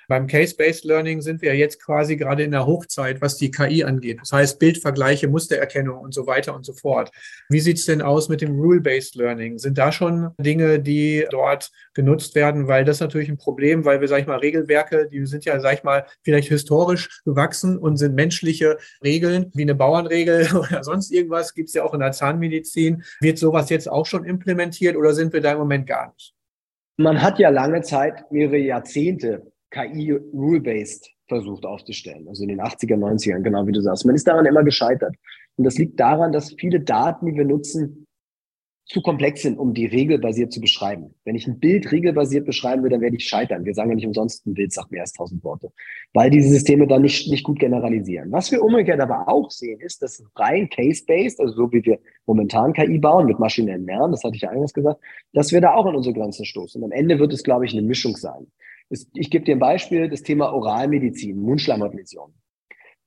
Beim 0.10 0.26
Case-Based 0.26 0.86
Learning 0.86 1.22
sind 1.22 1.43
wir 1.43 1.55
jetzt 1.55 1.80
quasi 1.80 2.18
gerade 2.18 2.41
in 2.41 2.49
der 2.49 2.66
Hochzeit, 2.66 3.22
was 3.22 3.38
die 3.38 3.51
KI 3.51 3.84
angeht. 3.84 4.18
Das 4.20 4.34
heißt 4.34 4.57
Bildvergleiche, 4.57 5.28
Mustererkennung 5.28 5.99
und 5.99 6.16
so 6.16 6.26
weiter 6.26 6.55
und 6.55 6.66
so 6.66 6.74
fort. 6.74 7.12
Wie 7.47 7.60
sieht 7.60 7.78
es 7.78 7.86
denn 7.86 8.01
aus 8.01 8.28
mit 8.28 8.41
dem 8.41 8.60
Rule-Based 8.60 9.14
Learning? 9.14 9.60
Sind 9.60 9.78
da 9.78 9.91
schon 9.91 10.32
Dinge, 10.39 10.80
die 10.80 11.28
dort 11.30 11.70
genutzt 11.93 12.34
werden? 12.34 12.68
Weil 12.68 12.86
das 12.86 12.97
ist 12.97 13.01
natürlich 13.01 13.30
ein 13.30 13.38
Problem, 13.38 13.86
weil 13.86 14.01
wir, 14.01 14.07
sag 14.07 14.22
ich 14.22 14.26
mal, 14.26 14.39
Regelwerke, 14.39 15.07
die 15.07 15.28
sind 15.28 15.45
ja, 15.45 15.60
sag 15.60 15.76
ich 15.76 15.84
mal, 15.84 16.07
vielleicht 16.24 16.47
historisch 16.47 17.22
gewachsen 17.24 17.78
und 17.78 17.97
sind 17.97 18.16
menschliche 18.16 18.80
Regeln, 19.03 19.51
wie 19.53 19.62
eine 19.62 19.76
Bauernregel 19.76 20.47
oder 20.55 20.84
sonst 20.84 21.12
irgendwas, 21.12 21.53
gibt 21.53 21.70
es 21.70 21.76
ja 21.76 21.84
auch 21.84 21.93
in 21.93 21.99
der 21.99 22.14
Zahnmedizin. 22.14 23.03
Wird 23.22 23.38
sowas 23.38 23.70
jetzt 23.70 23.88
auch 23.88 24.07
schon 24.07 24.26
implementiert 24.26 24.97
oder 24.97 25.14
sind 25.14 25.34
wir 25.34 25.41
da 25.41 25.51
im 25.51 25.60
Moment 25.60 25.86
gar 25.86 26.12
nicht? 26.12 26.34
Man 26.97 27.22
hat 27.22 27.38
ja 27.38 27.49
lange 27.49 27.84
Zeit, 27.84 28.32
mehrere 28.32 28.57
Jahrzehnte 28.57 29.51
KI 29.72 30.11
rule-based 30.11 31.11
versucht 31.28 31.65
aufzustellen, 31.65 32.28
also 32.28 32.43
in 32.43 32.49
den 32.49 32.61
80er, 32.61 32.95
90ern, 32.95 33.41
genau 33.41 33.65
wie 33.67 33.72
du 33.72 33.82
sagst. 33.82 34.05
Man 34.05 34.15
ist 34.15 34.28
daran 34.28 34.45
immer 34.45 34.63
gescheitert. 34.63 35.15
Und 35.57 35.63
das 35.63 35.78
liegt 35.78 35.99
daran, 35.99 36.32
dass 36.32 36.53
viele 36.57 36.80
Daten, 36.80 37.28
die 37.28 37.36
wir 37.36 37.45
nutzen, 37.45 38.07
zu 38.89 39.03
komplex 39.03 39.43
sind, 39.43 39.59
um 39.59 39.76
die 39.76 39.86
regelbasiert 39.86 40.51
zu 40.51 40.59
beschreiben. 40.59 41.13
Wenn 41.24 41.36
ich 41.36 41.45
ein 41.45 41.59
Bild 41.59 41.91
regelbasiert 41.91 42.47
beschreiben 42.47 42.82
will, 42.82 42.89
dann 42.89 43.01
werde 43.01 43.17
ich 43.17 43.28
scheitern. 43.28 43.63
Wir 43.63 43.76
sagen 43.76 43.89
ja 43.89 43.95
nicht 43.95 44.07
umsonst, 44.07 44.47
ein 44.47 44.55
Bild 44.55 44.74
sagt 44.74 44.91
mehr 44.91 45.01
als 45.01 45.13
tausend 45.13 45.43
Worte, 45.43 45.72
weil 46.13 46.32
diese 46.32 46.49
Systeme 46.49 46.88
dann 46.88 47.03
nicht, 47.03 47.30
nicht 47.30 47.43
gut 47.43 47.59
generalisieren. 47.59 48.32
Was 48.32 48.51
wir 48.51 48.63
umgekehrt 48.63 48.99
aber 48.99 49.28
auch 49.28 49.51
sehen, 49.51 49.80
ist, 49.80 50.01
dass 50.01 50.24
rein 50.36 50.70
case-based, 50.70 51.39
also 51.39 51.53
so 51.53 51.72
wie 51.72 51.86
wir 51.86 51.99
momentan 52.26 52.74
KI 52.74 52.97
bauen 52.97 53.28
mit 53.28 53.38
maschinellem 53.38 53.86
Lernen, 53.86 54.11
das 54.11 54.24
hatte 54.24 54.36
ich 54.36 54.41
ja 54.41 54.49
eingangs 54.49 54.74
gesagt, 54.74 54.99
dass 55.34 55.51
wir 55.51 55.61
da 55.61 55.76
auch 55.76 55.86
an 55.86 55.95
unsere 55.95 56.15
Grenzen 56.15 56.45
stoßen. 56.45 56.82
Und 56.82 56.91
am 56.91 56.97
Ende 56.97 57.20
wird 57.20 57.32
es, 57.32 57.43
glaube 57.43 57.65
ich, 57.65 57.74
eine 57.74 57.84
Mischung 57.84 58.17
sein 58.17 58.47
ich 58.89 59.29
gebe 59.29 59.45
dir 59.45 59.55
ein 59.55 59.59
Beispiel, 59.59 60.09
das 60.09 60.23
Thema 60.23 60.51
Oralmedizin, 60.53 61.37
Mundschleimhautläsion. 61.37 62.33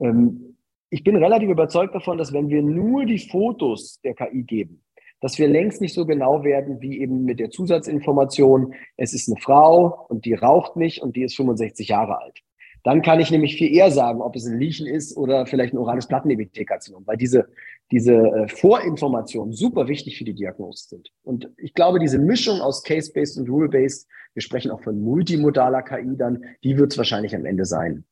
Ähm, 0.01 0.57
ich 0.91 1.05
bin 1.05 1.17
relativ 1.17 1.49
überzeugt 1.49 1.95
davon, 1.95 2.19
dass 2.19 2.33
wenn 2.33 2.49
wir 2.49 2.63
nur 2.63 3.07
die 3.07 3.19
Fotos 3.19 4.01
der 4.03 4.15
KI 4.15 4.43
geben, 4.43 4.83
dass 5.21 5.39
wir 5.39 5.49
längst 5.49 5.81
nicht 5.81 5.95
so 5.95 6.05
genau 6.05 6.45
werden 6.45 6.81
wie 6.81 7.01
eben 7.01 7.25
mit 7.25 7.41
der 7.41 7.51
Zusatzinformation, 7.51 8.75
es 8.97 9.15
ist 9.15 9.29
eine 9.29 9.41
Frau 9.41 10.07
und 10.09 10.25
die 10.25 10.35
raucht 10.35 10.77
nicht 10.77 11.01
und 11.01 11.17
die 11.17 11.23
ist 11.23 11.37
65 11.37 11.89
Jahre 11.89 12.21
alt. 12.21 12.43
Dann 12.83 13.03
kann 13.03 13.21
ich 13.21 13.31
nämlich 13.31 13.57
viel 13.57 13.73
eher 13.73 13.93
sagen, 13.93 14.21
ob 14.21 14.35
es 14.35 14.45
ein 14.45 14.59
Lesion 14.59 14.89
ist 14.89 15.17
oder 15.17 15.47
vielleicht 15.47 15.73
ein 15.73 15.79
orales 15.79 16.09
Plattenepithelkarzinom, 16.09 17.07
weil 17.07 17.17
diese, 17.17 17.49
diese 17.93 18.15
äh, 18.15 18.49
Vorinformationen 18.49 19.53
super 19.53 19.87
wichtig 19.87 20.17
für 20.19 20.25
die 20.25 20.35
Diagnose 20.35 20.89
sind. 20.89 21.11
Und 21.23 21.51
ich 21.59 21.75
glaube, 21.75 21.99
diese 21.99 22.19
Mischung 22.19 22.61
aus 22.61 22.83
Case-Based 22.83 23.39
und 23.39 23.49
Rule-Based, 23.49 24.09
wir 24.33 24.43
sprechen 24.43 24.71
auch 24.71 24.83
von 24.83 25.01
multimodaler 25.01 25.83
KI 25.83 26.17
dann, 26.17 26.43
die 26.65 26.79
wird 26.79 26.93
es 26.93 26.99
wahrscheinlich 26.99 27.37
am 27.37 27.45
Ende 27.45 27.67
sein. 27.67 28.05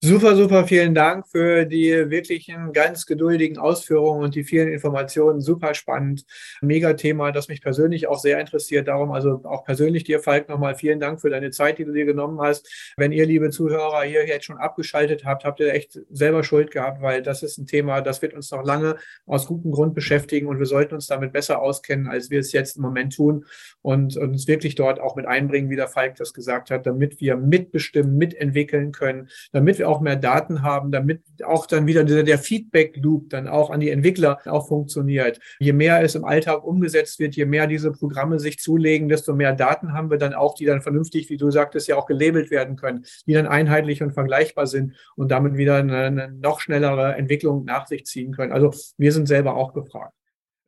Super, 0.00 0.36
super, 0.36 0.64
vielen 0.64 0.94
Dank 0.94 1.26
für 1.26 1.64
die 1.64 1.90
wirklichen 2.08 2.72
ganz 2.72 3.04
geduldigen 3.04 3.58
Ausführungen 3.58 4.22
und 4.22 4.36
die 4.36 4.44
vielen 4.44 4.68
Informationen. 4.68 5.40
Super 5.40 5.74
spannend. 5.74 6.24
Mega 6.60 6.92
Thema, 6.92 7.32
das 7.32 7.48
mich 7.48 7.60
persönlich 7.60 8.06
auch 8.06 8.20
sehr 8.20 8.38
interessiert. 8.38 8.86
Darum 8.86 9.10
also 9.10 9.40
auch 9.42 9.64
persönlich 9.64 10.04
dir, 10.04 10.20
Falk, 10.20 10.48
nochmal 10.48 10.76
vielen 10.76 11.00
Dank 11.00 11.20
für 11.20 11.30
deine 11.30 11.50
Zeit, 11.50 11.78
die 11.78 11.84
du 11.84 11.90
dir 11.90 12.04
genommen 12.04 12.40
hast. 12.40 12.92
Wenn 12.96 13.10
ihr, 13.10 13.26
liebe 13.26 13.50
Zuhörer, 13.50 14.02
hier 14.02 14.24
jetzt 14.24 14.44
schon 14.44 14.58
abgeschaltet 14.58 15.24
habt, 15.24 15.44
habt 15.44 15.58
ihr 15.58 15.74
echt 15.74 15.98
selber 16.10 16.44
Schuld 16.44 16.70
gehabt, 16.70 17.02
weil 17.02 17.20
das 17.20 17.42
ist 17.42 17.58
ein 17.58 17.66
Thema, 17.66 18.00
das 18.00 18.22
wird 18.22 18.34
uns 18.34 18.52
noch 18.52 18.62
lange 18.62 18.98
aus 19.26 19.46
gutem 19.48 19.72
Grund 19.72 19.96
beschäftigen 19.96 20.46
und 20.46 20.60
wir 20.60 20.66
sollten 20.66 20.94
uns 20.94 21.08
damit 21.08 21.32
besser 21.32 21.60
auskennen, 21.60 22.06
als 22.06 22.30
wir 22.30 22.38
es 22.38 22.52
jetzt 22.52 22.76
im 22.76 22.82
Moment 22.82 23.16
tun 23.16 23.46
und 23.82 24.16
uns 24.16 24.46
wirklich 24.46 24.76
dort 24.76 25.00
auch 25.00 25.16
mit 25.16 25.26
einbringen, 25.26 25.70
wie 25.70 25.76
der 25.76 25.88
Falk 25.88 26.14
das 26.14 26.32
gesagt 26.32 26.70
hat, 26.70 26.86
damit 26.86 27.20
wir 27.20 27.36
mitbestimmen, 27.36 28.16
mitentwickeln 28.16 28.92
können, 28.92 29.28
damit 29.50 29.78
wir 29.78 29.87
auch 29.88 30.00
mehr 30.00 30.16
Daten 30.16 30.62
haben, 30.62 30.92
damit 30.92 31.22
auch 31.44 31.66
dann 31.66 31.86
wieder 31.86 32.04
dieser, 32.04 32.22
der 32.22 32.38
Feedback-Loop 32.38 33.30
dann 33.30 33.48
auch 33.48 33.70
an 33.70 33.80
die 33.80 33.90
Entwickler 33.90 34.38
auch 34.46 34.68
funktioniert. 34.68 35.40
Je 35.58 35.72
mehr 35.72 36.02
es 36.02 36.14
im 36.14 36.24
Alltag 36.24 36.64
umgesetzt 36.64 37.18
wird, 37.18 37.34
je 37.36 37.46
mehr 37.46 37.66
diese 37.66 37.90
Programme 37.90 38.38
sich 38.38 38.58
zulegen, 38.58 39.08
desto 39.08 39.34
mehr 39.34 39.54
Daten 39.54 39.92
haben 39.92 40.10
wir 40.10 40.18
dann 40.18 40.34
auch, 40.34 40.54
die 40.54 40.66
dann 40.66 40.82
vernünftig, 40.82 41.30
wie 41.30 41.36
du 41.36 41.50
sagtest, 41.50 41.88
ja 41.88 41.96
auch 41.96 42.06
gelabelt 42.06 42.50
werden 42.50 42.76
können, 42.76 43.04
die 43.26 43.32
dann 43.32 43.46
einheitlich 43.46 44.02
und 44.02 44.12
vergleichbar 44.12 44.66
sind 44.66 44.94
und 45.16 45.30
damit 45.30 45.56
wieder 45.56 45.76
eine, 45.76 45.96
eine 45.96 46.32
noch 46.32 46.60
schnellere 46.60 47.14
Entwicklung 47.16 47.64
nach 47.64 47.86
sich 47.86 48.04
ziehen 48.04 48.32
können. 48.32 48.52
Also 48.52 48.72
wir 48.96 49.12
sind 49.12 49.26
selber 49.26 49.56
auch 49.56 49.72
gefragt. 49.72 50.12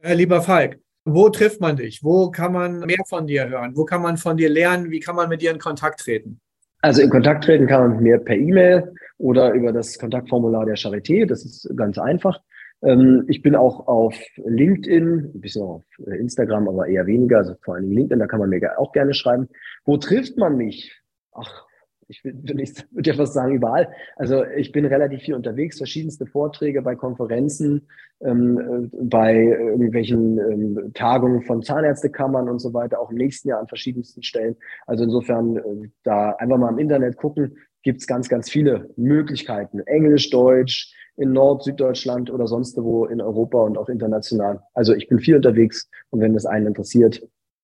Äh, 0.03 0.15
lieber 0.15 0.43
Falk, 0.43 0.81
wo 1.05 1.29
trifft 1.29 1.61
man 1.61 1.77
dich? 1.77 2.03
Wo 2.03 2.31
kann 2.31 2.53
man 2.53 2.81
mehr 2.81 3.05
von 3.09 3.27
dir 3.27 3.49
hören? 3.49 3.77
Wo 3.77 3.85
kann 3.85 4.03
man 4.03 4.17
von 4.17 4.37
dir 4.37 4.49
lernen? 4.49 4.91
Wie 4.91 5.01
kann 5.01 5.17
man 5.17 5.29
mit 5.29 5.43
dir 5.43 5.51
in 5.51 5.59
Kontakt 5.59 6.01
treten? 6.01 6.41
Also 6.83 7.03
in 7.03 7.11
Kontakt 7.11 7.45
treten 7.45 7.67
kann 7.67 7.83
man 7.83 7.91
mit 7.93 8.01
mir 8.01 8.19
per 8.19 8.37
E-Mail 8.37 8.95
oder 9.19 9.53
über 9.53 9.73
das 9.73 9.99
Kontaktformular 9.99 10.65
der 10.65 10.77
Charité. 10.77 11.27
Das 11.27 11.45
ist 11.45 11.71
ganz 11.77 11.99
einfach. 11.99 12.41
Ähm, 12.83 13.25
ich 13.29 13.43
bin 13.43 13.55
auch 13.55 13.87
auf 13.87 14.15
LinkedIn, 14.37 15.33
ein 15.35 15.41
bisschen 15.41 15.63
auf 15.63 15.85
Instagram, 16.07 16.69
aber 16.69 16.87
eher 16.87 17.07
weniger, 17.07 17.39
also 17.39 17.55
vor 17.63 17.75
allem 17.75 17.91
LinkedIn, 17.91 18.19
da 18.19 18.27
kann 18.27 18.41
man 18.41 18.49
mir 18.49 18.79
auch 18.79 18.93
gerne 18.93 19.13
schreiben. 19.13 19.49
Wo 19.85 19.99
trifft 19.99 20.39
man 20.39 20.57
mich? 20.57 20.99
Ach, 21.33 21.67
ich 22.11 22.25
würde 22.25 22.43
würd 22.91 23.07
ja 23.07 23.15
fast 23.15 23.35
sagen, 23.35 23.55
überall. 23.55 23.89
Also 24.17 24.45
ich 24.45 24.73
bin 24.73 24.85
relativ 24.85 25.23
viel 25.23 25.35
unterwegs, 25.35 25.79
verschiedenste 25.79 26.27
Vorträge 26.27 26.83
bei 26.83 26.97
Konferenzen, 26.97 27.87
ähm, 28.21 28.59
äh, 28.59 28.97
bei 29.05 29.37
irgendwelchen 29.37 30.39
ähm, 30.39 30.91
Tagungen 30.93 31.43
von 31.43 31.63
Zahnärztekammern 31.63 32.49
und 32.49 32.59
so 32.59 32.75
weiter, 32.75 33.01
auch 33.01 33.11
im 33.11 33.17
nächsten 33.17 33.49
Jahr 33.49 33.61
an 33.61 33.69
verschiedensten 33.69 34.25
Stellen. 34.25 34.57
Also 34.87 35.05
insofern 35.05 35.57
äh, 35.57 35.89
da 36.03 36.33
einfach 36.33 36.59
mal 36.59 36.71
im 36.71 36.79
Internet 36.79 37.17
gucken, 37.17 37.57
gibt 37.83 38.01
es 38.01 38.07
ganz, 38.07 38.29
ganz 38.29 38.51
viele 38.51 38.91
Möglichkeiten. 38.97 39.81
Englisch, 39.81 40.31
Deutsch, 40.31 40.93
in 41.17 41.33
Nord-, 41.33 41.63
Süddeutschland 41.63 42.31
oder 42.31 42.47
sonst 42.49 42.77
wo 42.77 43.07
in 43.07 43.21
Europa 43.21 43.61
und 43.63 43.79
auch 43.79 43.89
international. 43.89 44.61
Also 44.75 44.95
ich 44.95 45.09
bin 45.09 45.21
viel 45.21 45.37
unterwegs 45.37 45.89
und 46.11 46.21
wenn 46.21 46.35
das 46.35 46.45
einen 46.45 46.67
interessiert, 46.67 47.23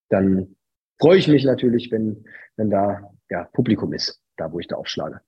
dann 0.08 0.54
freue 1.00 1.18
ich 1.18 1.26
mich 1.26 1.44
natürlich, 1.44 1.90
wenn, 1.90 2.24
wenn 2.56 2.70
da 2.70 3.10
ja, 3.28 3.48
Publikum 3.52 3.92
ist 3.92 4.22
da 4.36 4.52
wo 4.52 4.60
ich 4.60 4.68
da 4.68 4.76
aufschlage. 4.76 5.20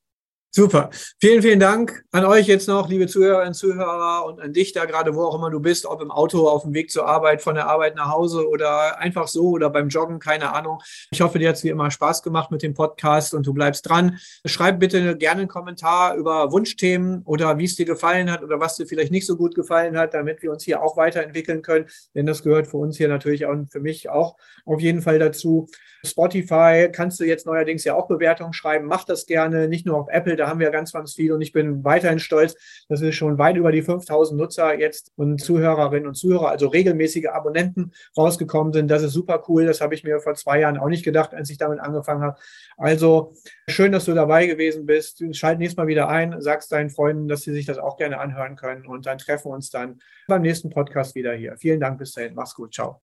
Super. 0.59 0.91
Vielen, 1.21 1.41
vielen 1.41 1.61
Dank 1.61 2.03
an 2.11 2.25
euch 2.25 2.49
jetzt 2.49 2.67
noch, 2.67 2.89
liebe 2.89 3.07
Zuhörerinnen 3.07 3.51
und 3.51 3.55
Zuhörer 3.55 4.25
und 4.27 4.41
an 4.41 4.53
dich 4.53 4.73
da 4.73 4.87
gerade, 4.87 5.15
wo 5.15 5.23
auch 5.23 5.37
immer 5.37 5.51
du 5.51 5.61
bist, 5.61 5.87
ob 5.87 6.03
im 6.03 6.11
Auto, 6.11 6.49
auf 6.49 6.63
dem 6.63 6.75
Weg 6.75 6.91
zur 6.91 7.07
Arbeit, 7.07 7.43
von 7.43 7.55
der 7.55 7.69
Arbeit 7.69 7.95
nach 7.95 8.11
Hause 8.11 8.49
oder 8.49 8.99
einfach 8.99 9.29
so 9.29 9.51
oder 9.51 9.71
beim 9.71 9.89
Joggen, 9.89 10.19
keine 10.19 10.53
Ahnung. 10.53 10.81
Ich 11.13 11.21
hoffe, 11.21 11.39
dir 11.39 11.51
hat 11.51 11.55
es 11.59 11.63
wie 11.63 11.69
immer 11.69 11.93
Spaß 11.93 12.25
gemacht 12.25 12.51
mit 12.51 12.65
dem 12.65 12.75
Podcast 12.75 13.35
und 13.35 13.47
du 13.47 13.55
bleibst 13.55 13.89
dran. 13.89 14.19
Schreib 14.47 14.81
bitte 14.81 15.17
gerne 15.17 15.43
einen 15.43 15.49
Kommentar 15.49 16.17
über 16.17 16.51
Wunschthemen 16.51 17.23
oder 17.23 17.57
wie 17.59 17.67
es 17.67 17.77
dir 17.77 17.87
gefallen 17.87 18.29
hat 18.29 18.43
oder 18.43 18.59
was 18.59 18.75
dir 18.75 18.89
vielleicht 18.89 19.13
nicht 19.13 19.29
so 19.29 19.37
gut 19.37 19.55
gefallen 19.55 19.97
hat, 19.97 20.13
damit 20.13 20.43
wir 20.43 20.51
uns 20.51 20.65
hier 20.65 20.83
auch 20.83 20.97
weiterentwickeln 20.97 21.63
können. 21.63 21.87
Denn 22.17 22.27
das 22.27 22.43
gehört 22.43 22.67
für 22.67 22.79
uns 22.79 22.97
hier 22.97 23.07
natürlich 23.07 23.47
auch 23.47 23.55
für 23.71 23.79
mich 23.79 24.11
auch 24.11 24.37
auf 24.65 24.81
jeden 24.81 25.03
Fall 25.03 25.21
dazu. 25.21 25.69
Spotify 26.05 26.89
kannst 26.93 27.19
du 27.21 27.25
jetzt 27.25 27.47
neuerdings 27.47 27.85
ja 27.85 27.95
auch 27.95 28.07
Bewertungen 28.07 28.53
schreiben. 28.53 28.87
Mach 28.87 29.05
das 29.05 29.27
gerne, 29.27 29.69
nicht 29.69 29.87
nur 29.87 29.97
auf 29.97 30.09
Apple, 30.09 30.37
haben 30.49 30.61
wir 30.61 30.71
ganz, 30.71 30.93
ganz 30.93 31.15
viel 31.15 31.33
und 31.33 31.41
ich 31.41 31.53
bin 31.53 31.85
weiterhin 31.85 32.19
stolz, 32.19 32.55
dass 32.89 33.01
wir 33.01 33.13
schon 33.13 33.39
weit 33.39 33.57
über 33.57 33.73
die 33.73 33.83
5000 33.83 34.39
Nutzer 34.39 34.79
jetzt 34.79 35.13
und 35.17 35.41
Zuhörerinnen 35.41 36.07
und 36.07 36.15
Zuhörer, 36.15 36.49
also 36.49 36.69
regelmäßige 36.69 37.27
Abonnenten 37.27 37.93
rausgekommen 38.17 38.73
sind. 38.73 38.89
Das 38.89 39.03
ist 39.03 39.13
super 39.13 39.45
cool. 39.49 39.67
Das 39.67 39.81
habe 39.81 39.95
ich 39.95 40.05
mir 40.05 40.21
vor 40.21 40.35
zwei 40.35 40.61
Jahren 40.61 40.79
auch 40.79 40.89
nicht 40.89 41.05
gedacht, 41.05 41.35
als 41.35 41.51
ich 41.51 41.59
damit 41.59 41.81
angefangen 41.81 42.23
habe. 42.23 42.39
Also 42.77 43.35
schön, 43.69 43.93
dass 43.93 44.05
du 44.05 44.15
dabei 44.15 44.47
gewesen 44.47 44.87
bist. 44.87 45.23
Schalt 45.35 45.59
nächstes 45.59 45.77
Mal 45.77 45.87
wieder 45.87 46.09
ein, 46.09 46.41
sagst 46.41 46.73
deinen 46.73 46.91
Freunden, 46.91 47.29
dass 47.29 47.43
sie 47.43 47.53
sich 47.53 47.67
das 47.67 47.79
auch 47.79 47.97
gerne 47.97 48.19
anhören 48.19 48.57
können 48.57 48.87
und 48.87 49.07
dann 49.07 49.19
treffen 49.19 49.51
wir 49.51 49.55
uns 49.55 49.71
dann 49.71 50.01
beim 50.27 50.43
nächsten 50.43 50.71
Podcast 50.71 51.15
wieder 51.15 51.33
hier. 51.33 51.57
Vielen 51.59 51.81
Dank 51.81 51.99
bis 51.99 52.13
dahin. 52.13 52.35
Mach's 52.35 52.55
gut. 52.55 52.75
Ciao. 52.75 53.01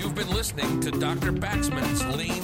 You've 0.00 0.14
been 0.14 0.28
listening 0.34 0.80
to 0.80 0.90
Dr. 0.90 1.32
Baxman's 1.32 2.04
Lean 2.16 2.43